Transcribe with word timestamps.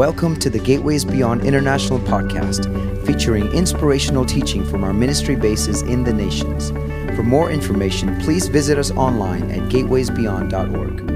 Welcome 0.00 0.36
to 0.36 0.48
the 0.48 0.58
Gateways 0.58 1.04
Beyond 1.04 1.44
International 1.44 1.98
podcast, 1.98 2.64
featuring 3.04 3.48
inspirational 3.48 4.24
teaching 4.24 4.64
from 4.64 4.82
our 4.82 4.94
ministry 4.94 5.36
bases 5.36 5.82
in 5.82 6.04
the 6.04 6.12
nations. 6.14 6.70
For 7.14 7.22
more 7.22 7.50
information, 7.50 8.18
please 8.22 8.48
visit 8.48 8.78
us 8.78 8.90
online 8.92 9.50
at 9.50 9.68
gatewaysbeyond.org. 9.68 11.10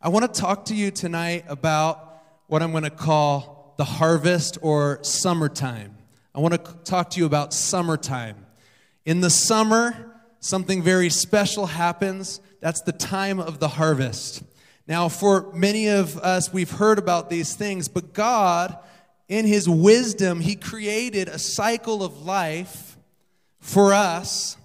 I 0.00 0.08
want 0.08 0.32
to 0.32 0.40
talk 0.40 0.66
to 0.66 0.76
you 0.76 0.92
tonight 0.92 1.44
about 1.48 2.20
what 2.46 2.62
I'm 2.62 2.70
going 2.70 2.84
to 2.84 2.90
call 2.90 3.74
the 3.78 3.84
harvest 3.84 4.58
or 4.62 5.00
summertime. 5.02 5.96
I 6.36 6.38
want 6.38 6.54
to 6.54 6.72
talk 6.84 7.10
to 7.10 7.18
you 7.18 7.26
about 7.26 7.52
summertime. 7.52 8.46
In 9.04 9.22
the 9.22 9.30
summer, 9.30 10.11
something 10.42 10.82
very 10.82 11.08
special 11.08 11.66
happens. 11.66 12.40
That's 12.60 12.82
the 12.82 12.92
time 12.92 13.40
of 13.40 13.60
the 13.60 13.68
harvest. 13.68 14.42
Now, 14.86 15.08
for 15.08 15.50
many 15.52 15.88
of 15.88 16.18
us, 16.18 16.52
we've 16.52 16.70
heard 16.70 16.98
about 16.98 17.30
these 17.30 17.54
things, 17.54 17.88
but 17.88 18.12
God, 18.12 18.76
in 19.28 19.46
His 19.46 19.68
wisdom, 19.68 20.40
He 20.40 20.56
created 20.56 21.28
a 21.28 21.38
cycle 21.38 22.02
of 22.02 22.22
life 22.22 22.98
for 23.60 23.94
us. 23.94 24.56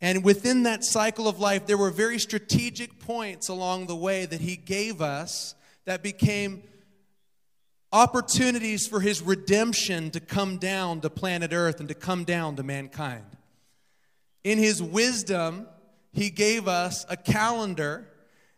And 0.00 0.24
within 0.24 0.62
that 0.62 0.84
cycle 0.84 1.28
of 1.28 1.40
life, 1.40 1.66
there 1.66 1.78
were 1.78 1.90
very 1.90 2.18
strategic 2.18 3.00
points 3.00 3.48
along 3.48 3.86
the 3.86 3.96
way 3.96 4.24
that 4.24 4.40
He 4.40 4.56
gave 4.56 5.02
us 5.02 5.56
that 5.84 6.04
became 6.04 6.62
opportunities 7.92 8.86
for 8.86 9.00
His 9.00 9.20
redemption 9.20 10.12
to 10.12 10.20
come 10.20 10.58
down 10.58 11.00
to 11.00 11.10
planet 11.10 11.52
Earth 11.52 11.80
and 11.80 11.88
to 11.88 11.94
come 11.94 12.22
down 12.22 12.54
to 12.56 12.62
mankind. 12.62 13.24
In 14.44 14.58
his 14.58 14.82
wisdom, 14.82 15.66
he 16.12 16.30
gave 16.30 16.68
us 16.68 17.06
a 17.08 17.16
calendar 17.16 18.08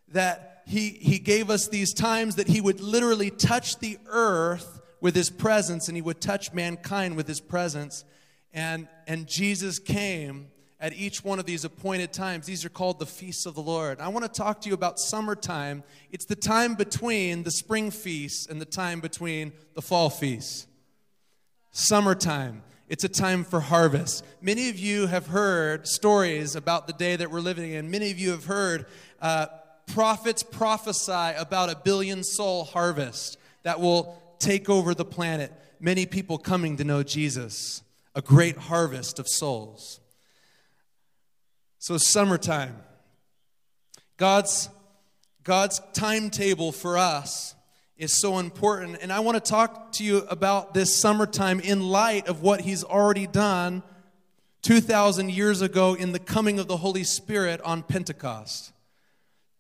that 0.08 0.62
he, 0.66 0.90
he 0.90 1.18
gave 1.18 1.50
us 1.50 1.68
these 1.68 1.92
times 1.92 2.36
that 2.36 2.48
he 2.48 2.60
would 2.60 2.80
literally 2.80 3.30
touch 3.30 3.78
the 3.78 3.98
earth 4.06 4.80
with 5.00 5.14
his 5.14 5.28
presence 5.28 5.88
and 5.88 5.96
he 5.96 6.02
would 6.02 6.20
touch 6.20 6.52
mankind 6.52 7.16
with 7.16 7.28
his 7.28 7.40
presence. 7.40 8.04
And, 8.52 8.88
and 9.06 9.26
Jesus 9.26 9.78
came 9.78 10.48
at 10.80 10.94
each 10.94 11.22
one 11.22 11.38
of 11.38 11.44
these 11.44 11.64
appointed 11.64 12.12
times. 12.12 12.46
These 12.46 12.64
are 12.64 12.70
called 12.70 12.98
the 12.98 13.06
feasts 13.06 13.46
of 13.46 13.54
the 13.54 13.62
Lord. 13.62 14.00
I 14.00 14.08
want 14.08 14.24
to 14.24 14.30
talk 14.30 14.60
to 14.62 14.68
you 14.68 14.74
about 14.74 14.98
summertime. 14.98 15.82
It's 16.10 16.24
the 16.24 16.36
time 16.36 16.74
between 16.74 17.42
the 17.42 17.50
spring 17.50 17.90
feasts 17.90 18.46
and 18.46 18.60
the 18.60 18.66
time 18.66 19.00
between 19.00 19.52
the 19.74 19.82
fall 19.82 20.10
feasts. 20.10 20.66
Summertime. 21.72 22.62
It's 22.94 23.02
a 23.02 23.08
time 23.08 23.42
for 23.42 23.58
harvest. 23.58 24.24
Many 24.40 24.68
of 24.68 24.78
you 24.78 25.08
have 25.08 25.26
heard 25.26 25.88
stories 25.88 26.54
about 26.54 26.86
the 26.86 26.92
day 26.92 27.16
that 27.16 27.28
we're 27.28 27.40
living 27.40 27.72
in. 27.72 27.90
Many 27.90 28.12
of 28.12 28.20
you 28.20 28.30
have 28.30 28.44
heard 28.44 28.86
uh, 29.20 29.46
prophets 29.88 30.44
prophesy 30.44 31.36
about 31.36 31.70
a 31.70 31.76
billion 31.82 32.22
soul 32.22 32.62
harvest 32.62 33.36
that 33.64 33.80
will 33.80 34.22
take 34.38 34.70
over 34.70 34.94
the 34.94 35.04
planet. 35.04 35.52
Many 35.80 36.06
people 36.06 36.38
coming 36.38 36.76
to 36.76 36.84
know 36.84 37.02
Jesus, 37.02 37.82
a 38.14 38.22
great 38.22 38.56
harvest 38.56 39.18
of 39.18 39.26
souls. 39.26 39.98
So, 41.80 41.98
summertime. 41.98 42.76
God's, 44.18 44.68
God's 45.42 45.80
timetable 45.94 46.70
for 46.70 46.96
us 46.96 47.56
is 47.96 48.12
so 48.12 48.38
important. 48.38 48.98
And 49.00 49.12
I 49.12 49.20
want 49.20 49.42
to 49.42 49.50
talk 49.50 49.92
to 49.92 50.04
you 50.04 50.18
about 50.28 50.74
this 50.74 50.94
summertime 50.94 51.60
in 51.60 51.80
light 51.88 52.26
of 52.26 52.42
what 52.42 52.60
He's 52.62 52.84
already 52.84 53.26
done 53.26 53.82
2,000 54.62 55.30
years 55.30 55.60
ago 55.62 55.94
in 55.94 56.12
the 56.12 56.18
coming 56.18 56.58
of 56.58 56.66
the 56.66 56.78
Holy 56.78 57.04
Spirit 57.04 57.60
on 57.60 57.82
Pentecost. 57.82 58.72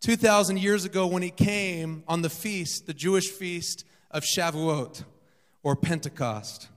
2,000 0.00 0.58
years 0.58 0.84
ago 0.84 1.06
when 1.06 1.22
He 1.22 1.30
came 1.30 2.02
on 2.08 2.22
the 2.22 2.30
feast, 2.30 2.86
the 2.86 2.94
Jewish 2.94 3.30
feast 3.30 3.84
of 4.10 4.22
Shavuot 4.22 5.04
or 5.62 5.76
Pentecost. 5.76 6.68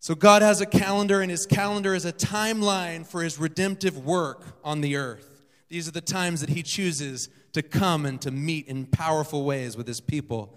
So 0.00 0.14
God 0.14 0.42
has 0.42 0.60
a 0.60 0.66
calendar, 0.66 1.20
and 1.20 1.30
His 1.30 1.46
calendar 1.46 1.94
is 1.94 2.04
a 2.04 2.12
timeline 2.12 3.06
for 3.06 3.22
His 3.22 3.38
redemptive 3.38 4.04
work 4.04 4.44
on 4.62 4.80
the 4.80 4.96
earth. 4.96 5.42
These 5.68 5.88
are 5.88 5.92
the 5.92 6.00
times 6.00 6.40
that 6.40 6.50
He 6.50 6.62
chooses 6.62 7.28
to 7.56 7.62
come 7.62 8.04
and 8.04 8.20
to 8.20 8.30
meet 8.30 8.68
in 8.68 8.84
powerful 8.84 9.42
ways 9.44 9.76
with 9.76 9.86
his 9.86 10.00
people. 10.00 10.54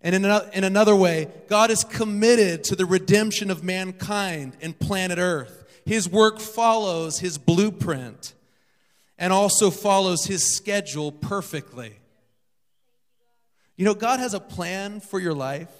And 0.00 0.14
in 0.14 0.24
another, 0.64 0.94
way, 0.94 1.28
God 1.48 1.72
is 1.72 1.82
committed 1.82 2.62
to 2.64 2.76
the 2.76 2.86
redemption 2.86 3.50
of 3.50 3.64
mankind 3.64 4.56
and 4.62 4.78
planet 4.78 5.18
Earth. 5.18 5.64
His 5.84 6.08
work 6.08 6.38
follows 6.38 7.18
his 7.18 7.38
blueprint 7.38 8.34
and 9.18 9.32
also 9.32 9.70
follows 9.70 10.26
his 10.26 10.54
schedule 10.54 11.10
perfectly. 11.10 11.96
You 13.76 13.84
know, 13.84 13.94
God 13.94 14.20
has 14.20 14.32
a 14.32 14.40
plan 14.40 15.00
for 15.00 15.18
your 15.18 15.34
life. 15.34 15.72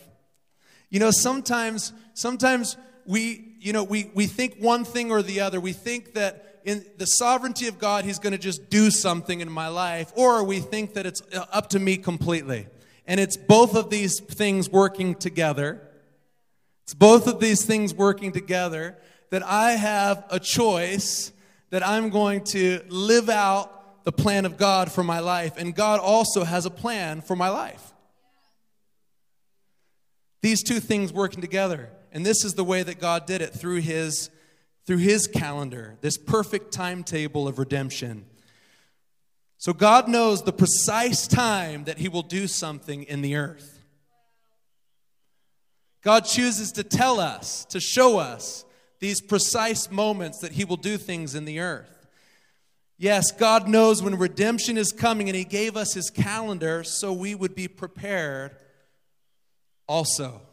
You 0.91 0.99
know, 0.99 1.12
sometimes, 1.12 1.93
sometimes 2.15 2.76
we, 3.05 3.55
you 3.60 3.72
know, 3.72 3.84
we, 3.84 4.10
we 4.15 4.26
think 4.26 4.56
one 4.59 4.84
thing 4.84 5.12
or 5.12 5.22
the 5.22 5.41
other. 5.41 5.60
We 5.60 5.72
think 5.72 6.15
that 6.15 6.46
in 6.66 6.84
the 6.99 7.06
sovereignty 7.06 7.69
of 7.69 7.78
God, 7.78 8.04
He's 8.04 8.19
going 8.19 8.32
to 8.32 8.38
just 8.38 8.69
do 8.69 8.91
something 8.91 9.41
in 9.41 9.50
my 9.50 9.69
life, 9.69 10.12
or 10.16 10.43
we 10.43 10.59
think 10.59 10.94
that 10.94 11.06
it's 11.06 11.22
uh, 11.32 11.47
up 11.53 11.71
to 11.71 11.78
me 11.78 11.97
completely. 11.97 12.66
And 13.06 13.21
it's 13.21 13.37
both 13.37 13.77
of 13.77 13.88
these 13.88 14.19
things 14.19 14.69
working 14.69 15.15
together. 15.15 15.81
It's 16.82 16.93
both 16.93 17.28
of 17.28 17.38
these 17.38 17.65
things 17.65 17.94
working 17.94 18.32
together 18.32 18.99
that 19.31 19.44
I 19.44 19.72
have 19.72 20.25
a 20.28 20.41
choice 20.41 21.31
that 21.71 21.87
I'm 21.87 22.10
going 22.10 22.43
to 22.44 22.81
live 22.88 23.31
out 23.31 24.05
the 24.05 24.12
plan 24.12 24.44
of 24.44 24.56
God 24.56 24.91
for 24.91 25.05
my 25.05 25.21
life. 25.21 25.56
And 25.56 25.72
God 25.75 26.00
also 26.00 26.43
has 26.43 26.66
a 26.66 26.71
plan 26.71 27.21
for 27.21 27.37
my 27.37 27.49
life. 27.49 27.93
These 30.43 30.65
two 30.65 30.81
things 30.81 31.12
working 31.12 31.41
together. 31.41 31.91
And 32.12 32.26
this 32.26 32.44
is 32.44 32.55
the 32.55 32.65
way 32.65 32.82
that 32.82 32.99
God 32.99 33.26
did 33.26 33.41
it 33.41 33.53
through 33.53 33.82
His 33.82 34.31
through 34.87 34.99
his 34.99 35.27
calendar, 35.27 35.97
this 36.01 36.17
perfect 36.17 36.73
timetable 36.73 37.49
of 37.49 37.59
redemption. 37.59 38.25
So 39.59 39.73
God 39.73 40.09
knows 40.09 40.43
the 40.43 40.53
precise 40.53 41.27
time 41.27 41.85
that 41.85 41.99
he 41.99 42.09
will 42.09 42.23
do 42.23 42.47
something 42.47 43.03
in 43.03 43.21
the 43.21 43.37
earth. 43.37 43.81
God 46.03 46.25
chooses 46.25 46.71
to 46.73 46.85
tell 46.85 47.19
us, 47.19 47.65
to 47.67 47.81
show 47.81 48.19
us 48.19 48.65
these 49.01 49.21
precise 49.21 49.91
moments 49.91 50.39
that 50.39 50.53
he 50.53 50.65
will 50.65 50.77
do 50.77 50.97
things 50.97 51.35
in 51.35 51.47
the 51.47 51.59
earth. 51.59 52.07
Yes, 52.97 53.33
God 53.33 53.69
knows 53.69 54.03
when 54.03 54.17
redemption 54.17 54.79
is 54.79 54.93
coming, 54.93 55.29
and 55.29 55.37
he 55.37 55.45
gave 55.45 55.77
us 55.77 55.95
his 55.95 56.09
calendar 56.11 56.85
so 56.85 57.13
we 57.13 57.35
would 57.35 57.55
be 57.55 57.69
prepared 57.69 58.57
also. 59.89 60.46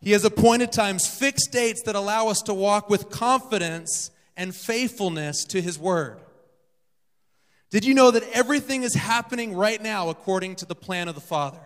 He 0.00 0.12
has 0.12 0.24
appointed 0.24 0.72
times, 0.72 1.06
fixed 1.06 1.52
dates 1.52 1.82
that 1.82 1.94
allow 1.94 2.28
us 2.28 2.40
to 2.42 2.54
walk 2.54 2.88
with 2.88 3.10
confidence 3.10 4.10
and 4.36 4.54
faithfulness 4.54 5.44
to 5.44 5.60
His 5.60 5.78
Word. 5.78 6.20
Did 7.70 7.84
you 7.84 7.94
know 7.94 8.10
that 8.10 8.24
everything 8.32 8.82
is 8.82 8.94
happening 8.94 9.54
right 9.54 9.80
now 9.80 10.08
according 10.08 10.56
to 10.56 10.66
the 10.66 10.74
plan 10.74 11.08
of 11.08 11.14
the 11.14 11.20
Father? 11.20 11.60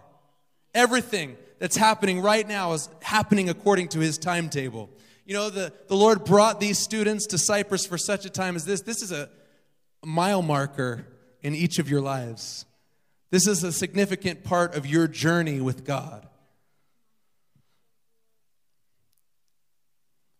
Everything 0.75 1.37
that's 1.61 1.77
happening 1.77 2.21
right 2.21 2.47
now 2.47 2.73
is 2.73 2.89
happening 3.01 3.49
according 3.49 3.89
to 3.89 4.01
His 4.01 4.19
timetable. 4.19 4.91
You 5.25 5.35
know, 5.35 5.49
the, 5.49 5.73
the 5.89 5.97
Lord 5.97 6.25
brought 6.25 6.61
these 6.61 6.79
students 6.79 7.27
to 7.29 7.39
Cyprus 7.39 7.87
for 7.87 7.97
such 7.97 8.27
a 8.27 8.31
time 8.31 8.57
as 8.57 8.65
this. 8.65 8.83
This 8.83 9.01
is 9.01 9.13
a 9.13 9.31
mile 10.05 10.43
marker 10.43 11.07
in 11.43 11.55
each 11.55 11.79
of 11.79 11.89
your 11.89 12.01
lives. 12.01 12.67
This 13.31 13.47
is 13.47 13.63
a 13.63 13.73
significant 13.73 14.45
part 14.45 14.75
of 14.75 14.87
your 14.87 15.09
journey 15.09 15.61
with 15.61 15.85
God. 15.85 16.29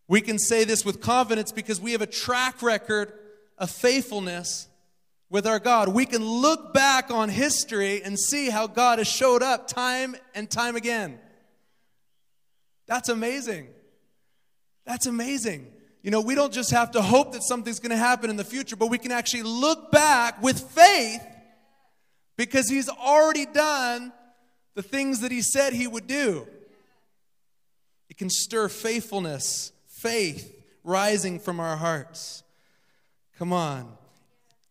We 0.07 0.21
can 0.21 0.37
say 0.37 0.63
this 0.63 0.85
with 0.85 1.01
confidence 1.01 1.51
because 1.51 1.81
we 1.81 1.93
have 1.93 2.01
a 2.01 2.07
track 2.07 2.61
record 2.61 3.13
of 3.57 3.71
faithfulness 3.71 4.67
with 5.29 5.47
our 5.47 5.59
God. 5.59 5.89
We 5.89 6.05
can 6.05 6.23
look 6.23 6.73
back 6.73 7.09
on 7.09 7.29
history 7.29 8.03
and 8.03 8.19
see 8.19 8.49
how 8.49 8.67
God 8.67 8.99
has 8.99 9.07
showed 9.07 9.41
up 9.41 9.67
time 9.67 10.15
and 10.35 10.49
time 10.49 10.75
again. 10.75 11.19
That's 12.87 13.09
amazing. 13.09 13.67
That's 14.85 15.07
amazing. 15.07 15.71
You 16.03 16.11
know, 16.11 16.21
we 16.21 16.35
don't 16.35 16.53
just 16.53 16.69
have 16.69 16.91
to 16.91 17.01
hope 17.01 17.33
that 17.33 17.41
something's 17.41 17.79
going 17.79 17.89
to 17.89 17.97
happen 17.97 18.29
in 18.29 18.35
the 18.35 18.43
future, 18.43 18.75
but 18.75 18.91
we 18.91 18.99
can 18.99 19.11
actually 19.11 19.41
look 19.41 19.91
back 19.91 20.41
with 20.43 20.59
faith 20.59 21.25
because 22.37 22.69
He's 22.69 22.89
already 22.89 23.47
done 23.47 24.13
the 24.75 24.83
things 24.83 25.21
that 25.21 25.31
He 25.31 25.41
said 25.41 25.73
He 25.73 25.87
would 25.87 26.05
do. 26.05 26.47
It 28.07 28.17
can 28.17 28.29
stir 28.29 28.69
faithfulness 28.69 29.71
faith 30.05 30.63
rising 30.83 31.39
from 31.39 31.59
our 31.59 31.77
hearts. 31.77 32.43
Come 33.39 33.51
on. 33.51 33.91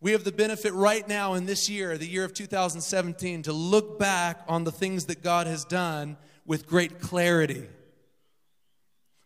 We 0.00 0.12
have 0.12 0.22
the 0.22 0.30
benefit 0.30 0.72
right 0.72 1.06
now 1.08 1.34
in 1.34 1.44
this 1.46 1.68
year, 1.68 1.98
the 1.98 2.06
year 2.06 2.24
of 2.24 2.34
2017, 2.34 3.42
to 3.42 3.52
look 3.52 3.98
back 3.98 4.44
on 4.46 4.62
the 4.62 4.70
things 4.70 5.06
that 5.06 5.24
God 5.24 5.48
has 5.48 5.64
done 5.64 6.16
with 6.46 6.68
great 6.68 7.00
clarity. 7.00 7.66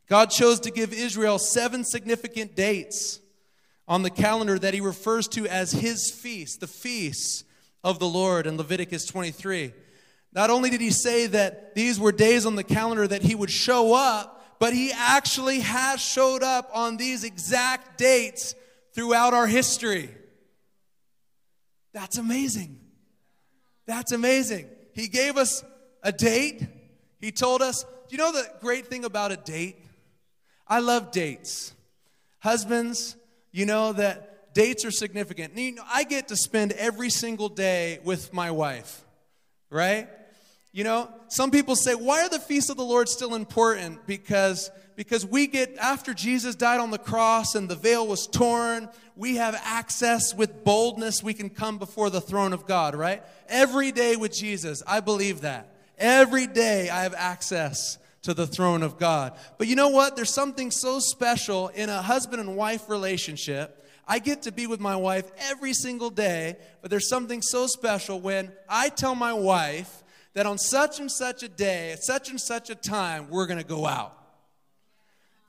God 0.09 0.31
chose 0.31 0.61
to 0.61 0.71
give 0.71 0.95
Israel 0.95 1.39
seven 1.39 1.85
significant 1.85 2.57
dates 2.57 3.21
on 3.87 4.03
the 4.03 4.11
calendar 4.11 4.59
that 4.59 4.73
he 4.73 4.81
refers 4.81 5.29
to 5.29 5.47
as 5.47 5.73
his 5.73 6.11
feast, 6.11 6.61
the 6.61 6.67
feasts 6.67 7.45
of 7.85 7.99
the 7.99 8.09
Lord 8.09 8.47
in 8.47 8.57
Leviticus 8.57 9.05
23. 9.05 9.75
Not 10.33 10.49
only 10.49 10.71
did 10.71 10.81
he 10.81 10.91
say 10.91 11.27
that 11.27 11.75
these 11.75 12.01
were 12.01 12.13
days 12.13 12.47
on 12.47 12.55
the 12.55 12.65
calendar 12.65 13.07
that 13.07 13.23
he 13.23 13.35
would 13.35 13.51
show 13.51 13.95
up, 13.95 14.38
but 14.59 14.73
he 14.73 14.93
actually 14.93 15.61
has 15.61 16.01
showed 16.01 16.43
up 16.43 16.71
on 16.75 16.97
these 16.97 17.25
exact 17.25 17.99
dates 17.99 18.55
throughout 18.93 19.35
our 19.35 19.47
history. 19.47 20.11
That's 21.93 22.19
amazing. 22.19 22.79
That's 23.87 24.13
amazing. 24.13 24.69
He 24.93 25.09
gave 25.09 25.37
us 25.37 25.65
a 26.03 26.13
date. 26.13 26.67
He 27.21 27.31
told 27.31 27.63
us, 27.63 27.85
do 27.85 28.17
you 28.17 28.19
know 28.19 28.33
the 28.33 28.49
great 28.61 28.87
thing 28.87 29.05
about 29.05 29.33
a 29.33 29.37
date? 29.37 29.77
I 30.67 30.81
love 30.81 31.11
dates. 31.13 31.73
Husbands, 32.41 33.17
you 33.53 33.67
know 33.67 33.93
that 33.93 34.55
dates 34.55 34.85
are 34.85 34.91
significant. 34.91 35.57
You 35.57 35.77
know, 35.77 35.85
I 35.91 36.05
get 36.05 36.29
to 36.29 36.37
spend 36.37 36.73
every 36.73 37.11
single 37.11 37.49
day 37.49 38.01
with 38.05 38.33
my 38.33 38.51
wife, 38.51 39.05
right? 39.71 40.09
You 40.73 40.85
know, 40.85 41.11
some 41.29 41.50
people 41.50 41.76
say, 41.76 41.94
why 41.94 42.23
are 42.23 42.29
the 42.29 42.38
feasts 42.38 42.70
of 42.70 42.76
the 42.76 42.85
Lord 42.85 43.09
still 43.09 43.35
important? 43.35 44.06
Because 44.06 44.70
because 44.99 45.25
we 45.25 45.47
get 45.47 45.76
after 45.79 46.12
Jesus 46.12 46.56
died 46.56 46.81
on 46.81 46.91
the 46.91 46.99
cross 46.99 47.55
and 47.55 47.69
the 47.69 47.76
veil 47.76 48.05
was 48.05 48.26
torn, 48.26 48.88
we 49.15 49.37
have 49.37 49.55
access 49.62 50.35
with 50.35 50.65
boldness. 50.65 51.23
We 51.23 51.35
can 51.35 51.50
come 51.50 51.79
before 51.79 52.11
the 52.11 52.20
throne 52.20 52.53
of 52.53 52.67
God, 52.67 52.97
right? 52.97 53.23
Every 53.49 53.93
day 53.93 54.17
with 54.17 54.32
Jesus, 54.32 54.82
I 54.88 54.99
believe 54.99 55.43
that. 55.43 55.73
Every 55.99 56.49
day 56.49 56.91
I 56.91 57.05
have 57.05 57.14
access 57.17 57.97
to 58.23 58.35
the 58.35 58.44
throne 58.44 58.82
of 58.82 58.99
God. 58.99 59.38
But 59.56 59.69
you 59.69 59.76
know 59.76 59.91
what? 59.91 60.17
There's 60.17 60.35
something 60.35 60.73
so 60.73 60.99
special 60.99 61.69
in 61.69 61.88
a 61.88 62.03
husband 62.03 62.41
and 62.41 62.56
wife 62.56 62.88
relationship. 62.88 63.87
I 64.09 64.19
get 64.19 64.43
to 64.43 64.53
be 64.53 64.67
with 64.67 64.81
my 64.81 64.97
wife 64.97 65.31
every 65.49 65.75
single 65.75 66.11
day, 66.11 66.56
but 66.82 66.91
there's 66.91 67.09
something 67.09 67.41
so 67.41 67.69
special 67.69 68.21
when 68.21 68.50
I 68.69 68.88
tell 68.88 69.14
my 69.14 69.32
wife 69.32 70.03
that 70.38 70.46
on 70.46 70.56
such 70.56 71.00
and 71.00 71.11
such 71.11 71.43
a 71.43 71.49
day, 71.49 71.90
at 71.90 72.05
such 72.05 72.31
and 72.31 72.40
such 72.40 72.70
a 72.70 72.75
time, 72.76 73.29
we're 73.29 73.49
going 73.49 73.58
to 73.58 73.67
go 73.67 73.87
out 73.87 74.17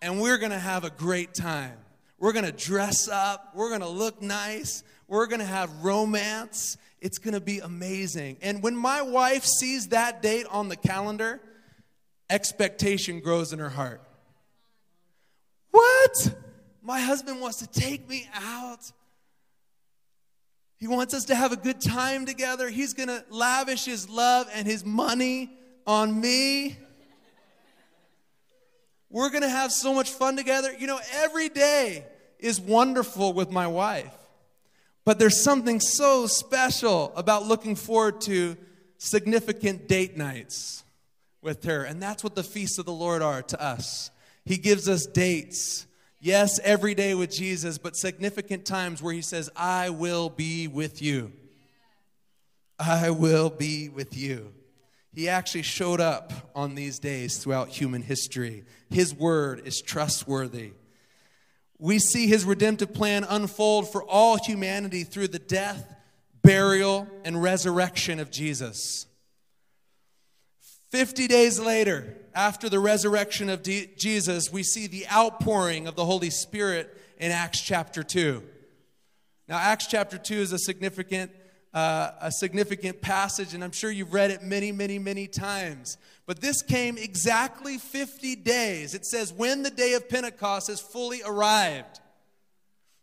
and 0.02 0.20
we're 0.20 0.40
going 0.40 0.50
to 0.50 0.58
have 0.58 0.84
a 0.84 0.90
great 0.90 1.32
time. 1.36 1.78
We're 2.18 2.34
going 2.34 2.46
to 2.46 2.52
dress 2.52 3.08
up, 3.08 3.52
we're 3.54 3.70
going 3.70 3.82
to 3.82 3.88
look 3.88 4.20
nice, 4.20 4.82
we're 5.08 5.28
going 5.28 5.42
to 5.42 5.46
have 5.46 5.70
romance. 5.84 6.76
It's 7.02 7.20
going 7.20 7.36
to 7.36 7.40
be 7.40 7.60
amazing. 7.60 8.38
And 8.42 8.64
when 8.64 8.76
my 8.76 9.04
wife 9.04 9.46
sees 9.46 9.90
that 9.90 10.24
date 10.24 10.48
on 10.50 10.70
the 10.70 10.76
calendar, 10.76 11.40
expectation 12.28 13.20
grows 13.20 13.54
in 13.54 13.60
her 13.60 13.70
heart. 13.70 14.02
What? 15.70 16.34
My 16.82 17.00
husband 17.00 17.42
wants 17.42 17.60
to 17.60 17.68
take 17.68 18.10
me 18.10 18.28
out. 18.34 18.92
He 20.80 20.88
wants 20.88 21.14
us 21.14 21.26
to 21.26 21.36
have 21.36 21.52
a 21.52 21.58
good 21.58 21.82
time 21.82 22.26
together. 22.26 22.70
He's 22.70 22.94
going 22.94 23.10
to 23.10 23.24
lavish 23.30 23.84
his 23.84 24.10
love 24.10 24.48
and 24.54 24.66
his 24.66 24.86
money 24.86 25.52
on 25.86 26.20
me. 26.20 26.78
We're 29.10 29.30
going 29.30 29.44
to 29.44 29.50
have 29.50 29.72
so 29.74 29.94
much 29.94 30.10
fun 30.10 30.38
together. 30.38 30.74
You 30.74 30.88
know, 30.88 31.00
every 31.12 31.50
day 31.50 32.06
is 32.40 32.62
wonderful 32.62 33.34
with 33.34 33.52
my 33.52 33.68
wife. 33.68 34.14
But 35.04 35.20
there's 35.20 35.42
something 35.42 35.82
so 35.82 36.28
special 36.28 37.12
about 37.16 37.46
looking 37.46 37.76
forward 37.76 38.22
to 38.22 38.56
significant 39.00 39.88
date 39.88 40.16
nights 40.16 40.84
with 41.42 41.64
her. 41.66 41.84
And 41.84 42.02
that's 42.02 42.24
what 42.24 42.36
the 42.36 42.44
feasts 42.44 42.78
of 42.78 42.86
the 42.86 42.94
Lord 42.94 43.22
are 43.22 43.42
to 43.42 43.62
us. 43.62 44.12
He 44.46 44.58
gives 44.58 44.88
us 44.88 45.06
dates. 45.06 45.88
Yes, 46.22 46.60
every 46.64 46.96
day 46.96 47.16
with 47.16 47.32
Jesus, 47.32 47.78
but 47.78 47.96
significant 47.96 48.66
times 48.66 49.02
where 49.02 49.14
He 49.14 49.22
says, 49.22 49.50
I 49.56 49.90
will 49.90 50.30
be 50.30 50.68
with 50.68 51.02
you. 51.02 51.32
I 52.78 53.10
will 53.10 53.50
be 53.50 53.90
with 53.90 54.18
you. 54.18 54.54
He 55.14 55.28
actually 55.28 55.64
showed 55.64 56.00
up 56.00 56.32
on 56.56 56.76
these 56.76 57.00
days 57.00 57.38
throughout 57.38 57.70
human 57.70 58.02
history. 58.02 58.64
His 58.90 59.14
word 59.14 59.62
is 59.66 59.82
trustworthy. 59.82 60.72
We 61.78 62.00
see 62.00 62.28
his 62.28 62.46
redemptive 62.46 62.94
plan 62.94 63.26
unfold 63.28 63.92
for 63.92 64.04
all 64.04 64.38
humanity 64.38 65.04
through 65.04 65.30
the 65.30 65.40
death, 65.40 65.96
burial, 66.44 67.08
and 67.24 67.42
resurrection 67.42 68.20
of 68.20 68.30
Jesus. 68.30 69.08
50 70.90 71.28
days 71.28 71.60
later, 71.60 72.16
after 72.34 72.70
the 72.70 72.80
resurrection 72.80 73.50
of 73.50 73.64
D- 73.64 73.90
Jesus, 73.98 74.52
we 74.52 74.64
see 74.64 74.88
the 74.88 75.08
outpouring 75.08 75.88
of 75.88 75.96
the 75.96 76.06
Holy 76.06 76.30
Spirit 76.30 76.96
in 77.20 77.32
Acts 77.32 77.62
chapter 77.62 78.02
2. 78.02 78.44
Now, 79.48 79.58
Acts 79.58 79.88
chapter 79.88 80.18
2 80.18 80.36
is 80.36 80.52
a 80.52 80.60
significant 80.60 81.32
uh, 81.72 82.12
a 82.22 82.32
significant 82.32 83.00
passage, 83.00 83.54
and 83.54 83.64
I'm 83.64 83.72
sure 83.72 83.92
you've 83.92 84.12
read 84.12 84.32
it 84.32 84.42
many, 84.42 84.72
many, 84.72 84.98
many 84.98 85.28
times. 85.28 85.98
But 86.26 86.42
this 86.42 86.64
came 86.64 86.98
exactly 86.98 87.78
50 87.78 88.38
days. 88.38 88.96
It 88.96 89.06
says, 89.06 89.32
when 89.32 89.62
the 89.62 89.70
day 89.70 89.94
of 89.94 90.10
Pentecost 90.10 90.68
has 90.68 90.82
fully 90.82 91.22
arrived. 91.24 92.00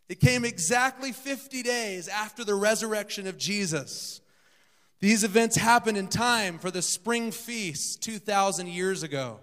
It 0.09 0.19
came 0.19 0.45
exactly 0.45 1.11
50 1.11 1.63
days 1.63 2.07
after 2.07 2.43
the 2.43 2.55
resurrection 2.55 3.27
of 3.27 3.37
Jesus. 3.37 4.21
These 4.99 5.23
events 5.23 5.57
happened 5.57 5.97
in 5.97 6.07
time 6.07 6.57
for 6.57 6.71
the 6.71 6.81
spring 6.81 7.31
feast 7.31 8.01
2,000 8.01 8.67
years 8.67 9.03
ago. 9.03 9.39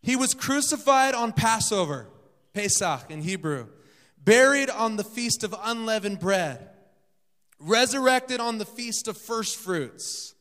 He 0.00 0.16
was 0.16 0.34
crucified 0.34 1.14
on 1.14 1.32
Passover, 1.32 2.06
Pesach 2.54 3.10
in 3.10 3.22
Hebrew, 3.22 3.66
buried 4.22 4.70
on 4.70 4.96
the 4.96 5.04
feast 5.04 5.44
of 5.44 5.54
unleavened 5.62 6.20
bread 6.20 6.68
resurrected 7.58 8.40
on 8.40 8.58
the 8.58 8.64
feast 8.64 9.08
of 9.08 9.16
first 9.16 9.56
fruits. 9.56 10.34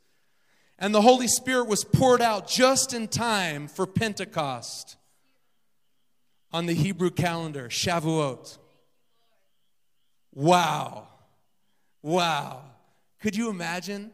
And 0.79 0.93
the 0.93 1.01
Holy 1.01 1.27
Spirit 1.27 1.67
was 1.67 1.83
poured 1.83 2.21
out 2.21 2.47
just 2.47 2.93
in 2.93 3.07
time 3.07 3.67
for 3.67 3.87
Pentecost 3.87 4.95
on 6.51 6.67
the 6.67 6.73
Hebrew 6.73 7.09
calendar, 7.09 7.67
Shavuot. 7.67 8.57
Wow. 10.33 11.07
Wow. 12.03 12.61
Could 13.27 13.35
you 13.35 13.49
imagine 13.49 14.11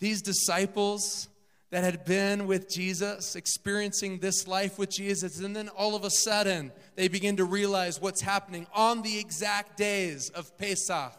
these 0.00 0.20
disciples 0.22 1.28
that 1.70 1.84
had 1.84 2.04
been 2.04 2.48
with 2.48 2.68
Jesus, 2.68 3.36
experiencing 3.36 4.18
this 4.18 4.48
life 4.48 4.76
with 4.76 4.90
Jesus, 4.90 5.38
and 5.38 5.54
then 5.54 5.68
all 5.68 5.94
of 5.94 6.02
a 6.02 6.10
sudden 6.10 6.72
they 6.96 7.06
begin 7.06 7.36
to 7.36 7.44
realize 7.44 8.00
what's 8.00 8.22
happening 8.22 8.66
on 8.74 9.02
the 9.02 9.20
exact 9.20 9.76
days 9.76 10.30
of 10.30 10.58
Pesach? 10.58 11.12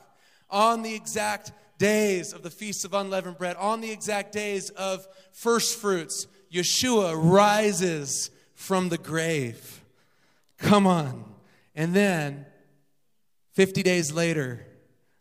on 0.49 0.81
the 0.81 0.93
exact 0.93 1.53
days 1.77 2.33
of 2.33 2.43
the 2.43 2.49
Feast 2.49 2.83
of 2.83 2.93
Unleavened 2.93 3.37
Bread, 3.37 3.55
on 3.55 3.79
the 3.79 3.91
exact 3.91 4.33
days 4.33 4.69
of 4.71 5.07
first 5.31 5.79
fruits, 5.79 6.27
Yeshua 6.51 7.13
rises 7.15 8.29
from 8.55 8.89
the 8.89 8.97
grave. 8.97 9.85
Come 10.57 10.85
on. 10.85 11.23
And 11.75 11.93
then, 11.93 12.45
50 13.53 13.83
days 13.83 14.11
later, 14.11 14.67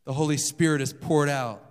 the 0.05 0.13
Holy 0.13 0.39
Spirit 0.39 0.81
is 0.81 0.93
poured 0.93 1.29
out 1.29 1.63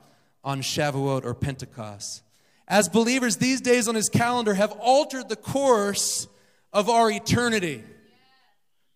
on 0.46 0.62
Shavuot 0.62 1.26
or 1.26 1.34
Pentecost. 1.34 2.22
As 2.68 2.88
believers, 2.88 3.38
these 3.38 3.60
days 3.60 3.88
on 3.88 3.96
his 3.96 4.08
calendar 4.08 4.54
have 4.54 4.72
altered 4.74 5.28
the 5.28 5.36
course 5.36 6.28
of 6.72 6.90
our 6.90 7.12
eternity 7.12 7.84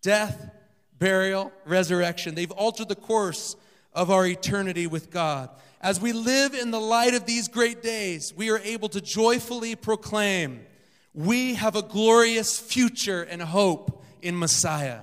death, 0.02 0.50
burial, 0.98 1.52
resurrection. 1.66 2.34
They've 2.34 2.50
altered 2.50 2.88
the 2.88 2.94
course 2.94 3.54
of 3.92 4.10
our 4.10 4.26
eternity 4.26 4.86
with 4.86 5.10
God. 5.10 5.50
As 5.82 6.00
we 6.00 6.12
live 6.12 6.54
in 6.54 6.70
the 6.70 6.80
light 6.80 7.14
of 7.14 7.26
these 7.26 7.48
great 7.48 7.82
days, 7.82 8.32
we 8.34 8.50
are 8.50 8.58
able 8.60 8.88
to 8.90 9.00
joyfully 9.00 9.76
proclaim 9.76 10.64
we 11.12 11.54
have 11.54 11.74
a 11.74 11.82
glorious 11.82 12.58
future 12.58 13.22
and 13.22 13.42
hope 13.42 14.04
in 14.22 14.38
Messiah. 14.38 15.00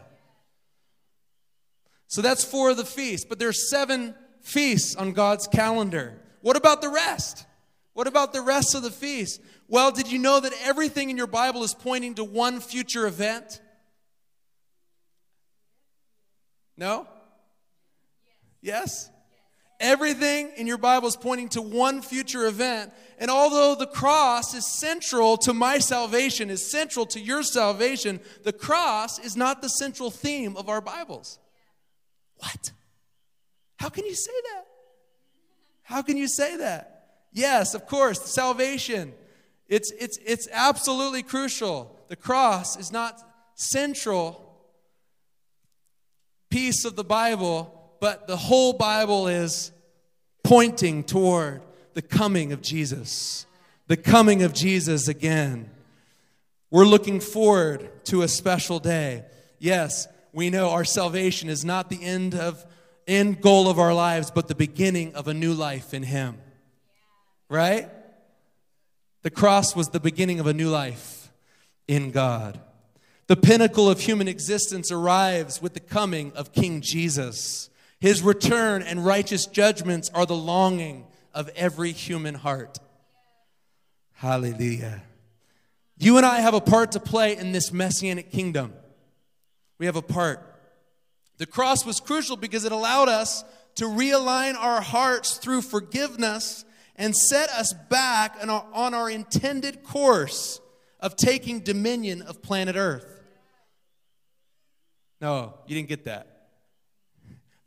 So 2.08 2.22
that's 2.22 2.46
four 2.46 2.70
of 2.70 2.78
the 2.78 2.86
feasts, 2.86 3.26
but 3.28 3.40
there 3.40 3.50
are 3.50 3.54
seven 3.54 4.16
feasts 4.42 4.96
on 4.96 5.12
God's 5.12 5.48
calendar. 5.48 6.14
What 6.48 6.56
about 6.56 6.82
the 6.82 6.88
rest? 6.88 7.46
What 7.92 8.08
about 8.08 8.32
the 8.32 8.40
rest 8.40 8.74
of 8.74 8.82
the 8.82 8.90
feast? 8.90 9.42
Well, 9.68 9.92
did 9.92 10.10
you 10.10 10.18
know 10.18 10.40
that 10.40 10.54
everything 10.64 11.10
in 11.10 11.18
your 11.18 11.28
Bible 11.28 11.62
is 11.62 11.74
pointing 11.74 12.16
to 12.16 12.24
one 12.24 12.62
future 12.62 13.06
event? 13.06 13.60
No? 16.78 17.06
Yes? 18.62 19.10
Everything 19.82 20.52
in 20.56 20.68
your 20.68 20.78
Bible 20.78 21.10
is 21.10 21.18
pointing 21.18 21.50
to 21.50 21.62
one 21.62 22.02
future 22.02 22.46
event. 22.46 22.94
And 23.20 23.30
although 23.30 23.76
the 23.76 23.86
cross 23.86 24.54
is 24.54 24.80
central 24.80 25.36
to 25.40 25.54
my 25.54 25.80
salvation, 25.80 26.50
is 26.50 26.72
central 26.72 27.06
to 27.08 27.20
your 27.20 27.44
salvation, 27.44 28.22
the 28.46 28.54
cross 28.54 29.20
is 29.20 29.36
not 29.36 29.62
the 29.62 29.68
central 29.68 30.10
theme 30.10 30.56
of 30.56 30.70
our 30.70 30.80
Bibles. 30.80 31.40
What? 32.38 32.72
How 33.80 33.90
can 33.90 34.06
you 34.06 34.16
say 34.16 34.32
that? 34.54 34.67
How 35.88 36.02
can 36.02 36.18
you 36.18 36.28
say 36.28 36.58
that? 36.58 37.06
Yes, 37.32 37.74
of 37.74 37.88
course, 37.88 38.22
salvation. 38.22 39.14
It's, 39.70 39.90
it's, 39.98 40.18
it's 40.18 40.50
absolutely 40.52 41.24
crucial. 41.24 41.98
The 42.10 42.18
cross 42.18 42.78
is 42.78 42.92
not 42.92 43.22
central 43.56 44.54
piece 46.50 46.84
of 46.84 46.98
the 46.98 47.06
Bible, 47.06 47.96
but 48.02 48.28
the 48.28 48.36
whole 48.36 48.74
Bible 48.74 49.30
is 49.30 49.72
pointing 50.44 51.06
toward 51.06 51.62
the 51.94 52.02
coming 52.02 52.52
of 52.52 52.62
Jesus. 52.62 53.46
The 53.88 53.96
coming 53.96 54.44
of 54.44 54.54
Jesus 54.54 55.08
again. 55.08 55.70
We're 56.70 56.84
looking 56.84 57.22
forward 57.22 57.90
to 58.08 58.24
a 58.24 58.28
special 58.28 58.80
day. 58.80 59.24
Yes, 59.58 60.06
we 60.34 60.50
know 60.50 60.72
our 60.72 60.84
salvation 60.84 61.48
is 61.48 61.64
not 61.64 61.90
the 61.90 62.04
end 62.04 62.36
of 62.36 62.66
end 63.08 63.42
goal 63.42 63.70
of 63.70 63.80
our 63.80 63.94
lives, 63.94 64.32
but 64.32 64.48
the 64.48 64.56
beginning 64.56 65.16
of 65.16 65.28
a 65.28 65.34
new 65.34 65.54
life 65.54 65.94
in 65.94 66.04
Him. 66.04 66.38
Right? 67.50 67.90
The 69.24 69.30
cross 69.30 69.76
was 69.76 69.90
the 69.90 70.00
beginning 70.00 70.40
of 70.40 70.48
a 70.48 70.54
new 70.54 70.70
life 70.70 71.32
in 71.88 72.12
God. 72.12 72.60
The 73.28 73.36
pinnacle 73.36 73.90
of 73.90 74.00
human 74.00 74.28
existence 74.28 74.92
arrives 74.92 75.62
with 75.62 75.74
the 75.74 75.80
coming 75.80 76.32
of 76.34 76.54
King 76.54 76.82
Jesus. 76.82 77.70
His 78.00 78.22
return 78.22 78.82
and 78.82 79.06
righteous 79.06 79.46
judgments 79.46 80.10
are 80.14 80.26
the 80.26 80.36
longing 80.36 81.08
of 81.34 81.50
every 81.56 81.92
human 81.92 82.36
heart. 82.36 82.80
Hallelujah. 84.14 85.04
You 85.98 86.18
and 86.18 86.26
I 86.26 86.40
have 86.40 86.54
a 86.54 86.62
part 86.62 86.94
to 86.94 87.00
play 87.00 87.36
in 87.36 87.52
this 87.52 87.72
messianic 87.72 88.32
kingdom. 88.32 88.74
We 89.78 89.88
have 89.88 89.96
a 89.96 90.02
part. 90.02 90.47
The 91.38 91.46
cross 91.46 91.86
was 91.86 92.00
crucial 92.00 92.36
because 92.36 92.66
it 92.66 92.72
allowed 92.72 93.10
us 93.10 93.44
to 93.76 93.86
realign 93.86 94.56
our 94.56 94.82
hearts 94.82 95.38
through 95.38 95.62
forgiveness 95.62 96.66
and 96.96 97.16
set 97.16 97.50
us 97.50 97.74
back 97.90 98.38
on 98.42 98.94
our, 98.94 99.10
intended 99.10 99.84
course 99.84 100.60
of 101.00 101.16
taking 101.16 101.60
dominion 101.60 102.24
of 102.24 102.42
planet 102.42 102.76
Earth. 102.76 103.22
No, 105.22 105.54
you 105.68 105.76
didn't 105.76 105.90
get 105.90 106.06
that. 106.06 106.34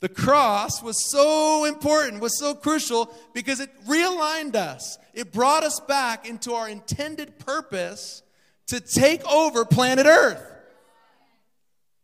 The 0.01 0.09
cross 0.09 0.83
was 0.83 1.11
so 1.11 1.65
important, 1.65 2.21
was 2.21 2.39
so 2.39 2.55
crucial 2.55 3.15
because 3.35 3.61
it 3.61 3.71
realigned 3.87 4.57
us. 4.57 4.99
It 5.15 5.31
brought 5.31 5.63
us 5.63 5.79
back 5.79 6.27
into 6.27 6.55
our 6.55 6.69
intended 6.69 7.39
purpose 7.39 8.23
to 8.69 8.81
take 8.81 9.25
over 9.31 9.65
planet 9.65 10.07
Earth. 10.07 10.43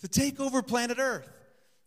To 0.01 0.09
take 0.09 0.39
over 0.39 0.63
planet 0.63 0.99
Earth. 1.01 1.29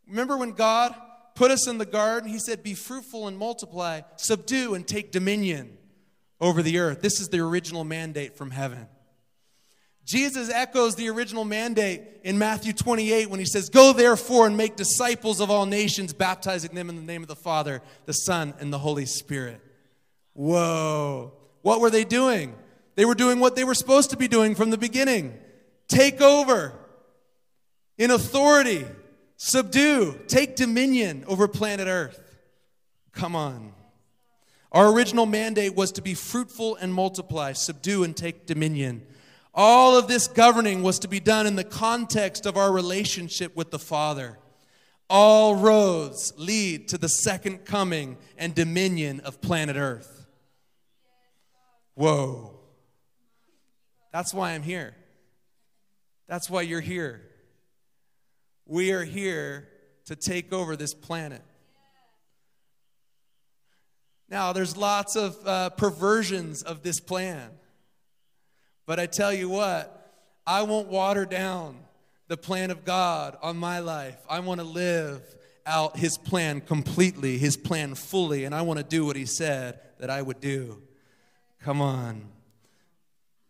Remember 0.10 0.38
when 0.38 0.52
God 0.52 0.96
put 1.36 1.52
us 1.52 1.68
in 1.68 1.78
the 1.78 1.86
garden? 1.86 2.30
He 2.30 2.40
said, 2.40 2.64
Be 2.64 2.74
fruitful 2.74 3.28
and 3.28 3.38
multiply, 3.38 4.02
subdue 4.18 4.74
and 4.74 4.88
take 4.88 5.12
dominion 5.12 5.78
over 6.42 6.62
the 6.62 6.80
earth. 6.80 7.02
This 7.02 7.20
is 7.20 7.30
the 7.30 7.40
original 7.40 7.84
mandate 7.84 8.36
from 8.36 8.52
heaven. 8.52 8.88
Jesus 10.06 10.50
echoes 10.50 10.96
the 10.96 11.10
original 11.10 11.46
mandate 11.46 12.02
in 12.24 12.40
Matthew 12.40 12.74
28 12.74 13.30
when 13.30 13.40
he 13.40 13.46
says, 13.46 13.70
Go 13.70 13.94
therefore 13.94 14.48
and 14.48 14.58
make 14.58 14.76
disciples 14.76 15.40
of 15.40 15.52
all 15.52 15.68
nations, 15.68 16.14
baptizing 16.14 16.74
them 16.74 16.90
in 16.90 16.96
the 16.96 17.04
name 17.04 17.22
of 17.22 17.28
the 17.28 17.36
Father, 17.36 17.82
the 18.06 18.14
Son, 18.14 18.56
and 18.60 18.74
the 18.74 18.80
Holy 18.80 19.06
Spirit. 19.06 19.62
Whoa. 20.34 21.34
What 21.62 21.80
were 21.80 21.92
they 21.92 22.06
doing? 22.06 22.56
They 22.96 23.06
were 23.06 23.16
doing 23.16 23.40
what 23.40 23.56
they 23.56 23.64
were 23.64 23.76
supposed 23.76 24.10
to 24.10 24.18
be 24.18 24.28
doing 24.28 24.56
from 24.56 24.72
the 24.72 24.78
beginning 24.78 25.38
take 25.88 26.22
over 26.22 26.74
in 27.98 28.12
authority, 28.12 28.86
subdue, 29.40 30.20
take 30.28 30.56
dominion 30.56 31.24
over 31.26 31.48
planet 31.48 31.88
Earth. 31.88 32.38
Come 33.14 33.36
on. 33.36 33.74
Our 34.72 34.94
original 34.94 35.26
mandate 35.26 35.76
was 35.76 35.92
to 35.94 36.02
be 36.02 36.14
fruitful 36.14 36.76
and 36.76 36.94
multiply, 36.94 37.54
subdue 37.54 38.04
and 38.04 38.16
take 38.16 38.46
dominion. 38.46 39.08
All 39.56 39.98
of 39.98 40.08
this 40.08 40.28
governing 40.28 40.84
was 40.84 41.00
to 41.00 41.08
be 41.08 41.20
done 41.20 41.48
in 41.48 41.56
the 41.56 41.64
context 41.64 42.46
of 42.46 42.56
our 42.56 42.72
relationship 42.72 43.56
with 43.56 43.72
the 43.72 43.80
Father. 43.80 44.38
All 45.10 45.56
roads 45.56 46.34
lead 46.38 46.90
to 46.90 47.00
the 47.00 47.08
second 47.08 47.66
coming 47.66 48.18
and 48.38 48.54
dominion 48.54 49.22
of 49.22 49.42
planet 49.42 49.76
Earth. 49.76 50.28
Whoa. 51.96 52.60
That's 54.14 54.34
why 54.34 54.52
I'm 54.52 54.62
here. 54.62 54.96
That's 56.28 56.50
why 56.50 56.62
you're 56.62 56.80
here. 56.80 57.29
We 58.70 58.92
are 58.92 59.04
here 59.04 59.68
to 60.06 60.16
take 60.16 60.54
over 60.54 60.76
this 60.76 60.94
planet. 60.94 61.42
Now, 64.30 64.54
there's 64.54 64.78
lots 64.78 65.16
of 65.16 65.36
uh, 65.44 65.72
perversions 65.72 66.62
of 66.62 66.84
this 66.84 67.00
plan. 67.00 67.50
But 68.86 69.00
I 69.00 69.08
tell 69.08 69.34
you 69.34 69.50
what, 69.50 70.14
I 70.46 70.62
won't 70.62 70.88
water 70.88 71.26
down 71.26 71.80
the 72.28 72.38
plan 72.38 72.70
of 72.70 72.86
God 72.86 73.38
on 73.42 73.58
my 73.58 73.80
life. 73.80 74.18
I 74.30 74.40
want 74.40 74.60
to 74.60 74.68
live 74.68 75.24
out 75.66 75.98
His 75.98 76.20
plan 76.20 76.62
completely, 76.62 77.40
His 77.40 77.58
plan 77.58 77.96
fully, 77.96 78.46
and 78.46 78.54
I 78.54 78.62
want 78.62 78.78
to 78.78 78.86
do 78.86 79.04
what 79.04 79.16
He 79.16 79.26
said 79.26 79.80
that 79.98 80.12
I 80.12 80.22
would 80.22 80.42
do. 80.42 80.80
Come 81.64 81.82
on. 81.82 82.30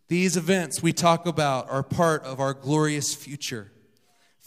These 0.08 0.38
events 0.38 0.82
we 0.82 0.94
talk 0.94 1.26
about 1.26 1.68
are 1.68 1.82
part 1.82 2.24
of 2.24 2.40
our 2.40 2.54
glorious 2.54 3.14
future. 3.14 3.70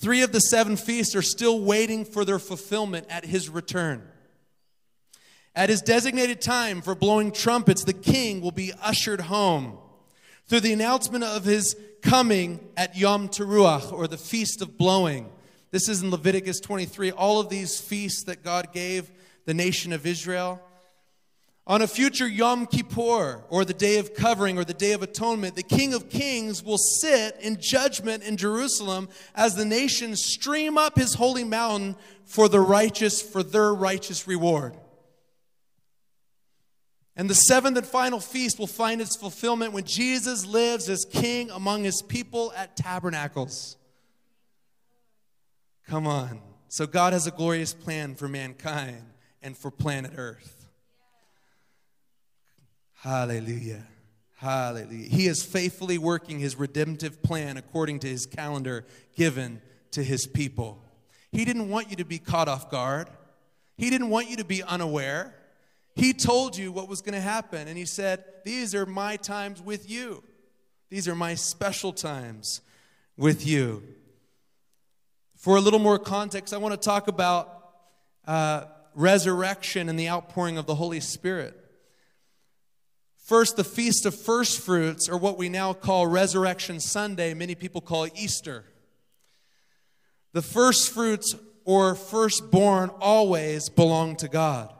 Three 0.03 0.21
of 0.21 0.33
the 0.33 0.41
seven 0.41 0.75
feasts 0.75 1.15
are 1.15 1.21
still 1.21 1.61
waiting 1.61 2.03
for 2.03 2.25
their 2.25 2.37
fulfillment 2.37 3.07
at 3.09 3.23
His 3.23 3.47
return. 3.47 4.05
At 5.55 5.69
His 5.69 5.81
designated 5.81 6.41
time 6.41 6.81
for 6.81 6.93
blowing 6.93 7.31
trumpets, 7.31 7.85
the 7.85 7.93
King 7.93 8.41
will 8.41 8.51
be 8.51 8.73
ushered 8.81 9.21
home 9.21 9.77
through 10.47 10.59
the 10.59 10.73
announcement 10.73 11.23
of 11.23 11.45
his 11.45 11.77
coming 12.01 12.59
at 12.75 12.97
Yom 12.97 13.29
Teruah, 13.29 13.93
or 13.93 14.09
the 14.09 14.17
Feast 14.17 14.61
of 14.61 14.77
Blowing. 14.77 15.31
This 15.71 15.87
is 15.87 16.03
in 16.03 16.11
Leviticus 16.11 16.59
23. 16.59 17.11
All 17.11 17.39
of 17.39 17.47
these 17.47 17.79
feasts 17.79 18.25
that 18.25 18.43
God 18.43 18.73
gave 18.73 19.09
the 19.45 19.53
nation 19.53 19.93
of 19.93 20.05
Israel. 20.05 20.61
On 21.65 21.81
a 21.81 21.87
future 21.87 22.27
Yom 22.27 22.65
Kippur, 22.65 23.45
or 23.49 23.63
the 23.63 23.73
Day 23.73 23.97
of 23.97 24.13
Covering, 24.13 24.57
or 24.57 24.65
the 24.65 24.73
Day 24.73 24.91
of 24.91 25.01
Atonement, 25.01 25.55
the 25.55 25.63
King 25.63 25.93
of 25.93 26.09
Kings 26.09 26.61
will 26.61 26.77
sit 26.77 27.37
in 27.39 27.57
judgment 27.61 28.21
in 28.23 28.35
Jerusalem 28.35 29.07
as 29.33 29.55
the 29.55 29.63
nations 29.63 30.25
stream 30.25 30.77
up 30.77 30.97
his 30.97 31.13
holy 31.13 31.45
mountain 31.45 31.95
for 32.25 32.49
the 32.49 32.59
righteous, 32.59 33.21
for 33.21 33.43
their 33.43 33.73
righteous 33.73 34.27
reward. 34.27 34.75
And 37.15 37.29
the 37.29 37.35
seventh 37.35 37.77
and 37.77 37.87
final 37.87 38.19
feast 38.19 38.59
will 38.59 38.67
find 38.67 38.99
its 38.99 39.15
fulfillment 39.15 39.71
when 39.71 39.85
Jesus 39.85 40.45
lives 40.45 40.89
as 40.89 41.05
king 41.05 41.49
among 41.49 41.85
his 41.85 42.01
people 42.01 42.51
at 42.57 42.75
tabernacles. 42.75 43.77
Come 45.87 46.07
on. 46.07 46.41
So, 46.67 46.87
God 46.87 47.13
has 47.13 47.27
a 47.27 47.31
glorious 47.31 47.73
plan 47.73 48.15
for 48.15 48.27
mankind 48.27 49.03
and 49.41 49.55
for 49.55 49.69
planet 49.69 50.13
Earth. 50.17 50.62
Hallelujah. 53.03 53.83
Hallelujah. 54.37 55.09
He 55.09 55.27
is 55.27 55.43
faithfully 55.43 55.97
working 55.97 56.39
his 56.39 56.55
redemptive 56.55 57.21
plan 57.21 57.57
according 57.57 57.99
to 57.99 58.07
his 58.07 58.25
calendar 58.25 58.85
given 59.17 59.61
to 59.91 60.01
his 60.01 60.25
people. 60.25 60.81
He 61.29 61.43
didn't 61.43 61.67
want 61.67 61.89
you 61.89 61.97
to 61.97 62.05
be 62.05 62.17
caught 62.17 62.47
off 62.47 62.71
guard, 62.71 63.09
he 63.75 63.89
didn't 63.89 64.09
want 64.09 64.29
you 64.29 64.37
to 64.37 64.45
be 64.45 64.63
unaware. 64.63 65.35
He 65.95 66.13
told 66.13 66.57
you 66.57 66.71
what 66.71 66.87
was 66.87 67.01
going 67.01 67.13
to 67.13 67.21
happen, 67.21 67.67
and 67.67 67.77
He 67.77 67.85
said, 67.85 68.23
These 68.45 68.73
are 68.73 68.85
my 68.85 69.17
times 69.17 69.61
with 69.61 69.87
you. 69.87 70.23
These 70.89 71.07
are 71.07 71.13
my 71.13 71.35
special 71.35 71.91
times 71.91 72.61
with 73.17 73.45
you. 73.45 73.83
For 75.35 75.57
a 75.57 75.61
little 75.61 75.77
more 75.77 75.99
context, 75.99 76.51
I 76.53 76.57
want 76.57 76.73
to 76.73 76.83
talk 76.83 77.07
about 77.09 77.75
uh, 78.25 78.63
resurrection 78.95 79.87
and 79.87 79.99
the 79.99 80.09
outpouring 80.09 80.57
of 80.57 80.65
the 80.65 80.75
Holy 80.75 80.99
Spirit. 80.99 81.62
First, 83.23 83.55
the 83.55 83.63
Feast 83.63 84.05
of 84.05 84.13
First 84.13 84.59
Fruits, 84.59 85.07
or 85.07 85.15
what 85.17 85.37
we 85.37 85.47
now 85.47 85.71
call 85.71 86.05
Resurrection 86.05 86.81
Sunday, 86.81 87.33
many 87.33 87.55
people 87.55 87.79
call 87.79 88.05
Easter. 88.15 88.65
The 90.33 90.41
first 90.41 90.91
fruits 90.91 91.33
or 91.63 91.95
firstborn 91.95 92.89
always 92.99 93.69
belong 93.69 94.17
to 94.17 94.27
God. 94.27 94.73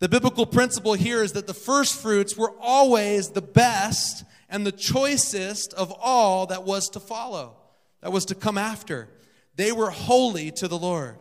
The 0.00 0.08
biblical 0.08 0.44
principle 0.44 0.94
here 0.94 1.22
is 1.22 1.34
that 1.34 1.46
the 1.46 1.54
first 1.54 2.02
fruits 2.02 2.36
were 2.36 2.52
always 2.60 3.30
the 3.30 3.42
best 3.42 4.24
and 4.48 4.66
the 4.66 4.72
choicest 4.72 5.72
of 5.74 5.92
all 6.00 6.46
that 6.46 6.64
was 6.64 6.88
to 6.90 7.00
follow, 7.00 7.58
that 8.00 8.10
was 8.10 8.24
to 8.24 8.34
come 8.34 8.58
after. 8.58 9.08
They 9.54 9.70
were 9.70 9.90
holy 9.90 10.50
to 10.50 10.66
the 10.66 10.78
Lord. 10.78 11.16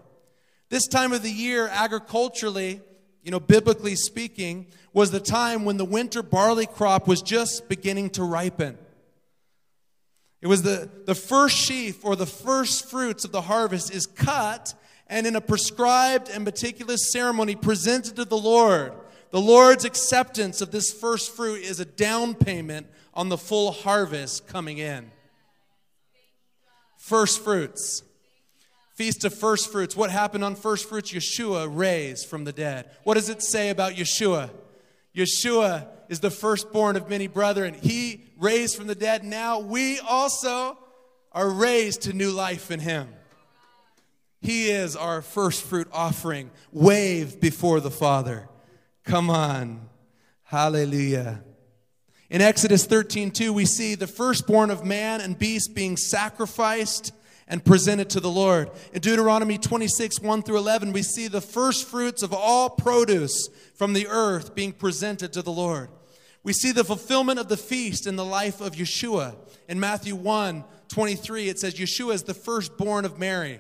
This 0.70 0.88
time 0.88 1.14
of 1.14 1.22
the 1.22 1.32
year, 1.32 1.68
agriculturally, 1.68 2.82
you 3.26 3.32
know, 3.32 3.40
biblically 3.40 3.96
speaking, 3.96 4.68
was 4.94 5.10
the 5.10 5.20
time 5.20 5.66
when 5.66 5.78
the 5.78 5.84
winter 5.84 6.22
barley 6.22 6.68
crop 6.68 7.08
was 7.08 7.24
just 7.24 7.68
beginning 7.68 8.12
to 8.12 8.24
ripen. 8.24 8.78
It 10.42 10.48
was 10.48 10.62
the, 10.62 10.88
the 11.06 11.16
first 11.16 11.58
sheaf 11.58 12.06
or 12.06 12.16
the 12.16 12.28
first 12.28 12.88
fruits 12.88 13.26
of 13.26 13.32
the 13.32 13.42
harvest 13.42 13.92
is 13.92 14.06
cut 14.06 14.76
and 15.08 15.26
in 15.26 15.36
a 15.36 15.42
prescribed 15.42 16.30
and 16.30 16.46
meticulous 16.46 17.12
ceremony 17.12 17.56
presented 17.56 18.16
to 18.18 18.26
the 18.26 18.38
Lord. 18.38 18.94
The 19.32 19.42
Lord's 19.42 19.86
acceptance 19.86 20.62
of 20.62 20.70
this 20.70 20.94
first 20.94 21.36
fruit 21.36 21.64
is 21.64 21.80
a 21.80 21.86
down 21.86 22.36
payment 22.36 22.86
on 23.16 23.30
the 23.30 23.40
full 23.40 23.72
harvest 23.72 24.48
coming 24.48 24.78
in. 24.78 25.10
First 27.00 27.44
fruits. 27.44 28.04
Feast 28.96 29.26
of 29.26 29.34
First 29.34 29.72
Fruits. 29.72 29.96
What 29.96 30.10
happened 30.10 30.46
on 30.46 30.56
First 30.56 30.88
Fruits? 30.88 31.12
Yeshua 31.12 31.68
raised 31.70 32.28
from 32.28 32.46
the 32.46 32.54
dead. 32.54 32.90
What 33.04 33.16
does 33.16 33.28
it 33.28 33.44
say 33.44 33.70
about 33.70 33.94
Yeshua? 33.94 34.50
Yeshua 35.14 35.88
is 36.08 36.22
the 36.22 36.32
firstborn 36.32 36.96
of 36.96 37.10
many 37.10 37.28
brethren. 37.28 37.74
He 37.74 38.24
raised 38.40 38.78
from 38.78 38.88
the 38.88 38.96
dead. 38.96 39.26
Now 39.26 39.60
we 39.60 40.00
also 40.00 40.78
are 41.34 41.50
raised 41.50 42.04
to 42.04 42.14
new 42.14 42.32
life 42.32 42.72
in 42.72 42.80
Him. 42.80 43.10
He 44.40 44.70
is 44.70 44.96
our 44.96 45.22
first 45.22 45.64
fruit 45.64 45.90
offering, 45.92 46.50
waved 46.72 47.42
before 47.42 47.82
the 47.82 47.92
Father. 47.92 48.48
Come 49.04 49.30
on. 49.30 49.90
Hallelujah. 50.44 51.44
In 52.30 52.42
Exodus 52.42 52.86
13, 52.86 53.32
2, 53.32 53.52
we 53.52 53.66
see 53.66 53.96
the 53.96 54.08
firstborn 54.08 54.72
of 54.72 54.86
man 54.86 55.20
and 55.20 55.38
beast 55.38 55.76
being 55.76 55.98
sacrificed 55.98 57.12
and 57.48 57.64
presented 57.64 58.10
to 58.12 58.20
the 58.20 58.30
Lord. 58.30 58.72
In 58.94 59.02
Deuteronomy 59.02 59.58
26, 59.58 60.20
1 60.20 60.44
through 60.44 60.58
11, 60.58 60.92
we 60.92 61.04
see 61.04 61.28
the 61.28 61.42
first 61.42 61.88
fruits 61.88 62.24
of 62.24 62.34
all 62.34 62.70
produce 62.70 63.50
from 63.76 63.94
the 63.94 64.08
earth 64.08 64.56
being 64.56 64.72
presented 64.72 65.34
to 65.34 65.42
the 65.42 65.52
Lord. 65.52 65.90
We 66.44 66.54
see 66.54 66.72
the 66.72 66.84
fulfillment 66.84 67.40
of 67.40 67.48
the 67.48 67.58
feast 67.58 68.08
in 68.08 68.16
the 68.16 68.26
life 68.26 68.62
of 68.62 68.74
Yeshua. 68.74 69.36
In 69.68 69.80
Matthew 69.80 70.16
1, 70.16 70.64
23, 70.88 71.50
it 71.50 71.60
says, 71.60 71.76
Yeshua 71.76 72.14
is 72.14 72.24
the 72.24 72.34
firstborn 72.34 73.06
of 73.06 73.20
Mary. 73.20 73.60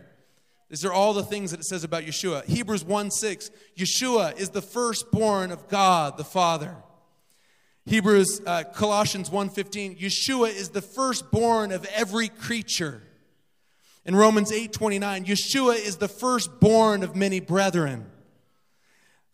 These 0.69 0.85
are 0.85 0.93
all 0.93 1.13
the 1.13 1.23
things 1.23 1.51
that 1.51 1.59
it 1.59 1.65
says 1.65 1.83
about 1.83 2.03
Yeshua. 2.03 2.43
Hebrews 2.45 2.83
1 2.83 3.11
6, 3.11 3.51
Yeshua 3.77 4.37
is 4.37 4.49
the 4.49 4.61
firstborn 4.61 5.51
of 5.51 5.67
God 5.67 6.17
the 6.17 6.23
Father. 6.23 6.75
Hebrews, 7.85 8.41
uh, 8.47 8.63
Colossians 8.63 9.29
1.15, 9.29 9.99
Yeshua 9.99 10.49
is 10.49 10.69
the 10.69 10.81
firstborn 10.81 11.71
of 11.71 11.85
every 11.85 12.29
creature. 12.29 13.03
In 14.05 14.15
Romans 14.15 14.51
8.29, 14.51 15.25
Yeshua 15.25 15.75
is 15.75 15.97
the 15.97 16.07
firstborn 16.07 17.01
of 17.01 17.15
many 17.15 17.39
brethren. 17.39 18.05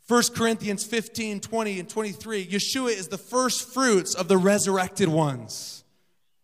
1 0.08 0.24
Corinthians 0.34 0.84
15, 0.84 1.40
20, 1.42 1.80
and 1.80 1.90
23, 1.90 2.48
Yeshua 2.48 2.92
is 2.92 3.10
the 3.10 3.18
first 3.18 3.74
fruits 3.74 4.16
of 4.16 4.28
the 4.28 4.38
resurrected 4.38 5.10
ones. 5.10 5.84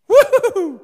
Woo! 0.08 0.80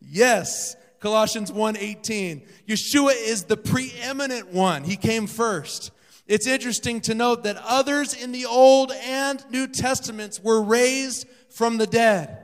Yes. 0.00 0.76
Colossians 1.00 1.52
1:18. 1.52 2.46
Yeshua 2.66 3.12
is 3.14 3.44
the 3.44 3.58
preeminent 3.58 4.52
one. 4.54 4.84
He 4.84 4.96
came 4.96 5.26
first. 5.26 5.90
It's 6.26 6.46
interesting 6.46 7.02
to 7.02 7.14
note 7.14 7.42
that 7.42 7.58
others 7.58 8.14
in 8.14 8.32
the 8.32 8.46
Old 8.46 8.90
and 8.90 9.44
New 9.50 9.66
Testaments 9.66 10.40
were 10.40 10.62
raised 10.62 11.26
from 11.50 11.76
the 11.76 11.86
dead. 11.86 12.38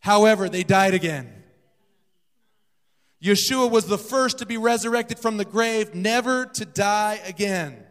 However, 0.00 0.48
they 0.48 0.64
died 0.64 0.94
again. 0.94 1.33
Yeshua 3.24 3.70
was 3.70 3.86
the 3.86 3.96
first 3.96 4.38
to 4.38 4.46
be 4.46 4.58
resurrected 4.58 5.18
from 5.18 5.38
the 5.38 5.46
grave, 5.46 5.94
never 5.94 6.44
to 6.44 6.66
die 6.66 7.18
again. 7.26 7.82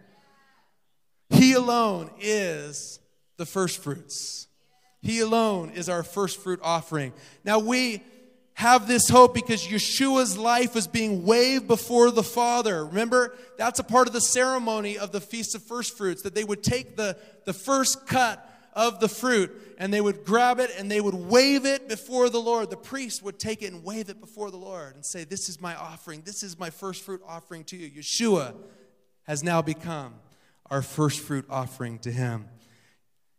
He 1.29 1.53
alone 1.53 2.11
is 2.19 2.99
the 3.37 3.45
first 3.47 3.81
fruits. 3.81 4.47
He 5.01 5.21
alone 5.21 5.71
is 5.71 5.89
our 5.89 6.03
first 6.03 6.39
fruit 6.39 6.59
offering. 6.61 7.13
Now 7.43 7.57
we 7.57 8.03
have 8.53 8.87
this 8.87 9.09
hope 9.09 9.33
because 9.33 9.65
Yeshua's 9.65 10.37
life 10.37 10.75
is 10.75 10.85
being 10.85 11.25
waved 11.25 11.67
before 11.67 12.11
the 12.11 12.21
Father. 12.21 12.85
Remember, 12.85 13.35
that's 13.57 13.79
a 13.79 13.83
part 13.83 14.05
of 14.05 14.13
the 14.13 14.21
ceremony 14.21 14.99
of 14.99 15.11
the 15.11 15.19
Feast 15.19 15.55
of 15.55 15.63
First 15.63 15.97
Fruits, 15.97 16.21
that 16.21 16.35
they 16.35 16.43
would 16.43 16.61
take 16.61 16.95
the, 16.95 17.17
the 17.45 17.53
first 17.53 18.05
cut 18.05 18.47
of 18.75 18.99
the 18.99 19.07
fruit 19.07 19.75
and 19.77 19.93
they 19.93 20.01
would 20.01 20.23
grab 20.23 20.59
it 20.59 20.71
and 20.77 20.89
they 20.89 21.01
would 21.01 21.13
wave 21.13 21.65
it 21.65 21.87
before 21.87 22.29
the 22.29 22.39
Lord. 22.39 22.69
The 22.69 22.77
priest 22.77 23.23
would 23.23 23.39
take 23.39 23.61
it 23.61 23.71
and 23.71 23.83
wave 23.83 24.09
it 24.09 24.19
before 24.19 24.51
the 24.51 24.57
Lord 24.57 24.95
and 24.95 25.05
say, 25.05 25.23
This 25.23 25.49
is 25.49 25.61
my 25.61 25.75
offering. 25.75 26.21
This 26.21 26.43
is 26.43 26.57
my 26.59 26.69
first 26.69 27.03
fruit 27.03 27.21
offering 27.27 27.63
to 27.65 27.77
you. 27.77 27.89
Yeshua 28.01 28.53
has 29.23 29.43
now 29.43 29.61
become 29.61 30.15
our 30.69 30.81
first 30.81 31.19
fruit 31.19 31.45
offering 31.49 31.99
to 31.99 32.11
him. 32.11 32.47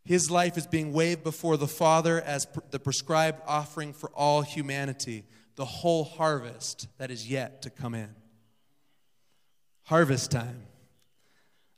His 0.04 0.30
life 0.30 0.58
is 0.58 0.66
being 0.66 0.92
waved 0.92 1.24
before 1.24 1.56
the 1.56 1.66
Father 1.66 2.20
as 2.20 2.46
the 2.70 2.78
prescribed 2.78 3.40
offering 3.46 3.94
for 3.94 4.10
all 4.10 4.42
humanity, 4.42 5.24
the 5.56 5.64
whole 5.64 6.04
harvest 6.04 6.88
that 6.98 7.10
is 7.10 7.28
yet 7.28 7.62
to 7.62 7.70
come 7.70 7.94
in. 7.94 8.14
Harvest 9.84 10.30
time. 10.30 10.66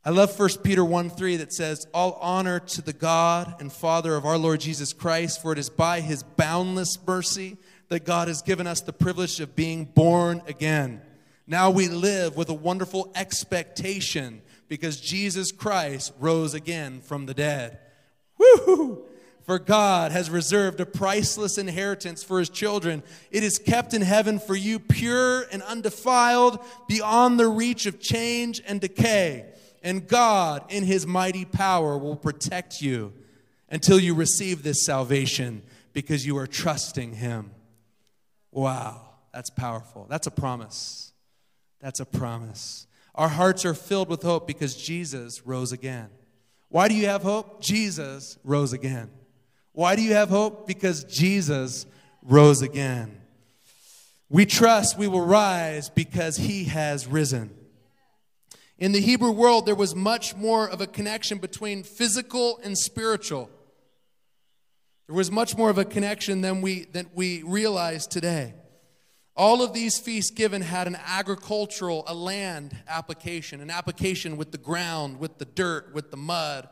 I 0.06 0.10
love 0.10 0.38
1 0.38 0.48
Peter 0.62 0.84
1 0.84 1.10
3 1.10 1.38
that 1.38 1.52
says, 1.52 1.88
All 1.92 2.12
honor 2.20 2.60
to 2.60 2.80
the 2.80 2.92
God 2.92 3.56
and 3.58 3.72
Father 3.72 4.14
of 4.14 4.24
our 4.24 4.38
Lord 4.38 4.60
Jesus 4.60 4.92
Christ, 4.92 5.42
for 5.42 5.50
it 5.50 5.58
is 5.58 5.68
by 5.68 6.00
his 6.00 6.22
boundless 6.22 6.96
mercy 7.04 7.56
that 7.88 8.04
God 8.04 8.28
has 8.28 8.40
given 8.40 8.68
us 8.68 8.80
the 8.80 8.92
privilege 8.92 9.40
of 9.40 9.56
being 9.56 9.84
born 9.84 10.42
again. 10.46 11.02
Now 11.48 11.70
we 11.70 11.88
live 11.88 12.36
with 12.36 12.48
a 12.50 12.54
wonderful 12.54 13.10
expectation 13.16 14.42
because 14.68 15.00
Jesus 15.00 15.50
Christ 15.50 16.12
rose 16.20 16.54
again 16.54 17.00
from 17.00 17.26
the 17.26 17.34
dead. 17.34 17.80
Woo! 18.38 19.04
For 19.42 19.58
God 19.58 20.12
has 20.12 20.30
reserved 20.30 20.78
a 20.78 20.86
priceless 20.86 21.58
inheritance 21.58 22.22
for 22.22 22.38
his 22.38 22.48
children. 22.48 23.02
It 23.32 23.42
is 23.42 23.58
kept 23.58 23.92
in 23.92 24.02
heaven 24.02 24.38
for 24.38 24.54
you, 24.54 24.78
pure 24.78 25.42
and 25.50 25.62
undefiled, 25.62 26.64
beyond 26.86 27.40
the 27.40 27.48
reach 27.48 27.86
of 27.86 27.98
change 27.98 28.62
and 28.68 28.80
decay. 28.80 29.46
And 29.86 30.08
God, 30.08 30.64
in 30.68 30.82
his 30.82 31.06
mighty 31.06 31.44
power, 31.44 31.96
will 31.96 32.16
protect 32.16 32.80
you 32.80 33.12
until 33.70 34.00
you 34.00 34.16
receive 34.16 34.64
this 34.64 34.84
salvation 34.84 35.62
because 35.92 36.26
you 36.26 36.36
are 36.38 36.46
trusting 36.48 37.12
him. 37.12 37.52
Wow, 38.50 39.10
that's 39.32 39.48
powerful. 39.48 40.08
That's 40.10 40.26
a 40.26 40.32
promise. 40.32 41.12
That's 41.80 42.00
a 42.00 42.04
promise. 42.04 42.88
Our 43.14 43.28
hearts 43.28 43.64
are 43.64 43.74
filled 43.74 44.08
with 44.08 44.24
hope 44.24 44.48
because 44.48 44.74
Jesus 44.74 45.46
rose 45.46 45.70
again. 45.70 46.08
Why 46.68 46.88
do 46.88 46.94
you 46.94 47.06
have 47.06 47.22
hope? 47.22 47.62
Jesus 47.62 48.38
rose 48.42 48.72
again. 48.72 49.08
Why 49.70 49.94
do 49.94 50.02
you 50.02 50.14
have 50.14 50.30
hope? 50.30 50.66
Because 50.66 51.04
Jesus 51.04 51.86
rose 52.22 52.60
again. 52.60 53.20
We 54.28 54.46
trust 54.46 54.98
we 54.98 55.06
will 55.06 55.24
rise 55.24 55.90
because 55.90 56.38
he 56.38 56.64
has 56.64 57.06
risen. 57.06 57.55
In 58.78 58.92
the 58.92 59.00
Hebrew 59.00 59.30
world, 59.30 59.64
there 59.64 59.74
was 59.74 59.94
much 59.94 60.36
more 60.36 60.68
of 60.68 60.80
a 60.80 60.86
connection 60.86 61.38
between 61.38 61.82
physical 61.82 62.60
and 62.62 62.76
spiritual. 62.76 63.48
There 65.06 65.16
was 65.16 65.30
much 65.30 65.56
more 65.56 65.70
of 65.70 65.78
a 65.78 65.84
connection 65.84 66.42
than 66.42 66.60
we, 66.60 66.84
than 66.84 67.08
we 67.14 67.42
realize 67.42 68.06
today. 68.06 68.54
All 69.34 69.62
of 69.62 69.72
these 69.72 69.98
feasts 69.98 70.30
given 70.30 70.62
had 70.62 70.86
an 70.86 70.96
agricultural, 71.06 72.04
a 72.06 72.14
land 72.14 72.76
application, 72.88 73.60
an 73.60 73.70
application 73.70 74.36
with 74.36 74.50
the 74.50 74.58
ground, 74.58 75.20
with 75.20 75.38
the 75.38 75.44
dirt, 75.44 75.94
with 75.94 76.10
the 76.10 76.16
mud, 76.16 76.68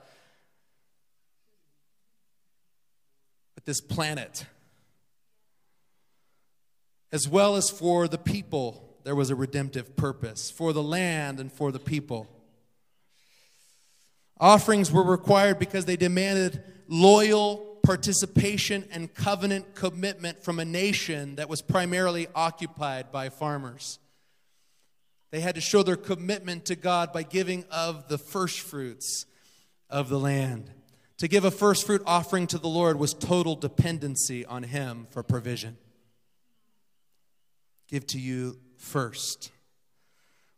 with 3.54 3.64
this 3.64 3.80
planet. 3.80 4.46
As 7.12 7.28
well 7.28 7.56
as 7.56 7.70
for 7.70 8.08
the 8.08 8.18
people, 8.18 8.83
there 9.04 9.14
was 9.14 9.30
a 9.30 9.34
redemptive 9.34 9.96
purpose 9.96 10.50
for 10.50 10.72
the 10.72 10.82
land 10.82 11.38
and 11.38 11.52
for 11.52 11.70
the 11.70 11.78
people. 11.78 12.26
Offerings 14.40 14.90
were 14.90 15.04
required 15.04 15.58
because 15.58 15.84
they 15.84 15.96
demanded 15.96 16.62
loyal 16.88 17.78
participation 17.84 18.84
and 18.90 19.14
covenant 19.14 19.74
commitment 19.74 20.42
from 20.42 20.58
a 20.58 20.64
nation 20.64 21.36
that 21.36 21.48
was 21.48 21.60
primarily 21.60 22.26
occupied 22.34 23.12
by 23.12 23.28
farmers. 23.28 23.98
They 25.30 25.40
had 25.40 25.54
to 25.56 25.60
show 25.60 25.82
their 25.82 25.96
commitment 25.96 26.64
to 26.66 26.76
God 26.76 27.12
by 27.12 27.24
giving 27.24 27.64
of 27.70 28.08
the 28.08 28.18
first 28.18 28.60
fruits 28.60 29.26
of 29.90 30.08
the 30.08 30.18
land. 30.18 30.70
To 31.18 31.28
give 31.28 31.44
a 31.44 31.50
first 31.50 31.86
fruit 31.86 32.02
offering 32.06 32.46
to 32.48 32.58
the 32.58 32.68
Lord 32.68 32.98
was 32.98 33.14
total 33.14 33.54
dependency 33.54 34.46
on 34.46 34.62
Him 34.62 35.06
for 35.10 35.22
provision. 35.22 35.76
Give 37.88 38.06
to 38.08 38.18
you 38.18 38.58
first. 38.84 39.50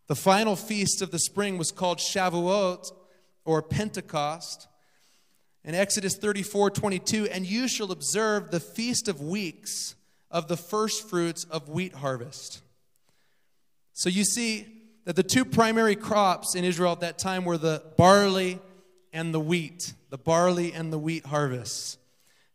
The 0.09 0.15
final 0.15 0.57
feast 0.57 1.03
of 1.03 1.11
the 1.11 1.19
spring 1.19 1.59
was 1.59 1.73
called 1.73 1.99
Shavuot 1.99 2.93
or 3.45 3.63
Pentecost. 3.63 4.69
In 5.65 5.75
Exodus 5.75 6.17
34 6.17 6.71
22, 6.71 7.27
and 7.27 7.45
you 7.45 7.67
shall 7.67 7.91
observe 7.91 8.51
the 8.51 8.61
feast 8.61 9.09
of 9.09 9.21
weeks 9.21 9.97
of 10.31 10.49
the 10.49 10.57
first 10.57 11.09
fruits 11.09 11.45
of 11.45 11.69
wheat 11.69 11.95
harvest. 11.95 12.61
So 13.93 14.09
you 14.09 14.25
see 14.25 14.67
that 15.05 15.17
the 15.17 15.23
two 15.23 15.45
primary 15.45 15.97
crops 15.97 16.55
in 16.55 16.65
Israel 16.65 16.93
at 16.93 17.01
that 17.01 17.19
time 17.19 17.45
were 17.45 17.59
the 17.59 17.83
barley 17.97 18.61
and 19.13 19.33
the 19.33 19.41
wheat, 19.41 19.95
the 20.11 20.19
barley 20.19 20.73
and 20.73 20.93
the 20.93 20.99
wheat 20.99 21.27
harvests. 21.27 21.99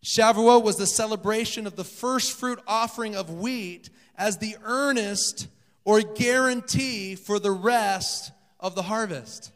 Shavuot 0.05 0.63
was 0.63 0.77
the 0.77 0.85
celebration 0.85 1.67
of 1.67 1.75
the 1.75 1.83
first 1.83 2.31
fruit 2.31 2.59
offering 2.65 3.15
of 3.15 3.29
wheat 3.29 3.89
as 4.17 4.37
the 4.37 4.55
earnest 4.63 5.47
or 5.83 6.01
guarantee 6.01 7.15
for 7.15 7.39
the 7.39 7.51
rest 7.51 8.31
of 8.59 8.75
the 8.75 8.83
harvest. 8.83 9.51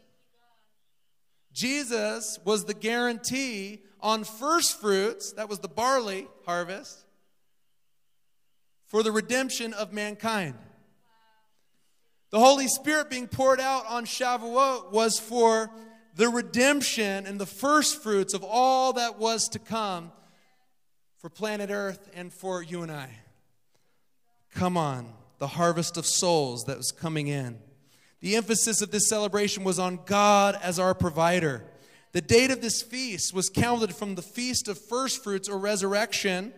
Jesus 1.52 2.38
was 2.44 2.64
the 2.64 2.74
guarantee 2.74 3.80
on 4.00 4.24
first 4.24 4.80
fruits, 4.80 5.32
that 5.32 5.48
was 5.48 5.60
the 5.60 5.68
barley 5.68 6.28
harvest, 6.44 7.04
for 8.84 9.02
the 9.02 9.12
redemption 9.12 9.72
of 9.72 9.92
mankind. 9.92 10.54
The 12.30 12.40
Holy 12.40 12.68
Spirit 12.68 13.08
being 13.08 13.28
poured 13.28 13.60
out 13.60 13.86
on 13.88 14.04
Shavuot 14.04 14.92
was 14.92 15.18
for 15.18 15.70
the 16.14 16.28
redemption 16.28 17.26
and 17.26 17.38
the 17.40 17.46
first 17.46 18.02
fruits 18.02 18.34
of 18.34 18.42
all 18.42 18.94
that 18.94 19.18
was 19.18 19.48
to 19.50 19.58
come 19.58 20.12
for 21.18 21.30
planet 21.30 21.70
Earth 21.70 22.10
and 22.14 22.32
for 22.32 22.62
you 22.62 22.82
and 22.82 22.92
I. 22.92 23.10
Come 24.54 24.76
on, 24.76 25.12
the 25.38 25.46
harvest 25.48 25.96
of 25.96 26.06
souls 26.06 26.64
that 26.64 26.76
was 26.76 26.92
coming 26.92 27.28
in. 27.28 27.58
The 28.20 28.36
emphasis 28.36 28.80
of 28.80 28.90
this 28.90 29.08
celebration 29.08 29.64
was 29.64 29.78
on 29.78 30.00
God 30.06 30.58
as 30.62 30.78
our 30.78 30.94
provider. 30.94 31.64
The 32.12 32.20
date 32.20 32.50
of 32.50 32.62
this 32.62 32.82
feast 32.82 33.34
was 33.34 33.50
counted 33.50 33.94
from 33.94 34.14
the 34.14 34.22
feast 34.22 34.68
of 34.68 34.78
first 34.78 35.22
fruits 35.22 35.48
or 35.48 35.58
resurrection. 35.58 36.52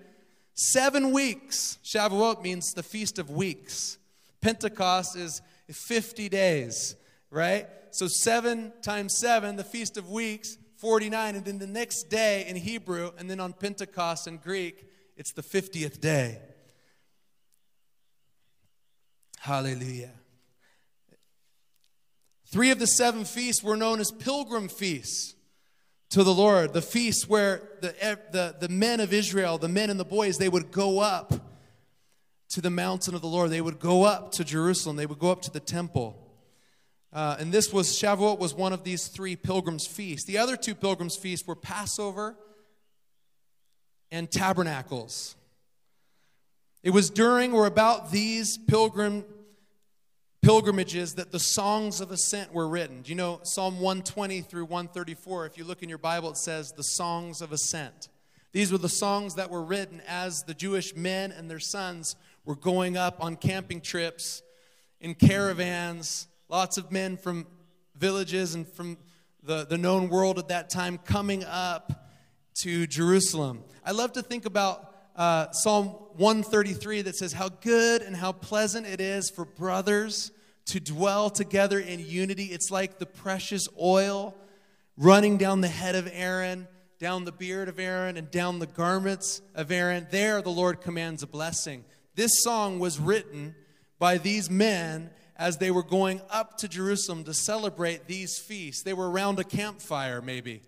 Seven 0.54 1.12
weeks. 1.12 1.78
Shavuot 1.84 2.42
means 2.42 2.72
the 2.72 2.82
feast 2.82 3.18
of 3.18 3.30
weeks. 3.30 3.98
Pentecost 4.40 5.16
is 5.16 5.42
50 5.70 6.28
days, 6.28 6.94
right? 7.30 7.66
So 7.90 8.06
seven 8.06 8.72
times 8.82 9.18
seven, 9.18 9.56
the 9.56 9.64
feast 9.64 9.96
of 9.96 10.08
weeks, 10.08 10.58
49. 10.76 11.34
And 11.34 11.44
then 11.44 11.58
the 11.58 11.66
next 11.66 12.04
day 12.04 12.46
in 12.46 12.56
Hebrew, 12.56 13.10
and 13.18 13.28
then 13.28 13.40
on 13.40 13.52
Pentecost 13.52 14.26
in 14.28 14.36
Greek, 14.36 14.84
it's 15.16 15.32
the 15.32 15.42
50th 15.42 16.00
day. 16.00 16.38
Hallelujah. 19.48 20.10
Three 22.48 22.70
of 22.70 22.78
the 22.78 22.86
seven 22.86 23.24
feasts 23.24 23.62
were 23.62 23.78
known 23.78 23.98
as 23.98 24.10
pilgrim 24.10 24.68
feasts 24.68 25.36
to 26.10 26.22
the 26.22 26.34
Lord. 26.34 26.74
The 26.74 26.82
feasts 26.82 27.26
where 27.26 27.62
the, 27.80 27.94
the, 28.30 28.56
the 28.60 28.68
men 28.68 29.00
of 29.00 29.14
Israel, 29.14 29.56
the 29.56 29.66
men 29.66 29.88
and 29.88 29.98
the 29.98 30.04
boys, 30.04 30.36
they 30.36 30.50
would 30.50 30.70
go 30.70 30.98
up 30.98 31.32
to 32.50 32.60
the 32.60 32.68
mountain 32.68 33.14
of 33.14 33.22
the 33.22 33.26
Lord. 33.26 33.48
They 33.48 33.62
would 33.62 33.78
go 33.78 34.04
up 34.04 34.32
to 34.32 34.44
Jerusalem. 34.44 34.96
They 34.96 35.06
would 35.06 35.18
go 35.18 35.30
up 35.30 35.40
to 35.40 35.50
the 35.50 35.60
temple. 35.60 36.18
Uh, 37.10 37.36
and 37.38 37.50
this 37.50 37.72
was, 37.72 37.88
Shavuot 37.98 38.38
was 38.38 38.52
one 38.52 38.74
of 38.74 38.84
these 38.84 39.06
three 39.06 39.34
pilgrims' 39.34 39.86
feasts. 39.86 40.26
The 40.26 40.36
other 40.36 40.58
two 40.58 40.74
pilgrims' 40.74 41.16
feasts 41.16 41.48
were 41.48 41.56
Passover 41.56 42.36
and 44.10 44.30
Tabernacles. 44.30 45.36
It 46.82 46.90
was 46.90 47.08
during 47.08 47.54
or 47.54 47.64
about 47.64 48.12
these 48.12 48.58
pilgrim 48.58 49.24
pilgrimages 50.42 51.14
that 51.14 51.32
the 51.32 51.38
songs 51.38 52.00
of 52.00 52.10
ascent 52.10 52.52
were 52.52 52.68
written. 52.68 53.02
Do 53.02 53.10
you 53.10 53.16
know 53.16 53.40
Psalm 53.42 53.80
120 53.80 54.40
through 54.42 54.64
134? 54.64 55.46
If 55.46 55.58
you 55.58 55.64
look 55.64 55.82
in 55.82 55.88
your 55.88 55.98
Bible, 55.98 56.30
it 56.30 56.36
says 56.36 56.72
the 56.72 56.84
songs 56.84 57.42
of 57.42 57.52
ascent. 57.52 58.08
These 58.52 58.72
were 58.72 58.78
the 58.78 58.88
songs 58.88 59.34
that 59.34 59.50
were 59.50 59.62
written 59.62 60.00
as 60.06 60.42
the 60.42 60.54
Jewish 60.54 60.96
men 60.96 61.32
and 61.32 61.50
their 61.50 61.58
sons 61.58 62.16
were 62.44 62.56
going 62.56 62.96
up 62.96 63.22
on 63.22 63.36
camping 63.36 63.80
trips 63.80 64.42
in 65.00 65.14
caravans. 65.14 66.28
Lots 66.48 66.78
of 66.78 66.90
men 66.90 67.16
from 67.16 67.46
villages 67.96 68.54
and 68.54 68.66
from 68.66 68.96
the, 69.42 69.66
the 69.66 69.78
known 69.78 70.08
world 70.08 70.38
at 70.38 70.48
that 70.48 70.70
time 70.70 70.98
coming 70.98 71.44
up 71.44 72.10
to 72.62 72.86
Jerusalem. 72.86 73.64
I 73.84 73.92
love 73.92 74.12
to 74.14 74.22
think 74.22 74.46
about 74.46 74.87
uh, 75.18 75.50
Psalm 75.50 75.88
133 76.16 77.02
that 77.02 77.16
says, 77.16 77.32
How 77.32 77.48
good 77.48 78.02
and 78.02 78.14
how 78.16 78.32
pleasant 78.32 78.86
it 78.86 79.00
is 79.00 79.30
for 79.30 79.44
brothers 79.44 80.30
to 80.66 80.80
dwell 80.80 81.28
together 81.28 81.80
in 81.80 81.98
unity. 81.98 82.44
It's 82.44 82.70
like 82.70 82.98
the 82.98 83.06
precious 83.06 83.68
oil 83.80 84.34
running 84.96 85.36
down 85.36 85.60
the 85.60 85.68
head 85.68 85.96
of 85.96 86.08
Aaron, 86.12 86.68
down 87.00 87.24
the 87.24 87.32
beard 87.32 87.68
of 87.68 87.80
Aaron, 87.80 88.16
and 88.16 88.30
down 88.30 88.60
the 88.60 88.66
garments 88.66 89.42
of 89.54 89.72
Aaron. 89.72 90.06
There, 90.10 90.40
the 90.40 90.50
Lord 90.50 90.80
commands 90.80 91.22
a 91.24 91.26
blessing. 91.26 91.84
This 92.14 92.42
song 92.42 92.78
was 92.78 93.00
written 93.00 93.56
by 93.98 94.18
these 94.18 94.48
men 94.48 95.10
as 95.36 95.58
they 95.58 95.70
were 95.72 95.82
going 95.82 96.20
up 96.30 96.58
to 96.58 96.68
Jerusalem 96.68 97.24
to 97.24 97.34
celebrate 97.34 98.06
these 98.06 98.38
feasts. 98.38 98.82
They 98.84 98.92
were 98.92 99.10
around 99.10 99.40
a 99.40 99.44
campfire, 99.44 100.22
maybe. 100.22 100.62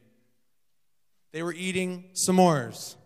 They 1.32 1.44
were 1.44 1.52
eating 1.52 2.10
s'mores 2.14 2.96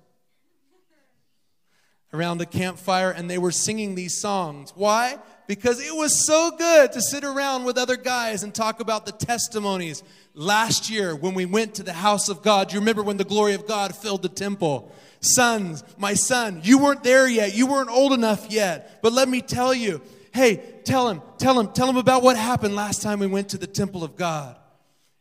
around 2.15 2.39
the 2.39 2.47
campfire 2.47 3.11
and 3.11 3.29
they 3.29 3.39
were 3.39 3.51
singing 3.51 3.95
these 3.95 4.21
songs. 4.21 4.73
Why? 4.75 5.19
Because 5.47 5.85
it 5.85 5.95
was 5.95 6.25
so 6.25 6.53
good 6.57 6.93
to 6.93 7.03
sit 7.03 7.25
around 7.25 7.65
with 7.65 7.77
other 7.77 7.97
guys 7.97 8.43
and 8.43 8.55
talk 8.55 8.81
about 8.81 9.05
the 9.05 9.13
testimonies. 9.13 10.03
Last 10.33 10.89
year, 10.89 11.15
when 11.15 11.35
we 11.35 11.45
went 11.45 11.75
to 11.75 11.83
the 11.83 11.93
house 11.93 12.29
of 12.29 12.43
God, 12.43 12.73
you 12.73 12.79
remember 12.79 13.03
when 13.03 13.19
the 13.19 13.25
glory 13.25 13.55
of 13.55 13.67
God 13.67 13.95
filled 13.95 14.23
the 14.23 14.29
temple? 14.29 14.95
Sons, 15.21 15.83
my 15.99 16.15
son, 16.15 16.61
you 16.65 16.79
weren't 16.79 17.03
there 17.03 17.29
yet. 17.29 17.55
You 17.55 17.67
weren't 17.67 17.91
old 17.91 18.13
enough 18.13 18.47
yet. 18.51 19.03
But 19.03 19.13
let 19.13 19.29
me 19.29 19.41
tell 19.43 19.75
you 19.75 20.01
hey, 20.33 20.57
tell 20.83 21.09
him, 21.09 21.23
tell 21.39 21.61
him, 21.61 21.69
tell 21.69 21.89
him 21.89 21.97
about 21.97 22.25
what 22.25 22.37
happened 22.37 22.75
last 22.75 23.03
time 23.03 23.21
we 23.21 23.27
went 23.27 23.51
to 23.51 23.57
the 23.57 23.69
temple 23.69 24.03
of 24.03 24.17
God. 24.17 24.57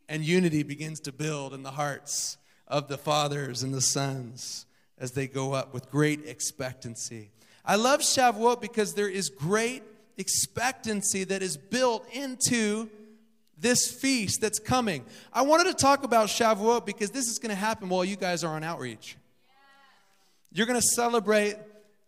And 0.10 0.26
unity 0.26 0.64
begins 0.64 1.00
to 1.02 1.12
build 1.12 1.54
in 1.54 1.62
the 1.62 1.70
hearts 1.70 2.38
of 2.68 2.88
the 2.88 2.98
fathers 2.98 3.62
and 3.62 3.72
the 3.72 3.82
sons 3.82 4.66
as 5.04 5.12
they 5.12 5.28
go 5.28 5.54
up 5.54 5.74
with 5.74 5.92
great 5.92 6.26
expectancy. 6.26 7.30
I 7.66 7.76
love 7.76 8.00
Shavuot 8.00 8.62
because 8.62 8.94
there 8.94 9.10
is 9.10 9.28
great 9.28 9.84
expectancy 10.18 11.26
that 11.26 11.44
is 11.44 11.58
built 11.58 12.08
into 12.14 12.90
this 13.58 13.92
feast 13.92 14.40
that's 14.40 14.60
coming. 14.60 15.04
I 15.34 15.42
wanted 15.42 15.66
to 15.66 15.74
talk 15.74 16.06
about 16.06 16.30
Shavuot 16.30 16.86
because 16.86 17.12
this 17.12 17.28
is 17.28 17.38
going 17.38 17.50
to 17.50 17.56
happen 17.56 17.90
while 17.90 18.06
you 18.06 18.16
guys 18.16 18.46
are 18.46 18.56
on 18.56 18.64
outreach. 18.64 19.18
You're 20.54 20.68
going 20.68 20.80
to 20.80 20.88
celebrate 20.96 21.58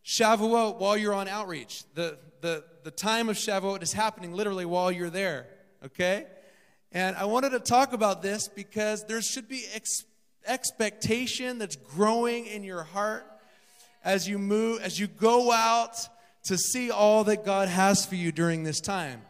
Shavuot 0.06 0.78
while 0.78 0.96
you're 0.96 1.14
on 1.14 1.28
outreach. 1.28 1.84
The, 1.96 2.18
the, 2.40 2.64
the 2.84 2.92
time 2.92 3.28
of 3.28 3.36
Shavuot 3.36 3.84
is 3.84 3.92
happening 3.92 4.32
literally 4.32 4.66
while 4.66 4.90
you're 4.90 5.10
there, 5.10 5.48
okay? 5.84 6.28
And 6.94 7.18
I 7.18 7.26
wanted 7.26 7.50
to 7.50 7.60
talk 7.60 7.92
about 7.92 8.22
this 8.22 8.48
because 8.48 9.04
there 9.04 9.22
should 9.22 9.50
be 9.50 9.66
expectancy 9.74 10.15
expectation 10.48 11.58
that's 11.58 11.76
growing 11.76 12.46
in 12.46 12.64
your 12.64 12.84
heart 12.84 13.26
as 14.04 14.28
you 14.28 14.38
move, 14.38 14.82
as 14.82 15.00
you 15.00 15.08
go 15.08 15.52
out 15.52 15.98
to 16.44 16.58
see 16.58 16.92
all 16.92 17.24
that 17.24 17.44
God 17.44 17.68
has 17.68 18.06
for 18.06 18.16
you 18.16 18.32
during 18.32 18.64
this 18.64 18.80
time. 18.80 19.22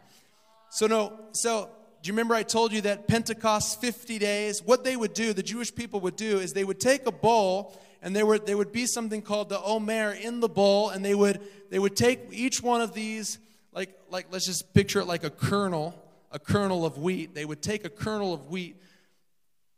So, 0.70 0.86
no, 0.86 1.18
so 1.32 1.70
do 2.02 2.08
you 2.08 2.12
remember 2.12 2.34
I 2.34 2.42
told 2.42 2.72
you 2.72 2.82
that 2.82 3.08
Pentecost 3.08 3.80
50 3.80 4.18
days? 4.18 4.62
What 4.62 4.84
they 4.84 4.96
would 4.96 5.14
do, 5.14 5.32
the 5.32 5.42
Jewish 5.42 5.74
people 5.74 6.00
would 6.00 6.16
do, 6.16 6.38
is 6.38 6.52
they 6.52 6.64
would 6.64 6.78
take 6.78 7.06
a 7.06 7.12
bowl 7.12 7.80
and 8.02 8.14
there 8.14 8.26
would, 8.26 8.46
there 8.46 8.56
would 8.56 8.70
be 8.70 8.86
something 8.86 9.22
called 9.22 9.48
the 9.48 9.60
omer 9.60 10.12
in 10.12 10.40
the 10.40 10.48
bowl, 10.48 10.90
and 10.90 11.04
they 11.04 11.14
would, 11.14 11.40
they 11.70 11.78
would 11.78 11.96
take 11.96 12.20
each 12.30 12.62
one 12.62 12.80
of 12.80 12.92
these, 12.92 13.38
like, 13.72 13.98
like 14.10 14.26
let's 14.30 14.46
just 14.46 14.72
picture 14.74 15.00
it 15.00 15.06
like 15.06 15.24
a 15.24 15.30
kernel, 15.30 16.00
a 16.30 16.38
kernel 16.38 16.84
of 16.84 16.98
wheat. 16.98 17.34
They 17.34 17.44
would 17.44 17.62
take 17.62 17.84
a 17.84 17.88
kernel 17.88 18.32
of 18.32 18.48
wheat 18.48 18.76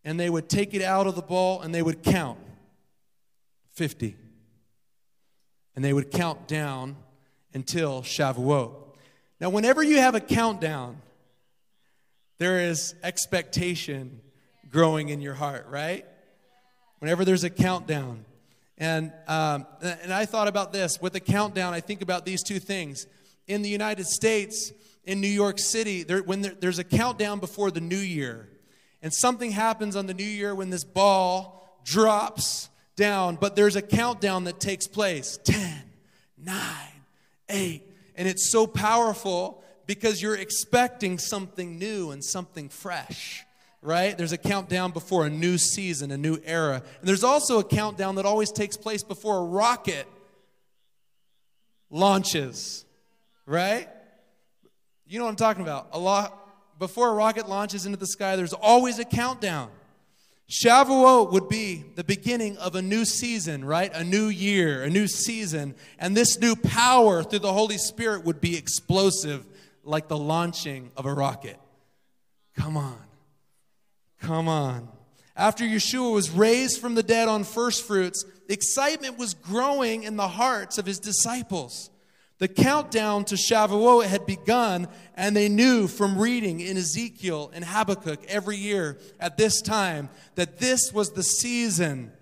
and 0.05 0.19
they 0.19 0.31
would 0.31 0.49
take 0.49 0.75
it 0.75 0.83
out 0.83 1.07
of 1.07 1.15
the 1.15 1.23
bowl 1.23 1.61
and 1.61 1.75
they 1.75 1.83
would 1.83 2.03
count 2.03 2.39
50. 3.73 4.17
And 5.77 5.85
they 5.85 5.93
would 5.93 6.11
count 6.11 6.49
down 6.49 6.97
until 7.55 8.03
Shavuot. 8.03 8.75
Now, 9.41 9.51
whenever 9.51 9.83
you 9.83 9.99
have 9.99 10.15
a 10.15 10.21
countdown, 10.21 11.01
there 12.39 12.61
is 12.61 12.95
expectation 13.03 14.21
growing 14.71 15.09
in 15.09 15.21
your 15.21 15.35
heart, 15.35 15.67
right? 15.69 16.05
Whenever 16.99 17.25
there's 17.25 17.45
a 17.45 17.51
countdown. 17.51 18.25
And, 18.77 19.13
um, 19.27 19.67
and 19.81 20.13
I 20.13 20.25
thought 20.25 20.49
about 20.49 20.73
this. 20.73 21.01
With 21.01 21.15
a 21.15 21.21
countdown, 21.21 21.75
I 21.75 21.81
think 21.81 22.03
about 22.03 22.25
these 22.25 22.43
two 22.43 22.59
things. 22.59 23.07
In 23.47 23.63
the 23.63 23.69
United 23.69 24.07
States, 24.07 24.73
in 25.05 25.21
New 25.21 25.29
York 25.29 25.59
City, 25.59 26.03
there, 26.03 26.23
when 26.23 26.43
there, 26.43 26.55
there's 26.59 26.79
a 26.79 26.85
countdown 26.85 27.41
before 27.41 27.71
the 27.71 27.81
new 27.81 27.97
year, 27.97 28.49
and 29.03 29.13
something 29.13 29.53
happens 29.53 29.97
on 29.97 30.07
the 30.07 30.15
new 30.15 30.25
year 30.25 30.55
when 30.55 30.71
this 30.71 30.85
ball 30.85 31.81
drops 31.85 32.69
down, 32.97 33.37
but 33.37 33.57
there's 33.57 33.77
a 33.77 33.83
countdown 33.83 34.45
that 34.45 34.61
takes 34.61 34.87
place 34.87 35.39
10, 35.45 35.83
9, 36.37 36.59
8. 37.49 37.83
And 38.17 38.29
it's 38.29 38.51
so 38.51 38.67
powerful 38.67 39.63
because 39.87 40.21
you're 40.21 40.37
expecting 40.37 41.19
something 41.19 41.79
new 41.79 42.11
and 42.11 42.23
something 42.23 42.69
fresh, 42.69 43.45
right? 43.81 44.19
There's 44.19 44.33
a 44.33 44.39
countdown 44.39 44.91
before 44.91 45.25
a 45.25 45.31
new 45.31 45.57
season, 45.57 46.11
a 46.11 46.19
new 46.19 46.39
era. 46.45 46.83
And 47.01 47.09
there's 47.09 47.25
also 47.25 47.61
a 47.61 47.65
countdown 47.65 48.17
that 48.17 48.27
always 48.27 48.51
takes 48.51 48.77
place 48.77 49.03
before 49.03 49.39
a 49.39 49.45
rocket 49.45 50.07
launches, 51.89 52.85
right? 53.47 53.89
You 55.07 55.19
know 55.19 55.25
what 55.25 55.31
I'm 55.31 55.37
talking 55.37 55.63
about. 55.63 55.89
A 55.93 55.99
lot 55.99 56.48
before 56.79 57.11
a 57.11 57.15
rocket 57.15 57.49
launches 57.49 57.87
into 57.87 57.99
the 57.99 58.07
sky, 58.07 58.37
there's 58.37 58.53
always 58.53 58.99
a 58.99 59.05
countdown. 59.05 59.71
Shavuot 60.49 61.33
would 61.33 61.49
be 61.49 61.85
the 61.95 62.05
beginning 62.05 62.57
of 62.57 62.75
a 62.75 62.81
new 62.81 63.05
season, 63.05 63.65
right? 63.65 63.93
A 63.93 64.03
new 64.03 64.29
year, 64.29 64.83
a 64.83 64.89
new 64.89 65.07
season. 65.07 65.75
And 65.99 66.17
this 66.17 66.39
new 66.39 66.57
power 66.57 67.23
through 67.23 67.41
the 67.41 67.53
Holy 67.53 67.77
Spirit 67.77 68.25
would 68.25 68.41
be 68.41 68.57
explosive 68.57 69.47
like 69.85 70.09
the 70.09 70.17
launching 70.17 70.91
of 70.97 71.05
a 71.05 71.13
rocket. 71.13 71.59
Come 72.57 72.79
on. 72.79 72.99
Come 74.21 74.49
on. 74.49 74.89
After 75.37 75.65
Yeshua 75.65 76.15
was 76.15 76.31
raised 76.31 76.81
from 76.81 76.95
the 76.95 77.03
dead 77.03 77.29
on 77.29 77.45
first 77.45 77.87
fruits, 77.87 78.25
excitement 78.49 79.19
was 79.19 79.35
growing 79.35 80.03
in 80.03 80.17
the 80.17 80.29
hearts 80.29 80.79
of 80.79 80.87
his 80.87 80.99
disciples. 80.99 81.91
The 82.39 82.49
countdown 82.49 83.25
to 83.27 83.35
Shavuot 83.35 84.07
had 84.07 84.25
begun, 84.25 84.87
and 85.17 85.37
they 85.37 85.49
knew 85.49 85.89
from 85.89 86.19
reading 86.19 86.61
in 86.61 86.77
Ezekiel 86.77 87.51
and 87.53 87.65
Habakkuk 87.65 88.25
every 88.29 88.57
year 88.57 88.99
at 89.19 89.37
this 89.37 89.61
time 89.61 90.09
that 90.37 90.59
this 90.59 90.93
was 90.93 91.11
the 91.11 91.25
season 91.25 92.13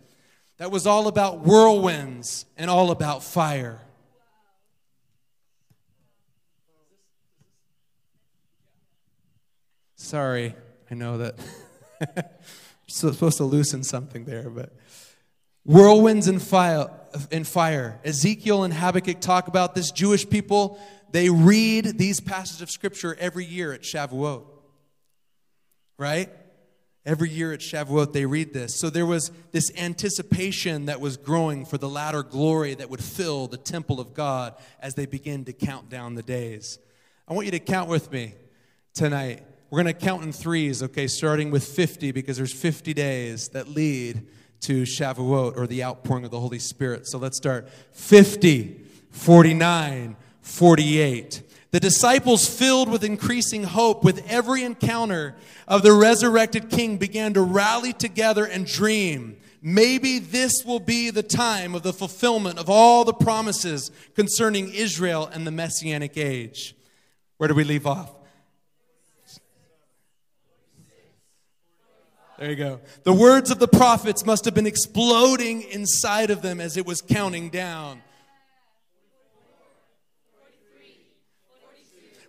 that 0.57 0.71
was 0.71 0.87
all 0.87 1.07
about 1.07 1.45
whirlwinds 1.45 2.47
and 2.57 2.71
all 2.71 2.91
about 2.91 3.23
fire. 3.23 3.83
Sorry, 9.97 10.55
I 10.91 10.95
know 10.95 11.19
that. 11.19 11.39
I'm 12.17 12.25
supposed 12.89 13.37
to 13.39 13.45
loosen 13.45 13.83
something 13.83 14.25
there, 14.25 14.49
but 14.49 14.73
whirlwinds 15.67 16.29
and 16.29 16.41
fire, 16.41 16.89
fire. 17.45 18.01
Ezekiel 18.05 18.65
and 18.65 18.73
Habakkuk 18.73 19.21
talk 19.21 19.49
about 19.49 19.75
this. 19.75 19.91
Jewish 19.91 20.29
people, 20.29 20.81
they 21.11 21.29
read 21.29 21.99
these 21.99 22.21
passages 22.21 22.63
of 22.63 22.71
scripture 22.71 23.17
every 23.19 23.45
year 23.45 23.73
at 23.73 23.83
Shavuot. 23.83 24.45
Right? 25.99 26.31
Every 27.05 27.31
year 27.31 27.53
at 27.53 27.61
Shavuot, 27.61 28.13
they 28.13 28.27
read 28.27 28.53
this. 28.53 28.79
So 28.79 28.91
there 28.91 29.07
was 29.07 29.31
this 29.53 29.71
anticipation 29.77 30.87
that 30.87 31.01
was 31.01 31.17
growing 31.17 31.65
for 31.65 31.79
the 31.79 31.89
latter 31.89 32.23
glory 32.23 32.75
that 32.75 32.91
would 32.91 33.03
fill 33.03 33.47
the 33.47 33.57
temple 33.57 34.01
of 34.01 34.15
God 34.15 34.55
as 34.81 34.95
they 34.95 35.07
begin 35.07 35.45
to 35.45 35.53
count 35.53 35.89
down 35.89 36.15
the 36.15 36.23
days. 36.23 36.79
I 37.29 37.35
want 37.35 37.47
you 37.47 37.53
to 37.53 37.61
count 37.61 37.89
with 37.89 38.11
me 38.13 38.35
tonight. 38.95 39.43
We're 39.71 39.83
going 39.83 39.95
to 39.95 40.01
count 40.01 40.23
in 40.23 40.33
threes, 40.33 40.83
okay, 40.83 41.09
starting 41.09 41.51
with 41.51 41.65
50 41.65 42.13
because 42.13 42.37
there's 42.37 42.53
50 42.53 42.95
days 42.95 43.49
that 43.49 43.69
lead 43.69 44.27
to 44.61 44.83
Shavuot 44.83 45.57
or 45.57 45.66
the 45.66 45.85
outpouring 45.85 46.25
of 46.25 46.31
the 46.31 46.40
Holy 46.40 46.59
Spirit. 46.59 47.07
So 47.07 47.19
let's 47.19 47.37
start 47.37 47.69
50, 47.92 48.81
49, 49.11 50.16
48. 50.40 51.42
The 51.73 51.81
disciples, 51.81 52.49
filled 52.49 52.88
with 52.88 53.05
increasing 53.05 53.64
hope 53.64 54.03
with 54.03 54.25
every 54.31 54.62
encounter 54.62 55.35
of 55.69 55.83
the 55.83 55.92
resurrected 55.92 56.71
king, 56.71 56.97
began 56.97 57.35
to 57.35 57.42
rally 57.42 57.92
together 57.92 58.45
and 58.45 58.66
dream. 58.66 59.37
Maybe 59.61 60.19
this 60.21 60.64
will 60.64 60.81
be 60.81 61.11
the 61.11 61.25
time 61.25 61.75
of 61.75 61.83
the 61.83 61.92
fulfillment 61.92 62.59
of 62.59 62.71
all 62.71 63.05
the 63.05 63.12
promises 63.12 63.90
concerning 64.14 64.73
Israel 64.73 65.29
and 65.33 65.47
the 65.47 65.51
messianic 65.51 66.16
age. 66.16 66.77
Where 67.37 67.49
do 67.49 67.55
we 67.55 67.64
leave 67.64 67.87
off? 67.87 68.14
There 72.38 72.51
you 72.51 72.57
go. 72.57 72.81
The 73.05 73.14
words 73.14 73.51
of 73.51 73.59
the 73.59 73.68
prophets 73.68 74.27
must 74.27 74.44
have 74.44 74.53
been 74.53 74.66
exploding 74.66 75.62
inside 75.62 76.31
of 76.31 76.42
them 76.42 76.61
as 76.61 76.77
it 76.77 76.85
was 76.85 77.01
counting 77.01 77.49
down. 77.49 78.03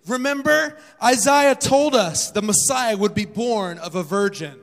Remember, 0.07 0.77
Isaiah 1.03 1.55
told 1.55 1.93
us 1.93 2.31
the 2.31 2.41
Messiah 2.41 2.95
would 2.95 3.13
be 3.13 3.25
born 3.25 3.77
of 3.79 3.95
a 3.95 4.03
virgin. 4.03 4.57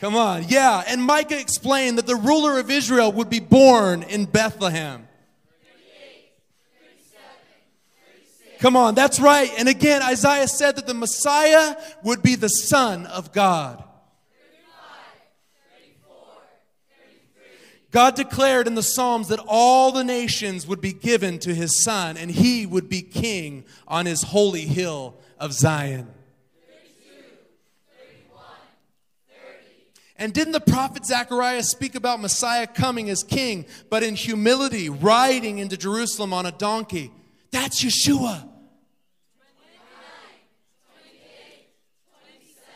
Come 0.00 0.16
on, 0.16 0.44
yeah. 0.48 0.84
And 0.86 1.02
Micah 1.02 1.38
explained 1.38 1.98
that 1.98 2.06
the 2.06 2.16
ruler 2.16 2.60
of 2.60 2.70
Israel 2.70 3.12
would 3.12 3.30
be 3.30 3.40
born 3.40 4.04
in 4.04 4.26
Bethlehem. 4.26 5.08
Come 8.62 8.76
on, 8.76 8.94
that's 8.94 9.18
right. 9.18 9.50
And 9.58 9.68
again, 9.68 10.02
Isaiah 10.02 10.46
said 10.46 10.76
that 10.76 10.86
the 10.86 10.94
Messiah 10.94 11.74
would 12.04 12.22
be 12.22 12.36
the 12.36 12.46
Son 12.46 13.06
of 13.06 13.32
God. 13.32 13.82
God 17.90 18.14
declared 18.14 18.68
in 18.68 18.76
the 18.76 18.82
Psalms 18.84 19.26
that 19.28 19.40
all 19.48 19.90
the 19.90 20.04
nations 20.04 20.64
would 20.68 20.80
be 20.80 20.92
given 20.92 21.40
to 21.40 21.52
his 21.52 21.82
son 21.82 22.16
and 22.16 22.30
he 22.30 22.64
would 22.64 22.88
be 22.88 23.02
king 23.02 23.64
on 23.88 24.06
his 24.06 24.22
holy 24.22 24.60
hill 24.60 25.16
of 25.40 25.52
Zion. 25.52 26.06
And 30.16 30.32
didn't 30.32 30.52
the 30.52 30.60
prophet 30.60 31.04
Zechariah 31.04 31.64
speak 31.64 31.96
about 31.96 32.20
Messiah 32.20 32.68
coming 32.68 33.10
as 33.10 33.24
king, 33.24 33.66
but 33.90 34.04
in 34.04 34.14
humility, 34.14 34.88
riding 34.88 35.58
into 35.58 35.76
Jerusalem 35.76 36.32
on 36.32 36.46
a 36.46 36.52
donkey? 36.52 37.10
That's 37.50 37.82
Yeshua. 37.82 38.50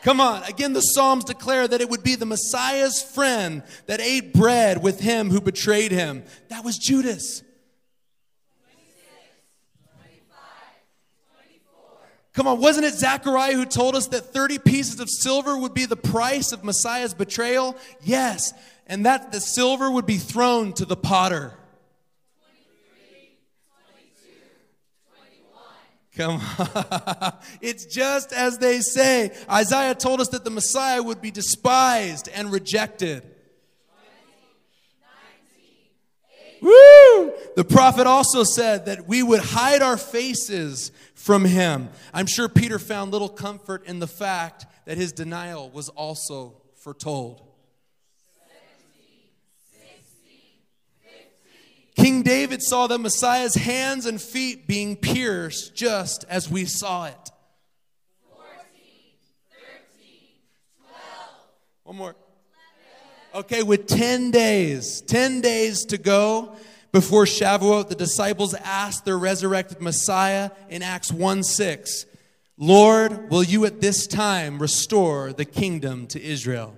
Come 0.03 0.21
on. 0.21 0.43
Again, 0.43 0.73
the 0.73 0.81
Psalms 0.81 1.25
declare 1.25 1.67
that 1.67 1.81
it 1.81 1.89
would 1.89 2.03
be 2.03 2.15
the 2.15 2.25
Messiah's 2.25 3.01
friend 3.01 3.63
that 3.87 3.99
ate 3.99 4.33
bread 4.33 4.81
with 4.81 4.99
him 4.99 5.29
who 5.29 5.41
betrayed 5.41 5.91
him. 5.91 6.23
That 6.49 6.63
was 6.63 6.77
Judas. 6.77 7.43
Come 12.37 12.45
on, 12.45 12.61
wasn't 12.61 12.85
it 12.85 12.93
Zechariah 12.93 13.53
who 13.53 13.65
told 13.65 13.95
us 13.95 14.05
that 14.09 14.31
30 14.31 14.59
pieces 14.59 14.99
of 14.99 15.09
silver 15.09 15.57
would 15.57 15.73
be 15.73 15.85
the 15.85 15.95
price 15.95 16.51
of 16.51 16.63
Messiah's 16.63 17.15
betrayal? 17.15 17.75
Yes, 18.03 18.53
and 18.85 19.07
that 19.07 19.31
the 19.31 19.41
silver 19.41 19.89
would 19.89 20.05
be 20.05 20.17
thrown 20.17 20.73
to 20.73 20.85
the 20.85 20.95
potter. 20.95 21.56
Come 26.17 26.41
on. 26.57 27.33
it's 27.61 27.85
just 27.85 28.33
as 28.33 28.57
they 28.57 28.79
say. 28.79 29.31
Isaiah 29.47 29.93
told 29.93 30.19
us 30.19 30.29
that 30.29 30.43
the 30.43 30.49
Messiah 30.49 31.03
would 31.03 31.21
be 31.21 31.29
despised 31.29 32.27
and 32.33 32.51
rejected. 32.51 33.21
19, 36.59 36.63
Woo! 36.63 37.33
The 37.55 37.63
prophet 37.63 38.07
also 38.07 38.43
said 38.43 38.87
that 38.87 39.07
we 39.07 39.21
would 39.21 39.41
hide 39.41 39.83
our 39.83 39.95
faces 39.95 40.91
from 41.13 41.45
him. 41.45 41.89
I'm 42.11 42.25
sure 42.25 42.49
Peter 42.49 42.79
found 42.79 43.11
little 43.11 43.29
comfort 43.29 43.85
in 43.85 43.99
the 43.99 44.07
fact 44.07 44.65
that 44.85 44.97
his 44.97 45.11
denial 45.11 45.69
was 45.69 45.89
also 45.89 46.55
foretold. 46.77 47.46
King 51.97 52.21
David 52.21 52.61
saw 52.61 52.85
the 52.85 52.99
Messiah's 52.99 53.55
hands 53.55 54.05
and 54.05 54.21
feet 54.21 54.67
being 54.67 54.95
pierced 54.95 55.75
just 55.75 56.25
as 56.29 56.47
we 56.47 56.63
saw 56.63 57.05
it. 57.05 57.31
14, 58.29 58.45
13, 59.49 60.19
12, 60.79 60.93
One 61.83 61.95
more. 61.95 62.15
Okay, 63.33 63.63
with 63.63 63.87
10 63.87 64.29
days, 64.29 65.01
10 65.01 65.41
days 65.41 65.85
to 65.85 65.97
go 65.97 66.55
before 66.91 67.25
Shavuot, 67.25 67.89
the 67.89 67.95
disciples 67.95 68.53
asked 68.53 69.03
their 69.03 69.17
resurrected 69.17 69.81
Messiah 69.81 70.51
in 70.69 70.83
Acts 70.83 71.11
1 71.11 71.43
6, 71.43 72.05
Lord, 72.59 73.31
will 73.31 73.43
you 73.43 73.65
at 73.65 73.81
this 73.81 74.05
time 74.05 74.59
restore 74.59 75.33
the 75.33 75.45
kingdom 75.45 76.05
to 76.07 76.21
Israel? 76.21 76.76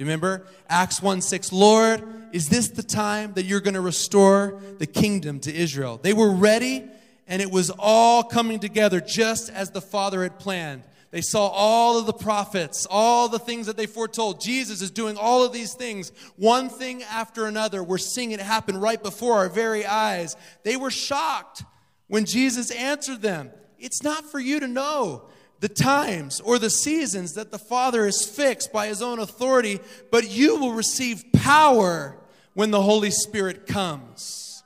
Do 0.00 0.04
you 0.04 0.08
remember? 0.08 0.46
Acts 0.66 1.02
1 1.02 1.20
6, 1.20 1.52
Lord, 1.52 2.02
is 2.32 2.48
this 2.48 2.68
the 2.68 2.82
time 2.82 3.34
that 3.34 3.42
you're 3.42 3.60
going 3.60 3.74
to 3.74 3.82
restore 3.82 4.58
the 4.78 4.86
kingdom 4.86 5.40
to 5.40 5.54
Israel? 5.54 6.00
They 6.02 6.14
were 6.14 6.30
ready, 6.30 6.88
and 7.28 7.42
it 7.42 7.50
was 7.50 7.70
all 7.78 8.22
coming 8.22 8.60
together 8.60 9.02
just 9.02 9.50
as 9.50 9.72
the 9.72 9.82
Father 9.82 10.22
had 10.22 10.38
planned. 10.38 10.84
They 11.10 11.20
saw 11.20 11.48
all 11.48 11.98
of 11.98 12.06
the 12.06 12.14
prophets, 12.14 12.86
all 12.88 13.28
the 13.28 13.38
things 13.38 13.66
that 13.66 13.76
they 13.76 13.84
foretold. 13.84 14.40
Jesus 14.40 14.80
is 14.80 14.90
doing 14.90 15.18
all 15.18 15.44
of 15.44 15.52
these 15.52 15.74
things, 15.74 16.12
one 16.36 16.70
thing 16.70 17.02
after 17.02 17.44
another. 17.44 17.84
We're 17.84 17.98
seeing 17.98 18.30
it 18.30 18.40
happen 18.40 18.80
right 18.80 19.02
before 19.02 19.34
our 19.34 19.50
very 19.50 19.84
eyes. 19.84 20.34
They 20.62 20.78
were 20.78 20.90
shocked 20.90 21.62
when 22.08 22.24
Jesus 22.24 22.70
answered 22.70 23.20
them. 23.20 23.50
It's 23.78 24.02
not 24.02 24.24
for 24.24 24.40
you 24.40 24.60
to 24.60 24.66
know 24.66 25.26
the 25.60 25.68
times 25.68 26.40
or 26.40 26.58
the 26.58 26.70
seasons 26.70 27.34
that 27.34 27.50
the 27.50 27.58
Father 27.58 28.06
has 28.06 28.24
fixed 28.24 28.72
by 28.72 28.88
His 28.88 29.02
own 29.02 29.18
authority, 29.18 29.78
but 30.10 30.30
you 30.30 30.56
will 30.56 30.72
receive 30.72 31.24
power 31.32 32.16
when 32.54 32.70
the 32.70 32.82
Holy 32.82 33.10
Spirit 33.10 33.66
comes. 33.66 34.62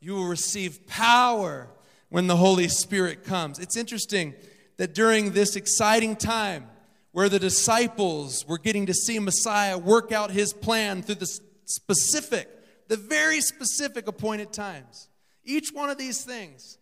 You 0.00 0.14
will 0.14 0.26
receive 0.26 0.86
power 0.86 1.68
when 2.10 2.26
the 2.26 2.36
Holy 2.36 2.68
Spirit 2.68 3.24
comes. 3.24 3.58
It's 3.58 3.76
interesting 3.76 4.34
that 4.76 4.94
during 4.94 5.32
this 5.32 5.56
exciting 5.56 6.16
time 6.16 6.66
where 7.12 7.28
the 7.28 7.38
disciples 7.38 8.46
were 8.46 8.58
getting 8.58 8.86
to 8.86 8.94
see 8.94 9.18
Messiah 9.18 9.78
work 9.78 10.12
out 10.12 10.30
his 10.30 10.52
plan 10.52 11.02
through 11.02 11.14
the 11.14 11.40
specific, 11.64 12.48
the 12.88 12.96
very 12.96 13.40
specific 13.40 14.06
appointed 14.06 14.52
times, 14.52 15.08
each 15.44 15.70
one 15.72 15.88
of 15.88 15.96
these 15.96 16.22
things. 16.24 16.76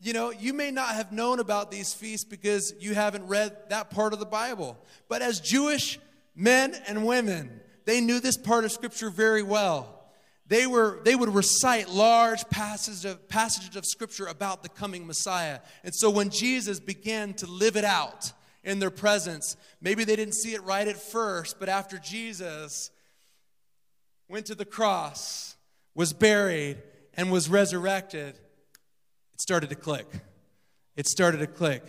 You 0.00 0.12
know, 0.12 0.30
you 0.30 0.52
may 0.52 0.70
not 0.70 0.94
have 0.94 1.10
known 1.10 1.40
about 1.40 1.70
these 1.70 1.94
feasts 1.94 2.24
because 2.24 2.74
you 2.78 2.94
haven't 2.94 3.26
read 3.26 3.56
that 3.70 3.90
part 3.90 4.12
of 4.12 4.18
the 4.18 4.26
Bible. 4.26 4.76
But 5.08 5.22
as 5.22 5.40
Jewish 5.40 5.98
men 6.34 6.74
and 6.86 7.06
women, 7.06 7.60
they 7.86 8.00
knew 8.00 8.20
this 8.20 8.36
part 8.36 8.64
of 8.64 8.72
Scripture 8.72 9.10
very 9.10 9.42
well. 9.42 9.92
They, 10.48 10.66
were, 10.66 11.00
they 11.04 11.16
would 11.16 11.34
recite 11.34 11.88
large 11.88 12.48
passages 12.50 13.04
of, 13.04 13.28
passages 13.28 13.74
of 13.74 13.84
Scripture 13.84 14.26
about 14.26 14.62
the 14.62 14.68
coming 14.68 15.06
Messiah. 15.06 15.60
And 15.82 15.94
so 15.94 16.10
when 16.10 16.30
Jesus 16.30 16.78
began 16.78 17.34
to 17.34 17.46
live 17.46 17.76
it 17.76 17.84
out 17.84 18.32
in 18.62 18.78
their 18.78 18.90
presence, 18.90 19.56
maybe 19.80 20.04
they 20.04 20.14
didn't 20.14 20.34
see 20.34 20.54
it 20.54 20.62
right 20.62 20.86
at 20.86 21.00
first, 21.00 21.58
but 21.58 21.68
after 21.68 21.98
Jesus 21.98 22.90
went 24.28 24.46
to 24.46 24.54
the 24.54 24.64
cross, 24.64 25.56
was 25.94 26.12
buried, 26.12 26.82
and 27.14 27.32
was 27.32 27.48
resurrected, 27.48 28.38
it 29.36 29.42
started 29.42 29.68
to 29.68 29.76
click. 29.76 30.06
It 30.96 31.06
started 31.06 31.40
to 31.40 31.46
click. 31.46 31.82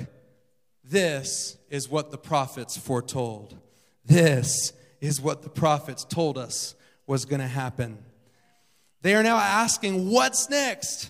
This 0.84 1.58
is 1.70 1.88
what 1.88 2.12
the 2.12 2.18
prophets 2.18 2.76
foretold. 2.76 3.56
This 4.04 4.74
is 5.00 5.22
what 5.22 5.44
the 5.44 5.50
prophets 5.50 6.04
told 6.04 6.38
us 6.38 6.76
was 7.06 7.24
going 7.24 7.40
to 7.40 7.48
happen. 7.48 8.00
They 9.02 9.16
are 9.16 9.24
now 9.24 9.38
asking, 9.38 10.12
What's 10.12 10.50
next? 10.50 11.10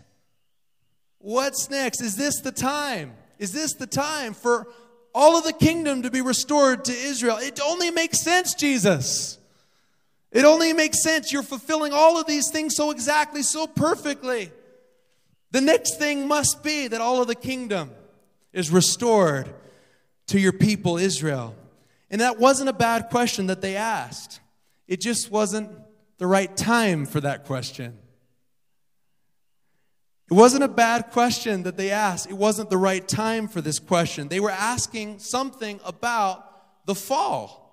What's 1.18 1.72
next? 1.72 2.04
Is 2.04 2.16
this 2.18 2.40
the 2.42 2.52
time? 2.52 3.16
Is 3.40 3.52
this 3.52 3.74
the 3.74 3.88
time 3.88 4.36
for 4.36 4.68
all 5.16 5.40
of 5.40 5.44
the 5.44 5.54
kingdom 5.54 6.04
to 6.04 6.12
be 6.12 6.22
restored 6.22 6.86
to 6.86 6.92
Israel? 6.92 7.38
It 7.38 7.60
only 7.66 7.90
makes 7.90 8.22
sense, 8.22 8.54
Jesus. 8.54 9.40
It 10.32 10.46
only 10.46 10.72
makes 10.72 11.02
sense. 11.02 11.34
You're 11.34 11.42
fulfilling 11.42 11.94
all 11.94 12.20
of 12.20 12.28
these 12.28 12.52
things 12.52 12.76
so 12.76 12.92
exactly, 12.92 13.42
so 13.42 13.66
perfectly. 13.66 14.52
The 15.52 15.62
next 15.62 15.98
thing 15.98 16.28
must 16.28 16.64
be 16.64 16.88
that 16.88 17.02
all 17.02 17.22
of 17.22 17.28
the 17.28 17.36
kingdom 17.36 17.92
is 18.54 18.70
restored 18.70 19.54
to 20.28 20.40
your 20.40 20.54
people, 20.54 20.98
Israel. 20.98 21.56
And 22.10 22.22
that 22.22 22.40
wasn't 22.40 22.70
a 22.70 22.74
bad 22.74 23.10
question 23.10 23.48
that 23.48 23.62
they 23.62 23.76
asked, 23.76 24.40
it 24.88 25.02
just 25.02 25.32
wasn't 25.32 25.70
the 26.18 26.28
right 26.28 26.56
time 26.56 27.06
for 27.06 27.22
that 27.22 27.46
question. 27.46 27.98
It 30.30 30.34
wasn't 30.34 30.64
a 30.64 30.70
bad 30.70 31.12
question 31.12 31.64
that 31.64 31.78
they 31.78 31.92
asked. 31.92 32.30
It 32.30 32.34
wasn't 32.34 32.70
the 32.70 32.78
right 32.78 33.08
time 33.08 33.48
for 33.48 33.62
this 33.62 33.80
question. 33.80 34.28
They 34.28 34.42
were 34.42 34.52
asking 34.52 35.20
something 35.20 35.80
about 35.86 36.86
the 36.86 36.96
fall. 36.96 37.64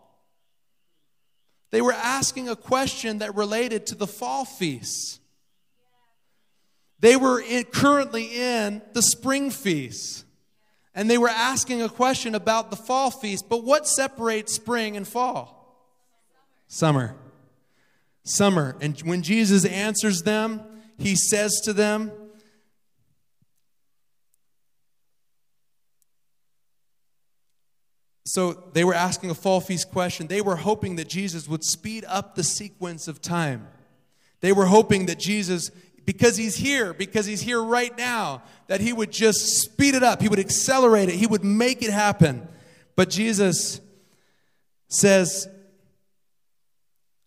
They 1.70 1.80
were 1.80 1.92
asking 1.92 2.48
a 2.48 2.54
question 2.54 3.18
that 3.18 3.34
related 3.34 3.87
to 3.87 3.96
the 3.96 4.06
fall 4.06 4.44
feasts. 4.44 5.18
They 7.04 7.16
were 7.16 7.38
in, 7.38 7.64
currently 7.64 8.34
in 8.34 8.80
the 8.94 9.02
spring 9.02 9.50
feast. 9.50 10.24
And 10.94 11.10
they 11.10 11.18
were 11.18 11.28
asking 11.28 11.82
a 11.82 11.88
question 11.90 12.34
about 12.34 12.70
the 12.70 12.76
fall 12.76 13.10
feast. 13.10 13.46
But 13.46 13.62
what 13.62 13.86
separates 13.86 14.54
spring 14.54 14.96
and 14.96 15.06
fall? 15.06 15.86
Summer. 16.66 17.14
Summer. 18.22 18.74
And 18.80 18.98
when 19.02 19.20
Jesus 19.20 19.66
answers 19.66 20.22
them, 20.22 20.62
he 20.96 21.14
says 21.14 21.60
to 21.64 21.74
them, 21.74 22.10
So 28.24 28.54
they 28.72 28.82
were 28.82 28.94
asking 28.94 29.28
a 29.28 29.34
fall 29.34 29.60
feast 29.60 29.90
question. 29.90 30.28
They 30.28 30.40
were 30.40 30.56
hoping 30.56 30.96
that 30.96 31.10
Jesus 31.10 31.46
would 31.48 31.64
speed 31.64 32.06
up 32.08 32.34
the 32.34 32.42
sequence 32.42 33.08
of 33.08 33.20
time. 33.20 33.68
They 34.40 34.52
were 34.52 34.66
hoping 34.66 35.04
that 35.06 35.18
Jesus, 35.18 35.70
because 36.04 36.36
he's 36.36 36.56
here, 36.56 36.92
because 36.92 37.26
he's 37.26 37.40
here 37.40 37.62
right 37.62 37.96
now, 37.96 38.42
that 38.66 38.80
he 38.80 38.92
would 38.92 39.10
just 39.10 39.62
speed 39.62 39.94
it 39.94 40.02
up. 40.02 40.20
He 40.20 40.28
would 40.28 40.38
accelerate 40.38 41.08
it. 41.08 41.14
He 41.14 41.26
would 41.26 41.44
make 41.44 41.82
it 41.82 41.90
happen. 41.90 42.46
But 42.96 43.10
Jesus 43.10 43.80
says, 44.88 45.48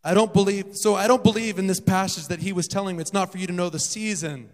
I 0.04 0.14
don't 0.14 0.32
believe, 0.32 0.68
so 0.74 0.96
I 0.96 1.08
don't 1.08 1.24
believe 1.24 1.60
in 1.60 1.68
this 1.68 1.80
passage 1.80 2.28
that 2.28 2.40
he 2.40 2.54
was 2.54 2.68
telling 2.68 2.96
me 2.96 3.02
it's 3.02 3.14
not 3.14 3.32
for 3.32 3.40
you 3.40 3.48
to 3.48 3.54
know 3.54 3.70
the 3.70 3.80
season 3.80 4.50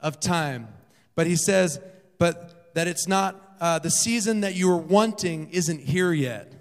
of 0.00 0.20
time. 0.20 0.68
But 1.14 1.26
he 1.26 1.36
says, 1.36 1.80
but 2.18 2.74
that 2.74 2.88
it's 2.88 3.08
not 3.08 3.56
uh, 3.60 3.78
the 3.78 3.90
season 3.90 4.40
that 4.40 4.54
you 4.54 4.70
are 4.70 4.76
wanting 4.76 5.48
isn't 5.50 5.80
here 5.80 6.12
yet. 6.12 6.52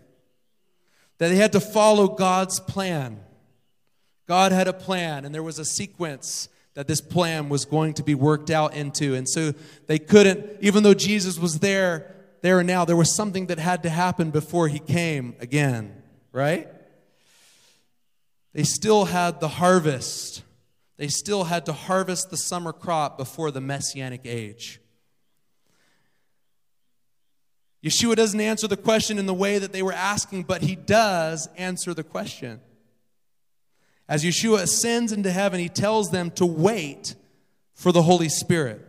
That 1.17 1.29
they 1.29 1.35
had 1.35 1.51
to 1.53 1.59
follow 1.59 2.07
God's 2.07 2.59
plan. 2.59 3.19
God 4.27 4.51
had 4.51 4.67
a 4.67 4.73
plan, 4.73 5.25
and 5.25 5.33
there 5.33 5.43
was 5.43 5.59
a 5.59 5.65
sequence 5.65 6.47
that 6.75 6.87
this 6.87 7.01
plan 7.01 7.49
was 7.49 7.65
going 7.65 7.93
to 7.95 8.03
be 8.03 8.15
worked 8.15 8.49
out 8.49 8.73
into. 8.73 9.13
And 9.13 9.29
so 9.29 9.53
they 9.87 9.99
couldn't, 9.99 10.57
even 10.61 10.83
though 10.83 10.93
Jesus 10.93 11.37
was 11.37 11.59
there, 11.59 12.15
there 12.41 12.59
and 12.59 12.67
now, 12.67 12.83
there 12.83 12.95
was 12.95 13.15
something 13.15 13.47
that 13.47 13.59
had 13.59 13.83
to 13.83 13.89
happen 13.89 14.31
before 14.31 14.67
he 14.67 14.79
came 14.79 15.35
again, 15.39 16.01
right? 16.31 16.67
They 18.53 18.63
still 18.63 19.05
had 19.05 19.39
the 19.39 19.47
harvest. 19.47 20.43
They 20.97 21.07
still 21.07 21.45
had 21.45 21.65
to 21.67 21.73
harvest 21.73 22.29
the 22.29 22.37
summer 22.37 22.73
crop 22.73 23.17
before 23.17 23.51
the 23.51 23.61
messianic 23.61 24.21
age. 24.25 24.79
Yeshua 27.83 28.15
doesn't 28.15 28.39
answer 28.39 28.67
the 28.67 28.77
question 28.77 29.19
in 29.19 29.25
the 29.25 29.33
way 29.33 29.59
that 29.59 29.73
they 29.73 29.83
were 29.83 29.93
asking, 29.93 30.43
but 30.43 30.61
he 30.61 30.75
does 30.75 31.49
answer 31.57 31.93
the 31.93 32.03
question. 32.03 32.61
As 34.07 34.23
Yeshua 34.23 34.63
ascends 34.63 35.11
into 35.11 35.31
heaven, 35.31 35.59
he 35.59 35.69
tells 35.69 36.11
them 36.11 36.31
to 36.31 36.45
wait 36.45 37.15
for 37.73 37.91
the 37.91 38.01
Holy 38.01 38.29
Spirit. 38.29 38.85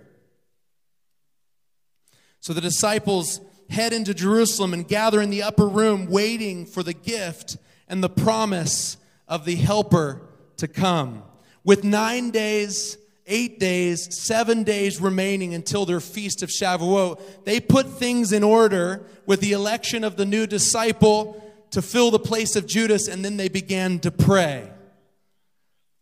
So 2.40 2.53
the 2.53 2.61
disciples 2.61 3.40
head 3.70 3.92
into 3.92 4.12
Jerusalem 4.12 4.74
and 4.74 4.87
gather 4.87 5.22
in 5.22 5.31
the 5.31 5.42
upper 5.42 5.66
room, 5.66 6.07
waiting 6.07 6.66
for 6.66 6.83
the 6.83 6.92
gift 6.92 7.57
and 7.88 8.03
the 8.03 8.09
promise 8.09 8.96
of 9.27 9.44
the 9.44 9.57
Helper 9.57 10.20
to 10.59 10.68
come. 10.68 11.22
With 11.64 11.85
nine 11.85 12.31
days 12.31 12.98
eight 13.27 13.59
days, 13.59 14.09
seven 14.27 14.62
days 14.62 15.00
remaining 15.00 15.55
until 15.55 15.87
their 15.87 16.00
feast 16.00 16.42
of 16.42 16.50
Shavuot, 16.50 17.44
they 17.44 17.61
put 17.61 17.87
things 17.87 18.33
in 18.33 18.42
order 18.42 19.05
with 19.27 19.40
the 19.40 19.53
election 19.53 20.05
of 20.05 20.16
the 20.16 20.27
new 20.27 20.46
disciple 20.46 21.40
to 21.70 21.83
fill 21.83 22.11
the 22.11 22.18
place 22.18 22.57
of 22.57 22.66
Judas, 22.66 23.09
and 23.09 23.24
then 23.24 23.37
they 23.37 23.48
began 23.48 23.98
to 24.00 24.11
pray. 24.11 24.70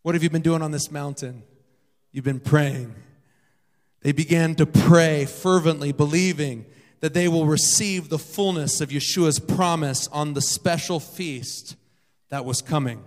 What 0.03 0.15
have 0.15 0.23
you 0.23 0.29
been 0.29 0.41
doing 0.41 0.61
on 0.61 0.71
this 0.71 0.91
mountain? 0.91 1.43
You've 2.11 2.25
been 2.25 2.41
praying. 2.41 2.93
They 4.01 4.11
began 4.11 4.53
to 4.55 4.65
pray 4.65 5.25
fervently, 5.25 5.93
believing 5.93 6.65
that 6.99 7.13
they 7.13 7.29
will 7.29 7.45
receive 7.45 8.09
the 8.09 8.19
fullness 8.19 8.81
of 8.81 8.89
Yeshua's 8.89 9.39
promise 9.39 10.07
on 10.09 10.33
the 10.33 10.41
special 10.41 10.99
feast 10.99 11.77
that 12.29 12.43
was 12.43 12.61
coming. 12.61 13.01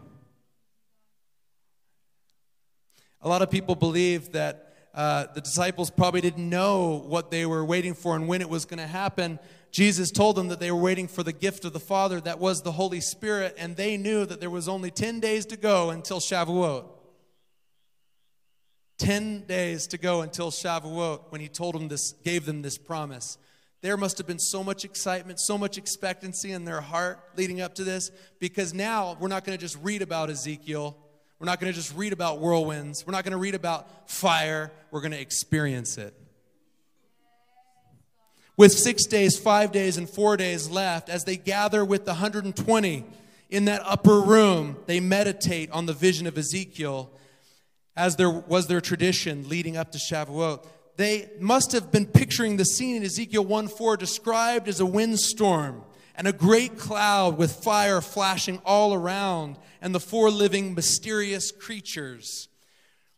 A 3.20 3.28
lot 3.28 3.42
of 3.42 3.50
people 3.50 3.74
believe 3.74 4.32
that 4.32 4.65
uh, 4.96 5.26
the 5.34 5.42
disciples 5.42 5.90
probably 5.90 6.22
didn't 6.22 6.48
know 6.48 7.04
what 7.06 7.30
they 7.30 7.44
were 7.44 7.62
waiting 7.64 7.92
for 7.92 8.16
and 8.16 8.26
when 8.26 8.40
it 8.40 8.48
was 8.48 8.64
going 8.64 8.78
to 8.78 8.86
happen. 8.86 9.38
Jesus 9.70 10.10
told 10.10 10.36
them 10.36 10.48
that 10.48 10.58
they 10.58 10.72
were 10.72 10.80
waiting 10.80 11.06
for 11.06 11.22
the 11.22 11.34
gift 11.34 11.66
of 11.66 11.74
the 11.74 11.80
Father, 11.80 12.18
that 12.22 12.38
was 12.38 12.62
the 12.62 12.72
Holy 12.72 13.02
Spirit, 13.02 13.54
and 13.58 13.76
they 13.76 13.98
knew 13.98 14.24
that 14.24 14.40
there 14.40 14.48
was 14.48 14.68
only 14.68 14.90
10 14.90 15.20
days 15.20 15.44
to 15.46 15.58
go 15.58 15.90
until 15.90 16.18
Shavuot. 16.18 16.86
10 18.96 19.44
days 19.46 19.86
to 19.88 19.98
go 19.98 20.22
until 20.22 20.50
Shavuot 20.50 21.24
when 21.28 21.42
he 21.42 21.48
told 21.48 21.74
them 21.74 21.88
this, 21.88 22.12
gave 22.24 22.46
them 22.46 22.62
this 22.62 22.78
promise. 22.78 23.36
There 23.82 23.98
must 23.98 24.16
have 24.16 24.26
been 24.26 24.38
so 24.38 24.64
much 24.64 24.86
excitement, 24.86 25.38
so 25.38 25.58
much 25.58 25.76
expectancy 25.76 26.52
in 26.52 26.64
their 26.64 26.80
heart 26.80 27.20
leading 27.36 27.60
up 27.60 27.74
to 27.74 27.84
this 27.84 28.10
because 28.40 28.72
now 28.72 29.18
we're 29.20 29.28
not 29.28 29.44
going 29.44 29.58
to 29.58 29.60
just 29.62 29.76
read 29.82 30.00
about 30.00 30.30
Ezekiel 30.30 30.96
we're 31.38 31.46
not 31.46 31.60
going 31.60 31.72
to 31.72 31.78
just 31.78 31.94
read 31.94 32.12
about 32.12 32.40
whirlwinds. 32.40 33.06
We're 33.06 33.12
not 33.12 33.24
going 33.24 33.32
to 33.32 33.38
read 33.38 33.54
about 33.54 34.10
fire. 34.10 34.72
We're 34.90 35.02
going 35.02 35.12
to 35.12 35.20
experience 35.20 35.98
it. 35.98 36.14
With 38.56 38.72
six 38.72 39.04
days, 39.04 39.38
five 39.38 39.70
days, 39.70 39.98
and 39.98 40.08
four 40.08 40.38
days 40.38 40.70
left, 40.70 41.10
as 41.10 41.24
they 41.24 41.36
gather 41.36 41.84
with 41.84 42.06
the 42.06 42.12
120 42.12 43.04
in 43.50 43.64
that 43.66 43.82
upper 43.84 44.20
room, 44.20 44.78
they 44.86 44.98
meditate 44.98 45.70
on 45.72 45.84
the 45.84 45.92
vision 45.92 46.26
of 46.26 46.38
Ezekiel, 46.38 47.10
as 47.94 48.16
there 48.16 48.30
was 48.30 48.66
their 48.66 48.80
tradition 48.80 49.46
leading 49.48 49.76
up 49.76 49.92
to 49.92 49.98
Shavuot. 49.98 50.64
They 50.96 51.28
must 51.38 51.72
have 51.72 51.92
been 51.92 52.06
picturing 52.06 52.56
the 52.56 52.64
scene 52.64 52.96
in 52.96 53.02
Ezekiel 53.02 53.44
1 53.44 53.68
4 53.68 53.98
described 53.98 54.68
as 54.68 54.80
a 54.80 54.86
windstorm 54.86 55.82
and 56.16 56.26
a 56.26 56.32
great 56.32 56.78
cloud 56.78 57.36
with 57.36 57.52
fire 57.64 58.00
flashing 58.00 58.60
all 58.64 58.94
around, 58.94 59.56
and 59.80 59.94
the 59.94 60.00
four 60.00 60.30
living 60.30 60.74
mysterious 60.74 61.52
creatures. 61.52 62.48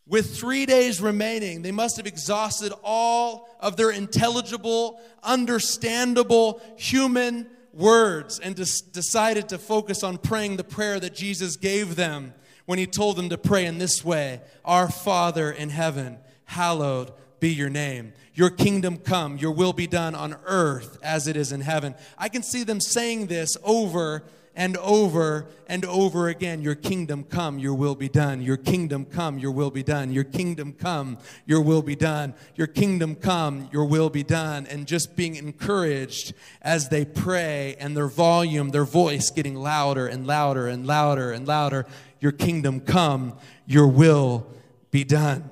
With 0.06 0.36
three 0.36 0.64
days 0.64 1.00
remaining, 1.00 1.62
they 1.62 1.70
must 1.70 1.98
have 1.98 2.06
exhausted 2.06 2.72
all 2.82 3.48
of 3.60 3.76
their 3.76 3.90
intelligible, 3.90 5.00
understandable 5.22 6.62
human 6.76 7.46
words 7.74 8.38
and 8.40 8.54
decided 8.54 9.50
to 9.50 9.58
focus 9.58 10.02
on 10.02 10.18
praying 10.18 10.56
the 10.56 10.64
prayer 10.64 10.98
that 10.98 11.14
Jesus 11.14 11.56
gave 11.56 11.94
them 11.94 12.32
when 12.64 12.78
he 12.78 12.86
told 12.86 13.16
them 13.16 13.28
to 13.28 13.38
pray 13.38 13.66
in 13.66 13.78
this 13.78 14.04
way 14.04 14.40
Our 14.64 14.90
Father 14.90 15.50
in 15.50 15.70
heaven, 15.70 16.18
hallowed 16.44 17.12
be 17.40 17.50
your 17.50 17.70
name. 17.70 18.12
Your 18.38 18.50
kingdom 18.50 18.98
come, 18.98 19.36
your 19.36 19.50
will 19.50 19.72
be 19.72 19.88
done 19.88 20.14
on 20.14 20.36
earth 20.46 20.96
as 21.02 21.26
it 21.26 21.36
is 21.36 21.50
in 21.50 21.60
heaven. 21.60 21.96
I 22.16 22.28
can 22.28 22.44
see 22.44 22.62
them 22.62 22.80
saying 22.80 23.26
this 23.26 23.56
over 23.64 24.22
and 24.54 24.76
over 24.76 25.46
and 25.66 25.84
over 25.84 26.28
again. 26.28 26.62
Your 26.62 26.76
kingdom 26.76 27.24
come, 27.24 27.58
your 27.58 27.74
will 27.74 27.96
be 27.96 28.08
done. 28.08 28.40
Your 28.40 28.56
kingdom 28.56 29.06
come, 29.06 29.40
your 29.40 29.50
will 29.50 29.72
be 29.72 29.82
done. 29.82 30.12
Your 30.12 30.22
kingdom 30.22 30.72
come, 30.72 31.18
your 31.46 31.60
will 31.60 31.82
be 31.82 31.96
done. 31.96 32.32
Your 32.54 32.68
kingdom 32.68 33.16
come, 33.16 33.68
your 33.72 33.86
will 33.86 34.08
be 34.08 34.22
done. 34.22 34.68
And 34.68 34.86
just 34.86 35.16
being 35.16 35.34
encouraged 35.34 36.32
as 36.62 36.90
they 36.90 37.04
pray 37.04 37.74
and 37.80 37.96
their 37.96 38.06
volume, 38.06 38.68
their 38.68 38.84
voice 38.84 39.32
getting 39.32 39.56
louder 39.56 40.06
and 40.06 40.28
louder 40.28 40.68
and 40.68 40.86
louder 40.86 41.32
and 41.32 41.44
louder. 41.44 41.86
Your 42.20 42.30
kingdom 42.30 42.82
come, 42.82 43.36
your 43.66 43.88
will 43.88 44.46
be 44.92 45.02
done. 45.02 45.50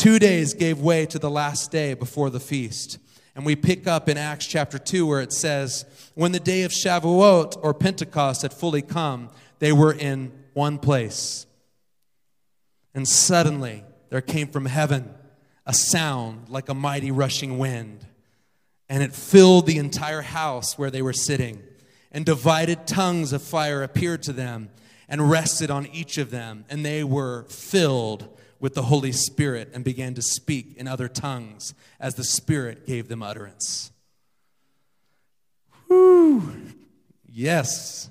Two 0.00 0.18
days 0.18 0.54
gave 0.54 0.80
way 0.80 1.04
to 1.04 1.18
the 1.18 1.28
last 1.28 1.70
day 1.70 1.92
before 1.92 2.30
the 2.30 2.40
feast. 2.40 2.96
And 3.34 3.44
we 3.44 3.54
pick 3.54 3.86
up 3.86 4.08
in 4.08 4.16
Acts 4.16 4.46
chapter 4.46 4.78
2 4.78 5.06
where 5.06 5.20
it 5.20 5.30
says, 5.30 5.84
When 6.14 6.32
the 6.32 6.40
day 6.40 6.62
of 6.62 6.72
Shavuot 6.72 7.58
or 7.62 7.74
Pentecost 7.74 8.40
had 8.40 8.54
fully 8.54 8.80
come, 8.80 9.28
they 9.58 9.72
were 9.72 9.92
in 9.92 10.32
one 10.54 10.78
place. 10.78 11.44
And 12.94 13.06
suddenly 13.06 13.84
there 14.08 14.22
came 14.22 14.48
from 14.48 14.64
heaven 14.64 15.12
a 15.66 15.74
sound 15.74 16.48
like 16.48 16.70
a 16.70 16.74
mighty 16.74 17.10
rushing 17.10 17.58
wind, 17.58 18.06
and 18.88 19.02
it 19.02 19.12
filled 19.12 19.66
the 19.66 19.76
entire 19.76 20.22
house 20.22 20.78
where 20.78 20.90
they 20.90 21.02
were 21.02 21.12
sitting. 21.12 21.62
And 22.10 22.24
divided 22.24 22.86
tongues 22.86 23.34
of 23.34 23.42
fire 23.42 23.82
appeared 23.82 24.22
to 24.22 24.32
them 24.32 24.70
and 25.10 25.30
rested 25.30 25.70
on 25.70 25.86
each 25.88 26.16
of 26.16 26.30
them, 26.30 26.64
and 26.70 26.86
they 26.86 27.04
were 27.04 27.44
filled 27.50 28.39
with 28.60 28.74
the 28.74 28.82
Holy 28.82 29.10
Spirit 29.10 29.70
and 29.72 29.82
began 29.82 30.14
to 30.14 30.22
speak 30.22 30.76
in 30.76 30.86
other 30.86 31.08
tongues 31.08 31.74
as 31.98 32.14
the 32.14 32.24
Spirit 32.24 32.86
gave 32.86 33.08
them 33.08 33.22
utterance. 33.22 33.90
Whew. 35.88 36.52
Yes. 37.26 38.10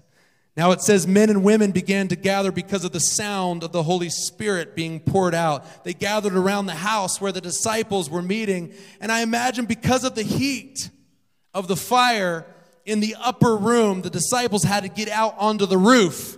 Now 0.57 0.71
it 0.71 0.81
says 0.81 1.07
men 1.07 1.29
and 1.29 1.43
women 1.43 1.71
began 1.71 2.07
to 2.09 2.15
gather 2.15 2.51
because 2.51 2.83
of 2.83 2.91
the 2.91 2.99
sound 2.99 3.63
of 3.63 3.71
the 3.71 3.83
Holy 3.83 4.09
Spirit 4.09 4.75
being 4.75 4.99
poured 4.99 5.35
out. 5.35 5.85
They 5.85 5.93
gathered 5.93 6.35
around 6.35 6.65
the 6.65 6.75
house 6.75 7.21
where 7.21 7.31
the 7.31 7.39
disciples 7.39 8.09
were 8.09 8.21
meeting. 8.21 8.73
And 8.99 9.11
I 9.11 9.21
imagine 9.21 9.65
because 9.65 10.03
of 10.03 10.15
the 10.15 10.23
heat 10.23 10.89
of 11.53 11.67
the 11.67 11.77
fire 11.77 12.45
in 12.85 12.99
the 12.99 13.15
upper 13.21 13.55
room, 13.55 14.01
the 14.01 14.09
disciples 14.09 14.63
had 14.63 14.83
to 14.83 14.89
get 14.89 15.09
out 15.09 15.35
onto 15.37 15.65
the 15.65 15.77
roof 15.77 16.37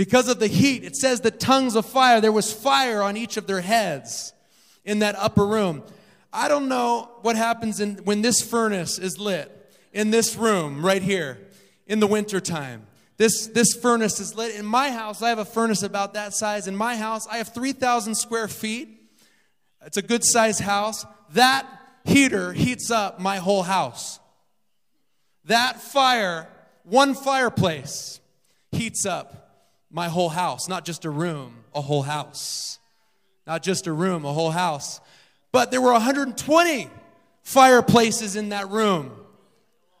because 0.00 0.30
of 0.30 0.38
the 0.38 0.46
heat, 0.46 0.82
it 0.82 0.96
says 0.96 1.20
the 1.20 1.30
tongues 1.30 1.76
of 1.76 1.84
fire, 1.84 2.22
there 2.22 2.32
was 2.32 2.50
fire 2.50 3.02
on 3.02 3.18
each 3.18 3.36
of 3.36 3.46
their 3.46 3.60
heads 3.60 4.32
in 4.82 5.00
that 5.00 5.14
upper 5.16 5.46
room. 5.46 5.82
I 6.32 6.48
don't 6.48 6.68
know 6.68 7.10
what 7.20 7.36
happens 7.36 7.80
in, 7.80 7.96
when 8.04 8.22
this 8.22 8.40
furnace 8.40 8.98
is 8.98 9.18
lit 9.18 9.54
in 9.92 10.10
this 10.10 10.36
room 10.36 10.82
right 10.86 11.02
here 11.02 11.36
in 11.86 12.00
the 12.00 12.06
wintertime. 12.06 12.86
This, 13.18 13.48
this 13.48 13.74
furnace 13.74 14.20
is 14.20 14.34
lit. 14.34 14.54
In 14.54 14.64
my 14.64 14.90
house, 14.90 15.20
I 15.20 15.28
have 15.28 15.38
a 15.38 15.44
furnace 15.44 15.82
about 15.82 16.14
that 16.14 16.32
size. 16.32 16.66
In 16.66 16.76
my 16.76 16.96
house, 16.96 17.26
I 17.26 17.36
have 17.36 17.52
3,000 17.52 18.14
square 18.14 18.48
feet. 18.48 18.88
It's 19.84 19.98
a 19.98 20.02
good 20.02 20.24
sized 20.24 20.62
house. 20.62 21.04
That 21.34 21.66
heater 22.04 22.54
heats 22.54 22.90
up 22.90 23.20
my 23.20 23.36
whole 23.36 23.64
house. 23.64 24.18
That 25.44 25.78
fire, 25.78 26.48
one 26.84 27.12
fireplace, 27.12 28.18
heats 28.72 29.04
up 29.04 29.39
my 29.90 30.08
whole 30.08 30.28
house, 30.28 30.68
not 30.68 30.84
just 30.84 31.04
a 31.04 31.10
room, 31.10 31.64
a 31.74 31.80
whole 31.80 32.02
house. 32.02 32.78
Not 33.46 33.62
just 33.62 33.86
a 33.86 33.92
room, 33.92 34.24
a 34.24 34.32
whole 34.32 34.50
house. 34.50 35.00
But 35.52 35.70
there 35.70 35.80
were 35.80 35.92
120 35.92 36.88
fireplaces 37.42 38.36
in 38.36 38.50
that 38.50 38.68
room. 38.68 39.10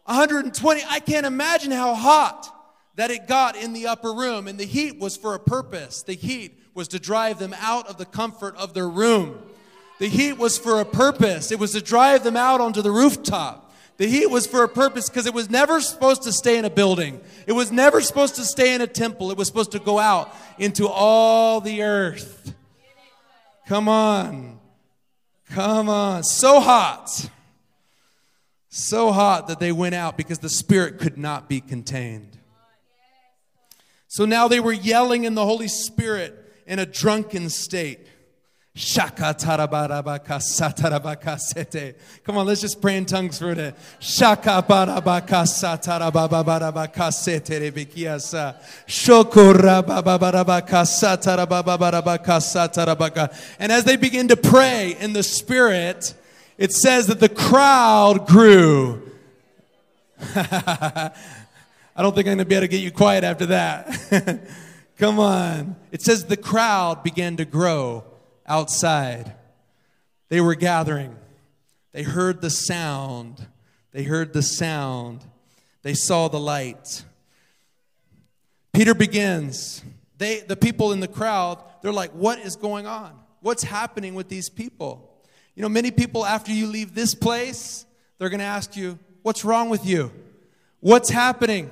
120. 0.04 0.82
I 0.88 1.00
can't 1.00 1.26
imagine 1.26 1.72
how 1.72 1.94
hot 1.94 2.56
that 2.94 3.10
it 3.10 3.26
got 3.26 3.56
in 3.56 3.72
the 3.72 3.88
upper 3.88 4.12
room. 4.12 4.46
And 4.46 4.58
the 4.58 4.64
heat 4.64 4.98
was 4.98 5.16
for 5.16 5.34
a 5.34 5.38
purpose. 5.38 6.02
The 6.02 6.14
heat 6.14 6.58
was 6.74 6.88
to 6.88 6.98
drive 6.98 7.38
them 7.38 7.54
out 7.58 7.88
of 7.88 7.96
the 7.96 8.04
comfort 8.04 8.54
of 8.56 8.74
their 8.74 8.88
room. 8.88 9.42
The 9.98 10.08
heat 10.08 10.34
was 10.34 10.56
for 10.56 10.80
a 10.80 10.84
purpose. 10.84 11.50
It 11.50 11.58
was 11.58 11.72
to 11.72 11.80
drive 11.80 12.24
them 12.24 12.36
out 12.36 12.60
onto 12.60 12.82
the 12.82 12.90
rooftop. 12.90 13.69
The 14.00 14.06
heat 14.06 14.30
was 14.30 14.46
for 14.46 14.64
a 14.64 14.68
purpose 14.68 15.10
because 15.10 15.26
it 15.26 15.34
was 15.34 15.50
never 15.50 15.78
supposed 15.78 16.22
to 16.22 16.32
stay 16.32 16.56
in 16.56 16.64
a 16.64 16.70
building. 16.70 17.20
It 17.46 17.52
was 17.52 17.70
never 17.70 18.00
supposed 18.00 18.36
to 18.36 18.44
stay 18.44 18.72
in 18.72 18.80
a 18.80 18.86
temple. 18.86 19.30
It 19.30 19.36
was 19.36 19.46
supposed 19.46 19.72
to 19.72 19.78
go 19.78 19.98
out 19.98 20.34
into 20.58 20.88
all 20.88 21.60
the 21.60 21.82
earth. 21.82 22.54
Come 23.66 23.90
on. 23.90 24.58
Come 25.50 25.90
on. 25.90 26.24
So 26.24 26.60
hot. 26.60 27.28
So 28.70 29.12
hot 29.12 29.48
that 29.48 29.60
they 29.60 29.70
went 29.70 29.94
out 29.94 30.16
because 30.16 30.38
the 30.38 30.48
Spirit 30.48 30.98
could 30.98 31.18
not 31.18 31.46
be 31.46 31.60
contained. 31.60 32.38
So 34.08 34.24
now 34.24 34.48
they 34.48 34.60
were 34.60 34.72
yelling 34.72 35.24
in 35.24 35.34
the 35.34 35.44
Holy 35.44 35.68
Spirit 35.68 36.42
in 36.66 36.78
a 36.78 36.86
drunken 36.86 37.50
state. 37.50 38.06
Shaka 38.80 39.34
tarabarabaka 39.34 40.40
satarabaka 40.40 41.38
sete. 41.38 41.96
Come 42.24 42.38
on, 42.38 42.46
let's 42.46 42.62
just 42.62 42.80
pray 42.80 42.96
in 42.96 43.04
tongues 43.04 43.38
for 43.38 43.50
it. 43.50 43.74
Shaka 43.98 44.64
barabaka 44.66 45.44
satarababarabaka 45.44 47.12
sete 47.12 47.60
rebikiasa. 47.60 48.56
Shokora 48.86 49.82
babarabaka 49.82 50.86
satarababarabaka 50.86 52.40
satarabaka. 52.40 53.54
And 53.58 53.70
as 53.70 53.84
they 53.84 53.96
begin 53.96 54.28
to 54.28 54.36
pray 54.38 54.96
in 54.98 55.12
the 55.12 55.24
Spirit, 55.24 56.14
it 56.56 56.72
says 56.72 57.06
that 57.08 57.20
the 57.20 57.28
crowd 57.28 58.26
grew. 58.26 59.02
I 60.34 61.12
don't 61.98 62.14
think 62.14 62.28
I'm 62.28 62.36
going 62.36 62.38
to 62.38 62.44
be 62.46 62.54
able 62.54 62.62
to 62.62 62.68
get 62.68 62.80
you 62.80 62.92
quiet 62.92 63.24
after 63.24 63.44
that. 63.44 64.40
Come 64.96 65.18
on. 65.18 65.76
It 65.92 66.00
says 66.00 66.24
the 66.24 66.38
crowd 66.38 67.02
began 67.02 67.36
to 67.36 67.44
grow 67.44 68.04
outside. 68.50 69.32
They 70.28 70.40
were 70.40 70.56
gathering. 70.56 71.16
They 71.92 72.02
heard 72.02 72.42
the 72.42 72.50
sound. 72.50 73.46
They 73.92 74.02
heard 74.02 74.32
the 74.32 74.42
sound. 74.42 75.24
They 75.82 75.94
saw 75.94 76.28
the 76.28 76.40
light. 76.40 77.04
Peter 78.72 78.94
begins. 78.94 79.82
They, 80.18 80.40
the 80.40 80.56
people 80.56 80.92
in 80.92 81.00
the 81.00 81.08
crowd, 81.08 81.62
they're 81.80 81.92
like, 81.92 82.10
What 82.10 82.40
is 82.40 82.56
going 82.56 82.86
on? 82.86 83.18
What's 83.40 83.62
happening 83.62 84.14
with 84.14 84.28
these 84.28 84.50
people? 84.50 85.06
You 85.54 85.62
know, 85.62 85.68
many 85.68 85.90
people, 85.90 86.26
after 86.26 86.52
you 86.52 86.66
leave 86.66 86.94
this 86.94 87.14
place, 87.14 87.86
they're 88.18 88.28
going 88.28 88.40
to 88.40 88.44
ask 88.44 88.76
you, 88.76 88.98
What's 89.22 89.44
wrong 89.44 89.70
with 89.70 89.86
you? 89.86 90.12
What's 90.80 91.08
happening? 91.08 91.70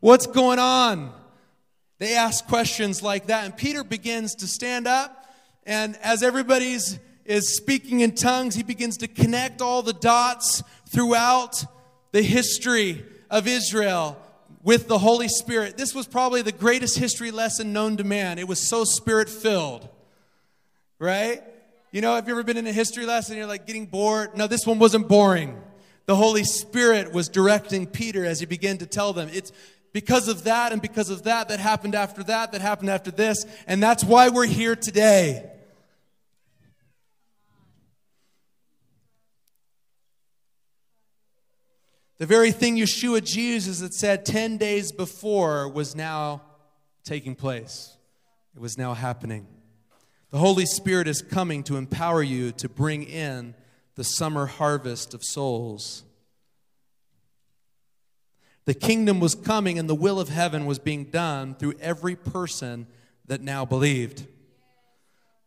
What's 0.00 0.26
going 0.26 0.58
on? 0.58 1.12
They 1.98 2.16
ask 2.16 2.46
questions 2.46 3.02
like 3.02 3.26
that. 3.26 3.44
And 3.44 3.56
Peter 3.56 3.84
begins 3.84 4.34
to 4.36 4.46
stand 4.46 4.86
up 4.86 5.23
and 5.66 5.96
as 6.02 6.22
everybody's 6.22 6.98
is 7.24 7.56
speaking 7.56 8.00
in 8.00 8.14
tongues, 8.14 8.54
he 8.54 8.62
begins 8.62 8.98
to 8.98 9.08
connect 9.08 9.62
all 9.62 9.82
the 9.82 9.92
dots 9.92 10.62
throughout 10.88 11.64
the 12.12 12.22
history 12.22 13.04
of 13.30 13.46
Israel 13.46 14.18
with 14.62 14.88
the 14.88 14.98
Holy 14.98 15.28
Spirit. 15.28 15.76
This 15.76 15.94
was 15.94 16.06
probably 16.06 16.42
the 16.42 16.52
greatest 16.52 16.98
history 16.98 17.30
lesson 17.30 17.72
known 17.72 17.96
to 17.96 18.04
man. 18.04 18.38
It 18.38 18.46
was 18.46 18.66
so 18.66 18.84
spirit 18.84 19.28
filled, 19.28 19.88
right? 20.98 21.42
You 21.92 22.00
know, 22.00 22.14
have 22.14 22.26
you 22.28 22.34
ever 22.34 22.42
been 22.42 22.56
in 22.56 22.66
a 22.66 22.72
history 22.72 23.06
lesson 23.06 23.36
you're 23.36 23.46
like 23.46 23.66
getting 23.66 23.86
bored? 23.86 24.36
No, 24.36 24.46
this 24.46 24.66
one 24.66 24.78
wasn't 24.78 25.08
boring. 25.08 25.62
The 26.06 26.16
Holy 26.16 26.44
Spirit 26.44 27.12
was 27.12 27.28
directing 27.28 27.86
Peter 27.86 28.24
as 28.24 28.40
he 28.40 28.46
began 28.46 28.78
to 28.78 28.86
tell 28.86 29.12
them. 29.12 29.30
It's 29.32 29.52
because 29.92 30.28
of 30.28 30.44
that 30.44 30.72
and 30.72 30.82
because 30.82 31.08
of 31.08 31.22
that 31.22 31.48
that 31.48 31.60
happened 31.60 31.94
after 31.94 32.22
that, 32.24 32.52
that 32.52 32.60
happened 32.60 32.90
after 32.90 33.10
this. 33.10 33.46
And 33.66 33.82
that's 33.82 34.04
why 34.04 34.28
we're 34.28 34.46
here 34.46 34.76
today. 34.76 35.50
The 42.18 42.26
very 42.26 42.52
thing 42.52 42.76
Yeshua 42.76 43.24
Jesus 43.24 43.80
had 43.80 43.92
said 43.92 44.24
10 44.24 44.56
days 44.56 44.92
before 44.92 45.68
was 45.68 45.96
now 45.96 46.42
taking 47.02 47.34
place. 47.34 47.96
It 48.54 48.60
was 48.60 48.78
now 48.78 48.94
happening. 48.94 49.48
The 50.30 50.38
Holy 50.38 50.64
Spirit 50.66 51.08
is 51.08 51.22
coming 51.22 51.64
to 51.64 51.76
empower 51.76 52.22
you 52.22 52.52
to 52.52 52.68
bring 52.68 53.02
in 53.02 53.54
the 53.96 54.04
summer 54.04 54.46
harvest 54.46 55.12
of 55.12 55.24
souls. 55.24 56.04
The 58.64 58.74
kingdom 58.74 59.20
was 59.20 59.34
coming 59.34 59.78
and 59.78 59.88
the 59.88 59.94
will 59.94 60.20
of 60.20 60.28
heaven 60.28 60.66
was 60.66 60.78
being 60.78 61.06
done 61.06 61.54
through 61.54 61.74
every 61.80 62.16
person 62.16 62.86
that 63.26 63.42
now 63.42 63.64
believed. 63.64 64.26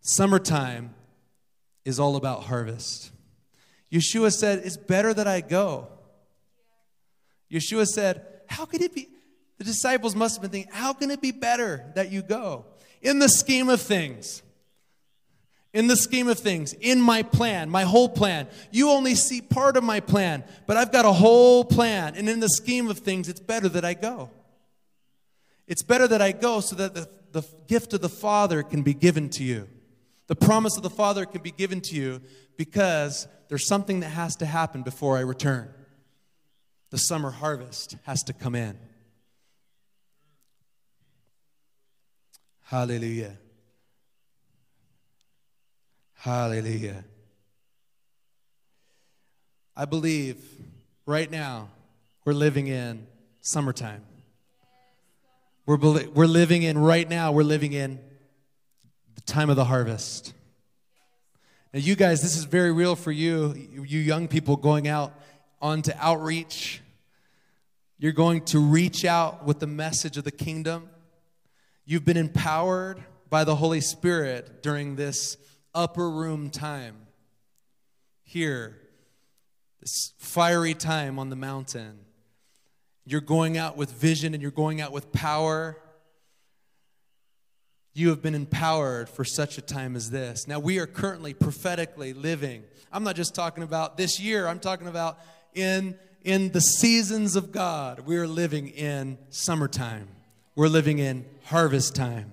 Summertime 0.02 0.94
is 1.86 2.00
all 2.00 2.16
about 2.16 2.44
harvest. 2.44 3.12
Yeshua 3.92 4.32
said, 4.34 4.60
It's 4.60 4.78
better 4.78 5.14
that 5.14 5.28
I 5.28 5.42
go 5.42 5.97
Yeshua 7.52 7.86
said, 7.86 8.26
How 8.48 8.66
could 8.66 8.82
it 8.82 8.94
be? 8.94 9.08
The 9.58 9.64
disciples 9.64 10.16
must 10.16 10.36
have 10.36 10.42
been 10.42 10.52
thinking, 10.52 10.72
How 10.72 10.94
can 10.94 11.12
it 11.12 11.22
be 11.22 11.32
better 11.32 11.92
that 11.96 12.12
you 12.12 12.22
go? 12.22 12.66
In 13.02 13.20
the 13.20 13.30
scheme 13.30 13.70
of 13.70 13.82
things, 13.82 14.42
in 15.74 15.88
the 15.88 15.96
scheme 15.96 16.28
of 16.28 16.40
things, 16.40 16.74
in 16.74 17.00
my 17.02 17.24
plan, 17.24 17.70
my 17.70 17.84
whole 17.84 18.10
plan, 18.10 18.48
you 18.72 18.90
only 18.90 19.16
see 19.16 19.42
part 19.42 19.78
of 19.78 19.84
my 19.84 20.00
plan, 20.00 20.44
but 20.66 20.78
I've 20.78 20.92
got 20.92 21.06
a 21.06 21.12
whole 21.12 21.64
plan. 21.64 22.16
And 22.16 22.28
in 22.30 22.40
the 22.40 22.50
scheme 22.50 22.90
of 22.90 23.00
things, 23.00 23.30
it's 23.30 23.40
better 23.40 23.70
that 23.70 23.86
I 23.86 23.94
go. 23.94 24.32
It's 25.68 25.84
better 25.84 26.08
that 26.08 26.22
I 26.22 26.32
go 26.32 26.62
so 26.62 26.76
that 26.78 26.96
the, 26.96 27.10
the 27.32 27.44
gift 27.68 27.94
of 27.94 28.02
the 28.02 28.10
Father 28.10 28.64
can 28.64 28.82
be 28.82 28.94
given 28.94 29.30
to 29.32 29.44
you. 29.44 29.68
The 30.28 30.36
promise 30.36 30.78
of 30.78 30.84
the 30.84 30.90
Father 30.90 31.26
can 31.26 31.42
be 31.42 31.52
given 31.52 31.82
to 31.82 31.96
you 31.96 32.22
because 32.58 33.28
there's 33.50 33.68
something 33.68 34.00
that 34.00 34.10
has 34.10 34.36
to 34.38 34.46
happen 34.46 34.82
before 34.82 35.18
I 35.18 35.22
return 35.22 35.74
the 36.90 36.98
summer 36.98 37.32
harvest 37.32 37.96
has 38.04 38.24
to 38.24 38.34
come 38.34 38.56
in. 38.56 38.78
Hallelujah. 42.64 43.38
Hallelujah. 46.16 47.04
I 49.76 49.86
believe 49.86 50.38
right 51.06 51.30
now 51.30 51.70
we're 52.26 52.34
living 52.34 52.68
in 52.68 53.08
summertime. 53.42 54.04
We're, 55.66 55.78
we're 55.78 56.26
living 56.26 56.64
in, 56.64 56.78
right 56.78 57.08
now, 57.08 57.32
we're 57.32 57.44
living 57.44 57.74
in 57.74 58.00
the 59.16 59.22
time 59.22 59.50
of 59.50 59.56
the 59.56 59.66
harvest. 59.66 60.34
Now, 61.74 61.80
you 61.80 61.96
guys, 61.96 62.22
this 62.22 62.38
is 62.38 62.46
very 62.46 62.72
real 62.72 62.96
for 62.96 63.12
you, 63.12 63.54
you 63.54 64.00
young 64.00 64.28
people 64.28 64.56
going 64.56 64.88
out 64.88 65.14
onto 65.62 65.92
outreach. 65.98 66.82
You're 68.00 68.12
going 68.12 68.42
to 68.46 68.60
reach 68.60 69.06
out 69.06 69.46
with 69.46 69.60
the 69.60 69.68
message 69.68 70.18
of 70.18 70.24
the 70.24 70.32
kingdom. 70.32 70.90
You've 71.86 72.06
been 72.06 72.18
empowered 72.18 73.04
by 73.30 73.44
the 73.44 73.56
Holy 73.56 73.82
Spirit 73.82 74.62
during 74.62 74.96
this 74.96 75.38
upper 75.74 76.10
room 76.10 76.50
time 76.50 76.96
here, 78.24 78.78
this 79.80 80.14
fiery 80.18 80.74
time 80.74 81.18
on 81.18 81.30
the 81.30 81.36
mountain. 81.36 82.00
You're 83.06 83.22
going 83.22 83.58
out 83.58 83.78
with 83.78 83.90
vision 83.92 84.34
and 84.34 84.42
you're 84.42 84.52
going 84.52 84.82
out 84.82 84.92
with 84.92 85.12
power. 85.14 85.78
You 87.94 88.10
have 88.10 88.22
been 88.22 88.36
empowered 88.36 89.08
for 89.08 89.24
such 89.24 89.58
a 89.58 89.62
time 89.62 89.96
as 89.96 90.12
this. 90.12 90.46
Now, 90.46 90.60
we 90.60 90.78
are 90.80 90.86
currently 90.86 91.34
prophetically 91.34 92.14
living. 92.14 92.64
I'm 92.92 93.04
not 93.04 93.16
just 93.16 93.34
talking 93.34 93.64
about 93.64 93.96
this 93.96 94.20
year, 94.20 94.46
I'm 94.48 94.60
talking 94.60 94.88
about 94.88 95.20
in, 95.54 95.98
in 96.24 96.52
the 96.52 96.60
seasons 96.60 97.36
of 97.36 97.52
God. 97.52 98.02
We 98.02 98.18
are 98.18 98.28
living 98.28 98.68
in 98.70 99.18
summertime, 99.30 100.08
we're 100.56 100.68
living 100.68 101.00
in 101.00 101.26
harvest 101.46 101.96
time. 101.96 102.32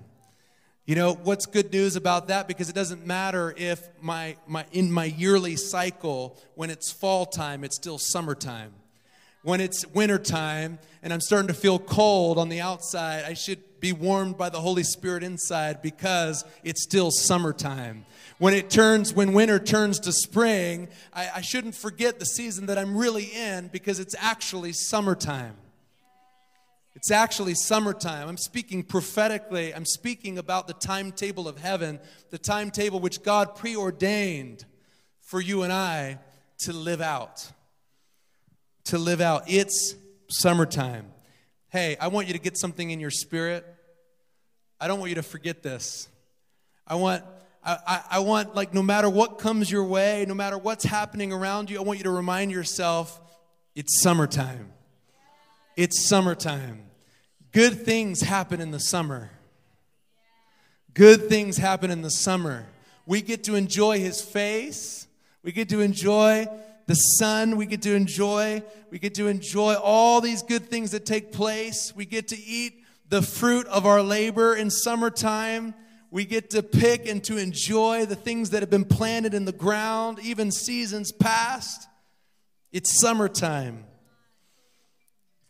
You 0.85 0.93
know, 0.93 1.13
what's 1.13 1.47
good 1.47 1.73
news 1.73 1.95
about 1.95 2.27
that? 2.27 2.47
Because 2.47 2.69
it 2.69 2.75
doesn't 2.75 3.07
matter 3.07 3.55
if 3.57 3.89
my, 4.01 4.37
my, 4.45 4.65
in 4.71 4.91
my 4.91 5.05
yearly 5.05 5.55
cycle, 5.55 6.37
when 6.53 6.69
it's 6.69 6.91
fall 6.91 7.25
time, 7.25 7.63
it's 7.63 7.75
still 7.75 7.97
summertime. 7.97 8.71
When 9.41 9.61
it's 9.61 9.87
wintertime 9.87 10.77
and 11.01 11.11
I'm 11.11 11.21
starting 11.21 11.47
to 11.47 11.55
feel 11.55 11.79
cold 11.79 12.37
on 12.37 12.49
the 12.49 12.61
outside, 12.61 13.23
I 13.25 13.33
should 13.33 13.74
be 13.85 13.93
warmed 13.93 14.35
by 14.35 14.49
the 14.49 14.59
Holy 14.59 14.81
Spirit 14.81 15.21
inside 15.21 15.79
because 15.83 16.43
it's 16.63 16.81
still 16.81 17.11
summertime. 17.11 18.03
When 18.39 18.55
it 18.55 18.67
turns, 18.71 19.13
when 19.13 19.31
winter 19.31 19.59
turns 19.59 19.99
to 19.99 20.11
spring, 20.11 20.87
I, 21.13 21.29
I 21.35 21.41
shouldn't 21.41 21.75
forget 21.75 22.17
the 22.17 22.25
season 22.25 22.65
that 22.65 22.79
I'm 22.79 22.97
really 22.97 23.25
in 23.25 23.67
because 23.67 23.99
it's 23.99 24.15
actually 24.17 24.73
summertime. 24.73 25.55
It's 26.95 27.11
actually 27.11 27.53
summertime. 27.53 28.27
I'm 28.27 28.37
speaking 28.37 28.81
prophetically. 28.81 29.71
I'm 29.71 29.85
speaking 29.85 30.39
about 30.39 30.65
the 30.65 30.73
timetable 30.73 31.47
of 31.47 31.59
heaven, 31.59 31.99
the 32.31 32.39
timetable 32.39 32.99
which 32.99 33.21
God 33.21 33.53
preordained 33.53 34.65
for 35.21 35.39
you 35.39 35.61
and 35.61 35.71
I 35.71 36.17
to 36.61 36.73
live 36.73 37.01
out. 37.01 37.51
To 38.85 38.97
live 38.97 39.21
out. 39.21 39.43
It's 39.45 39.93
summertime. 40.27 41.11
Hey, 41.69 41.97
I 42.01 42.07
want 42.07 42.25
you 42.25 42.33
to 42.33 42.39
get 42.39 42.57
something 42.57 42.89
in 42.89 42.99
your 42.99 43.11
spirit. 43.11 43.74
I 44.79 44.87
don't 44.87 44.99
want 44.99 45.09
you 45.09 45.15
to 45.15 45.23
forget 45.23 45.63
this. 45.63 46.09
I 46.87 46.95
want 46.95 47.23
I, 47.63 48.01
I, 48.11 48.19
want 48.19 48.53
like 48.53 48.75
no 48.75 48.83
matter 48.83 49.09
what 49.09 49.39
comes 49.39 49.71
your 49.71 49.85
way, 49.85 50.23
no 50.27 50.35
matter 50.35 50.55
what's 50.55 50.85
happening 50.85 51.33
around 51.33 51.71
you, 51.71 51.79
I 51.79 51.81
want 51.81 51.97
you 51.97 52.03
to 52.03 52.11
remind 52.11 52.51
yourself 52.51 53.19
it's 53.73 54.03
summertime. 54.03 54.71
It's 55.75 56.07
summertime. 56.07 56.83
Good 57.51 57.83
things 57.83 58.21
happen 58.21 58.61
in 58.61 58.69
the 58.69 58.79
summer. 58.79 59.31
Good 60.93 61.27
things 61.27 61.57
happen 61.57 61.89
in 61.89 62.03
the 62.03 62.11
summer. 62.11 62.67
We 63.07 63.21
get 63.21 63.43
to 63.45 63.55
enjoy 63.55 63.99
his 63.99 64.21
face. 64.21 65.07
We 65.41 65.51
get 65.51 65.69
to 65.69 65.79
enjoy 65.79 66.47
the 66.85 66.95
sun. 66.95 67.57
We 67.57 67.65
get 67.65 67.81
to 67.81 67.95
enjoy, 67.95 68.63
we 68.91 68.99
get 68.99 69.15
to 69.15 69.27
enjoy 69.27 69.73
all 69.73 70.21
these 70.21 70.43
good 70.43 70.69
things 70.69 70.91
that 70.91 71.05
take 71.05 71.31
place. 71.31 71.93
We 71.95 72.05
get 72.05 72.27
to 72.29 72.37
eat 72.37 72.84
the 73.15 73.21
fruit 73.21 73.65
of 73.67 73.85
our 73.85 74.03
labor 74.03 74.53
in 74.53 74.69
summertime. 74.69 75.73
We 76.11 76.25
get 76.25 76.49
to 76.49 76.61
pick 76.61 77.07
and 77.07 77.23
to 77.23 77.37
enjoy 77.37 78.05
the 78.05 78.15
things 78.17 78.49
that 78.49 78.61
have 78.61 78.69
been 78.69 78.83
planted 78.83 79.33
in 79.33 79.45
the 79.45 79.53
ground, 79.53 80.19
even 80.21 80.51
seasons 80.51 81.13
past. 81.13 81.87
It's 82.73 82.99
summertime. 82.99 83.85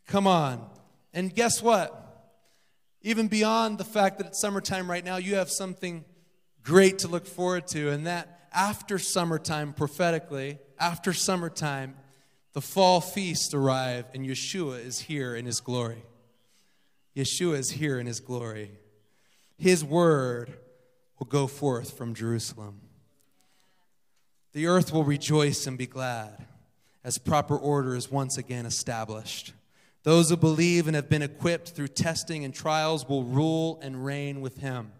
Come 0.06 0.28
on. 0.28 0.64
And 1.12 1.34
guess 1.34 1.60
what? 1.60 2.38
Even 3.02 3.30
beyond 3.30 3.80
the 3.80 3.84
fact 3.84 4.20
that 4.20 4.28
it's 4.28 4.40
summertime 4.40 4.88
right 4.88 5.04
now, 5.04 5.18
you 5.18 5.34
have 5.34 5.50
something 5.50 6.06
great 6.62 7.00
to 7.00 7.08
look 7.08 7.26
forward 7.26 7.66
to. 7.70 7.90
And 7.90 8.06
that 8.06 8.48
after 8.54 9.00
summertime, 9.00 9.74
prophetically, 9.74 10.60
after 10.80 11.14
summertime, 11.14 11.96
the 12.54 12.62
fall 12.62 13.02
feast 13.02 13.56
arrive 13.56 14.06
and 14.14 14.24
Yeshua 14.24 14.86
is 14.86 15.00
here 15.00 15.36
in 15.36 15.48
his 15.48 15.62
glory. 15.62 16.04
Yeshua 17.16 17.58
is 17.58 17.72
here 17.72 18.00
in 18.00 18.08
his 18.08 18.20
glory. 18.20 18.72
His 19.58 19.84
word 19.84 20.54
will 21.18 21.28
go 21.28 21.48
forth 21.48 21.98
from 21.98 22.14
Jerusalem. 22.14 22.82
The 24.54 24.68
earth 24.68 24.92
will 24.92 25.04
rejoice 25.04 25.68
and 25.68 25.78
be 25.78 25.88
glad 25.88 26.46
as 27.04 27.18
proper 27.18 27.58
order 27.58 27.96
is 27.96 28.12
once 28.12 28.38
again 28.38 28.66
established. 28.66 29.54
Those 30.04 30.30
who 30.30 30.38
believe 30.38 30.88
and 30.88 30.96
have 30.96 31.10
been 31.10 31.22
equipped 31.22 31.70
through 31.70 31.90
testing 31.90 32.44
and 32.44 32.54
trials 32.54 33.08
will 33.08 33.24
rule 33.24 33.80
and 33.82 34.06
reign 34.06 34.42
with 34.42 34.58
him. 34.58 34.92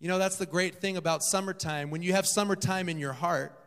You 0.00 0.08
know, 0.08 0.18
that's 0.18 0.36
the 0.36 0.46
great 0.46 0.76
thing 0.76 0.96
about 0.96 1.22
summertime. 1.22 1.90
When 1.90 2.02
you 2.02 2.12
have 2.12 2.26
summertime 2.26 2.88
in 2.88 2.98
your 2.98 3.12
heart, 3.12 3.58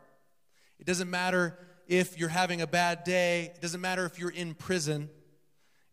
it 0.79 0.85
doesn't 0.85 1.09
matter 1.09 1.57
if 1.87 2.17
you're 2.17 2.29
having 2.29 2.61
a 2.61 2.67
bad 2.67 3.03
day, 3.03 3.51
it 3.55 3.61
doesn't 3.61 3.81
matter 3.81 4.05
if 4.05 4.17
you're 4.19 4.29
in 4.29 4.53
prison, 4.53 5.09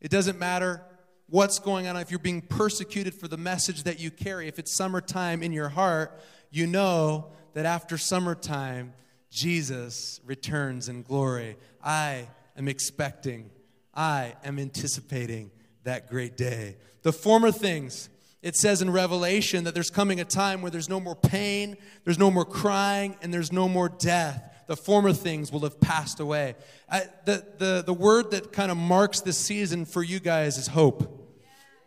it 0.00 0.10
doesn't 0.10 0.38
matter 0.38 0.82
what's 1.28 1.58
going 1.58 1.86
on 1.86 1.96
if 1.96 2.10
you're 2.10 2.18
being 2.18 2.42
persecuted 2.42 3.14
for 3.14 3.28
the 3.28 3.36
message 3.36 3.82
that 3.84 4.00
you 4.00 4.10
carry. 4.10 4.48
If 4.48 4.58
it's 4.58 4.74
summertime 4.74 5.42
in 5.42 5.52
your 5.52 5.68
heart, 5.68 6.20
you 6.50 6.66
know 6.66 7.32
that 7.54 7.66
after 7.66 7.98
summertime, 7.98 8.94
Jesus 9.30 10.20
returns 10.24 10.88
in 10.88 11.02
glory. 11.02 11.56
I 11.82 12.28
am 12.56 12.68
expecting 12.68 13.50
I 13.98 14.36
am 14.44 14.60
anticipating 14.60 15.50
that 15.82 16.08
great 16.08 16.36
day. 16.36 16.76
The 17.02 17.12
former 17.12 17.50
things, 17.50 18.08
it 18.42 18.54
says 18.54 18.80
in 18.80 18.90
Revelation 18.90 19.64
that 19.64 19.74
there's 19.74 19.90
coming 19.90 20.20
a 20.20 20.24
time 20.24 20.62
where 20.62 20.70
there's 20.70 20.88
no 20.88 21.00
more 21.00 21.16
pain, 21.16 21.76
there's 22.04 22.18
no 22.18 22.30
more 22.30 22.44
crying, 22.44 23.16
and 23.22 23.34
there's 23.34 23.50
no 23.50 23.68
more 23.68 23.88
death. 23.88 24.54
The 24.68 24.76
former 24.76 25.14
things 25.14 25.50
will 25.50 25.60
have 25.60 25.80
passed 25.80 26.20
away. 26.20 26.54
I, 26.90 27.04
the, 27.24 27.44
the, 27.56 27.82
the 27.84 27.92
word 27.92 28.30
that 28.32 28.52
kind 28.52 28.70
of 28.70 28.76
marks 28.76 29.20
this 29.20 29.38
season 29.38 29.86
for 29.86 30.02
you 30.02 30.20
guys 30.20 30.58
is 30.58 30.68
hope. 30.68 31.36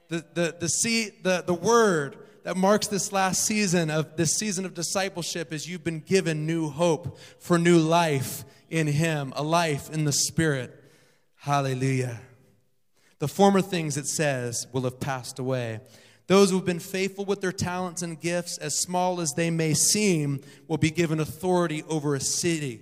The, 0.09 0.25
the, 0.33 0.55
the, 0.59 0.67
see, 0.67 1.11
the, 1.21 1.43
the 1.45 1.53
word 1.53 2.17
that 2.43 2.57
marks 2.57 2.87
this 2.87 3.11
last 3.11 3.45
season 3.45 3.91
of 3.91 4.17
this 4.17 4.33
season 4.33 4.65
of 4.65 4.73
discipleship 4.73 5.53
is 5.53 5.69
you've 5.69 5.83
been 5.83 5.99
given 5.99 6.47
new 6.47 6.69
hope 6.69 7.19
for 7.39 7.59
new 7.59 7.77
life 7.77 8.43
in 8.69 8.87
Him, 8.87 9.31
a 9.35 9.43
life 9.43 9.91
in 9.91 10.05
the 10.05 10.11
Spirit. 10.11 10.83
Hallelujah. 11.35 12.19
The 13.19 13.27
former 13.27 13.61
things, 13.61 13.95
it 13.95 14.07
says, 14.07 14.65
will 14.73 14.81
have 14.81 14.99
passed 14.99 15.37
away. 15.37 15.81
Those 16.31 16.49
who 16.49 16.55
have 16.55 16.65
been 16.65 16.79
faithful 16.79 17.25
with 17.25 17.41
their 17.41 17.51
talents 17.51 18.01
and 18.01 18.17
gifts, 18.17 18.57
as 18.57 18.79
small 18.79 19.19
as 19.19 19.33
they 19.35 19.51
may 19.51 19.73
seem, 19.73 20.39
will 20.65 20.77
be 20.77 20.89
given 20.89 21.19
authority 21.19 21.83
over 21.89 22.15
a 22.15 22.21
city. 22.21 22.79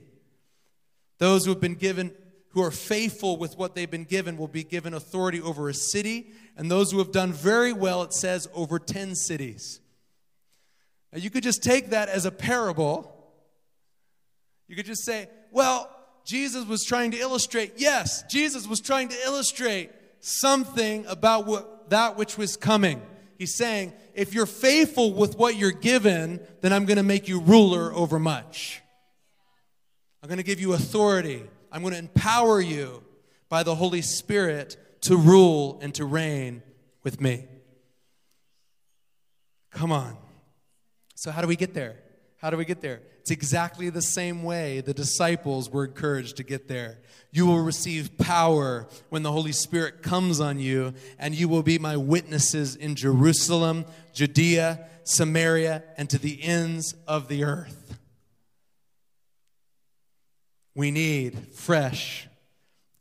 Those 1.18 1.46
who 1.46 1.50
have 1.50 1.60
been 1.60 1.74
given, 1.74 2.12
who 2.50 2.62
are 2.62 2.70
faithful 2.70 3.38
with 3.38 3.58
what 3.58 3.74
they've 3.74 3.90
been 3.90 4.04
given, 4.04 4.38
will 4.38 4.48
be 4.48 4.64
given 4.64 4.94
authority 4.94 5.42
over 5.42 5.68
a 5.68 5.74
city. 5.74 6.28
And 6.58 6.70
those 6.70 6.92
who 6.92 7.00
have 7.00 7.12
done 7.12 7.34
very 7.34 7.74
well, 7.74 8.04
it 8.04 8.14
says, 8.14 8.48
over 8.54 8.78
10 8.78 9.16
cities. 9.16 9.80
Now, 11.12 11.18
you 11.18 11.32
could 11.32 11.42
just 11.42 11.64
take 11.64 11.90
that 11.90 12.08
as 12.08 12.26
a 12.26 12.32
parable. 12.32 13.12
You 14.68 14.76
could 14.76 14.86
just 14.86 15.04
say, 15.04 15.28
well, 15.50 15.90
Jesus 16.24 16.68
was 16.68 16.86
trying 16.86 17.10
to 17.10 17.18
illustrate, 17.18 17.74
yes, 17.78 18.22
Jesus 18.30 18.68
was 18.68 18.80
trying 18.80 19.10
to 19.10 19.18
illustrate 19.26 19.90
something 20.20 21.04
about 21.08 21.48
what, 21.48 21.90
that 21.90 22.16
which 22.16 22.38
was 22.38 22.56
coming. 22.56 23.02
He's 23.40 23.56
saying, 23.56 23.94
if 24.14 24.34
you're 24.34 24.46
faithful 24.46 25.14
with 25.14 25.38
what 25.38 25.56
you're 25.56 25.72
given, 25.72 26.42
then 26.60 26.74
I'm 26.74 26.84
going 26.84 26.98
to 26.98 27.04
make 27.04 27.30
you 27.30 27.40
ruler 27.40 27.94
over 27.94 28.20
much. 28.20 28.82
I'm 30.22 30.28
going 30.28 30.40
to 30.40 30.44
give 30.44 30.60
you 30.60 30.74
authority. 30.74 31.46
I'm 31.72 31.82
going 31.82 31.94
to 31.94 32.00
empower 32.00 32.60
you 32.60 33.02
by 33.48 33.64
the 33.64 33.76
Holy 33.76 34.02
Spirit 34.02 34.76
to 35.04 35.16
rule 35.16 35.80
and 35.82 35.96
to 35.96 36.04
reign 36.04 36.62
with 37.04 37.22
me. 37.22 37.48
Come 39.72 39.94
on. 39.94 40.18
So, 41.16 41.32
how 41.32 41.42
do 41.42 41.48
we 41.48 41.56
get 41.56 41.74
there? 41.74 41.96
How 42.40 42.50
do 42.50 42.56
we 42.56 42.64
get 42.64 42.80
there? 42.80 43.02
It's 43.20 43.32
exactly 43.32 43.90
the 43.90 44.02
same 44.02 44.44
way 44.44 44.80
the 44.80 44.94
disciples 44.94 45.70
were 45.70 45.86
encouraged 45.86 46.38
to 46.38 46.44
get 46.44 46.70
there. 46.70 47.00
You 47.32 47.46
will 47.46 47.60
receive 47.60 48.18
power 48.18 48.88
when 49.10 49.24
the 49.24 49.32
Holy 49.32 49.52
Spirit 49.52 50.02
comes 50.02 50.40
on 50.40 50.58
you, 50.58 50.94
and 51.20 51.36
you 51.36 51.50
will 51.50 51.64
be 51.64 51.78
my 51.78 51.98
witnesses 51.98 52.78
in 52.78 52.96
Jerusalem, 52.96 53.86
Judea, 54.14 54.88
Samaria, 55.04 55.84
and 55.98 56.10
to 56.10 56.18
the 56.18 56.42
ends 56.42 56.96
of 57.08 57.28
the 57.28 57.44
earth. 57.44 58.00
We 60.74 60.90
need 60.90 61.38
fresh, 61.54 62.30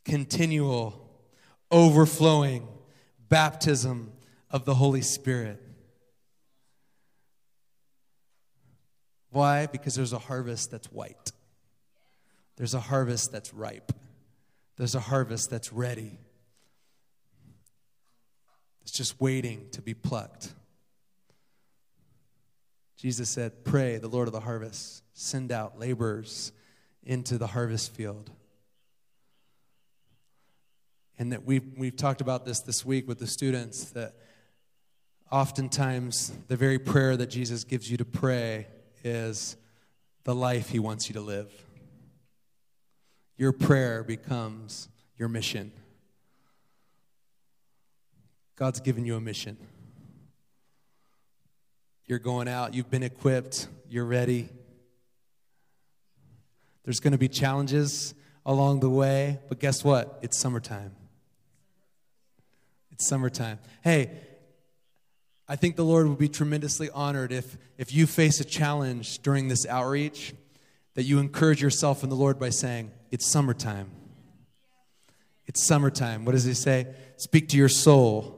continual, 0.05 1.09
overflowing 1.71 2.67
baptism 3.29 4.13
of 4.51 4.65
the 4.65 4.75
Holy 4.75 5.03
Spirit. 5.03 5.63
Why? 9.31 9.67
Because 9.67 9.95
there's 9.95 10.13
a 10.13 10.19
harvest 10.19 10.71
that's 10.71 10.91
white. 10.91 11.33
There's 12.57 12.75
a 12.75 12.81
harvest 12.81 13.31
that's 13.31 13.53
ripe. 13.55 13.93
There's 14.77 14.95
a 14.95 15.01
harvest 15.01 15.51
that's 15.51 15.73
ready. 15.73 16.19
It's 18.83 18.91
just 18.91 19.21
waiting 19.21 19.69
to 19.73 19.83
be 19.83 19.95
plucked. 19.95 20.55
Jesus 22.97 23.29
said, 23.29 23.65
Pray, 23.65 23.99
the 23.99 24.09
Lord 24.09 24.29
of 24.29 24.33
the 24.33 24.41
harvest, 24.41 25.05
send 25.13 25.53
out 25.53 25.79
laborers 25.79 26.53
into 27.05 27.39
the 27.39 27.49
harvest 27.49 27.95
field. 27.95 28.31
And 31.19 31.33
that 31.33 31.45
we've, 31.45 31.65
we've 31.77 31.97
talked 31.97 32.21
about 32.21 32.45
this 32.45 32.61
this 32.61 32.85
week 32.85 33.07
with 33.07 33.19
the 33.19 33.27
students 33.27 33.91
that 33.91 34.15
oftentimes 35.31 36.33
the 36.49 36.57
very 36.57 36.79
prayer 36.79 37.17
that 37.17 37.29
Jesus 37.29 37.65
gives 37.65 37.91
you 37.91 37.97
to 37.99 38.05
pray 38.05 38.67
is 39.05 39.57
the 40.25 40.35
life 40.35 40.71
he 40.71 40.79
wants 40.79 41.09
you 41.09 41.15
to 41.15 41.21
live. 41.21 41.51
Your 43.37 43.53
prayer 43.53 44.03
becomes 44.03 44.89
your 45.17 45.29
mission. 45.29 45.73
God's 48.57 48.81
given 48.81 49.05
you 49.05 49.15
a 49.15 49.21
mission. 49.21 49.57
You're 52.07 52.19
going 52.19 52.49
out, 52.49 52.75
you've 52.75 52.91
been 52.91 53.03
equipped, 53.03 53.69
you're 53.89 54.05
ready. 54.05 54.49
There's 56.85 57.01
going 57.01 57.13
to 57.13 57.19
be 57.19 57.29
challenges 57.29 58.15
along 58.45 58.81
the 58.81 58.89
way, 58.89 59.39
but 59.49 59.61
guess 59.61 59.85
what? 59.85 60.19
It's 60.23 60.39
summertime. 60.39 60.93
It's 62.91 63.07
summertime. 63.07 63.59
Hey, 63.85 64.11
I 65.49 65.57
think 65.57 65.77
the 65.77 65.85
Lord 65.85 66.07
would 66.07 66.19
be 66.19 66.29
tremendously 66.29 66.91
honored 66.91 67.33
if, 67.33 67.57
if 67.79 67.95
you 67.95 68.07
face 68.07 68.39
a 68.39 68.45
challenge 68.45 69.21
during 69.21 69.49
this 69.49 69.65
outreach, 69.67 70.35
that 70.95 71.05
you 71.05 71.19
encourage 71.19 71.63
yourself 71.63 72.03
in 72.03 72.11
the 72.11 72.17
Lord 72.17 72.39
by 72.39 72.51
saying, 72.51 72.91
It's 73.11 73.27
summertime. 73.27 73.91
It's 75.47 75.67
summertime. 75.67 76.27
What 76.27 76.33
does 76.33 76.45
he 76.45 76.53
say? 76.53 76.89
Speak 77.17 77.49
to 77.49 77.57
your 77.57 77.71
soul. 77.71 78.35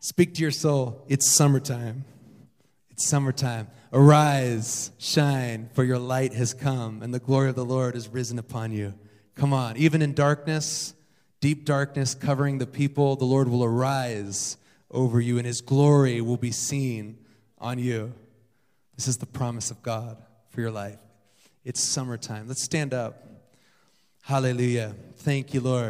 Speak 0.00 0.34
to 0.34 0.42
your 0.42 0.50
soul. 0.50 1.02
It's 1.08 1.30
summertime. 1.30 2.04
It's 2.90 3.08
summertime. 3.08 3.68
Arise, 3.92 4.90
shine, 4.98 5.70
for 5.72 5.82
your 5.82 5.98
light 5.98 6.34
has 6.34 6.52
come, 6.52 7.02
and 7.02 7.14
the 7.14 7.20
glory 7.20 7.48
of 7.48 7.54
the 7.54 7.64
Lord 7.64 7.96
is 7.96 8.08
risen 8.08 8.38
upon 8.38 8.72
you. 8.72 8.94
Come 9.34 9.52
on, 9.52 9.76
even 9.76 10.02
in 10.02 10.12
darkness, 10.12 10.94
deep 11.40 11.64
darkness 11.64 12.14
covering 12.14 12.58
the 12.58 12.66
people, 12.66 13.16
the 13.16 13.24
Lord 13.24 13.48
will 13.48 13.64
arise 13.64 14.58
over 14.94 15.20
you, 15.20 15.36
and 15.36 15.46
his 15.46 15.60
glory 15.60 16.20
will 16.20 16.36
be 16.36 16.52
seen 16.52 17.18
on 17.58 17.78
you. 17.78 18.12
This 18.96 19.08
is 19.08 19.18
the 19.18 19.26
promise 19.26 19.70
of 19.70 19.82
God 19.82 20.16
for 20.48 20.60
your 20.60 20.70
life. 20.70 20.98
It's 21.64 21.80
summertime. 21.82 22.46
Let's 22.46 22.62
stand 22.62 22.94
up. 22.94 23.26
Hallelujah. 24.22 24.94
Thank 25.16 25.52
you, 25.52 25.60
Lord. 25.60 25.82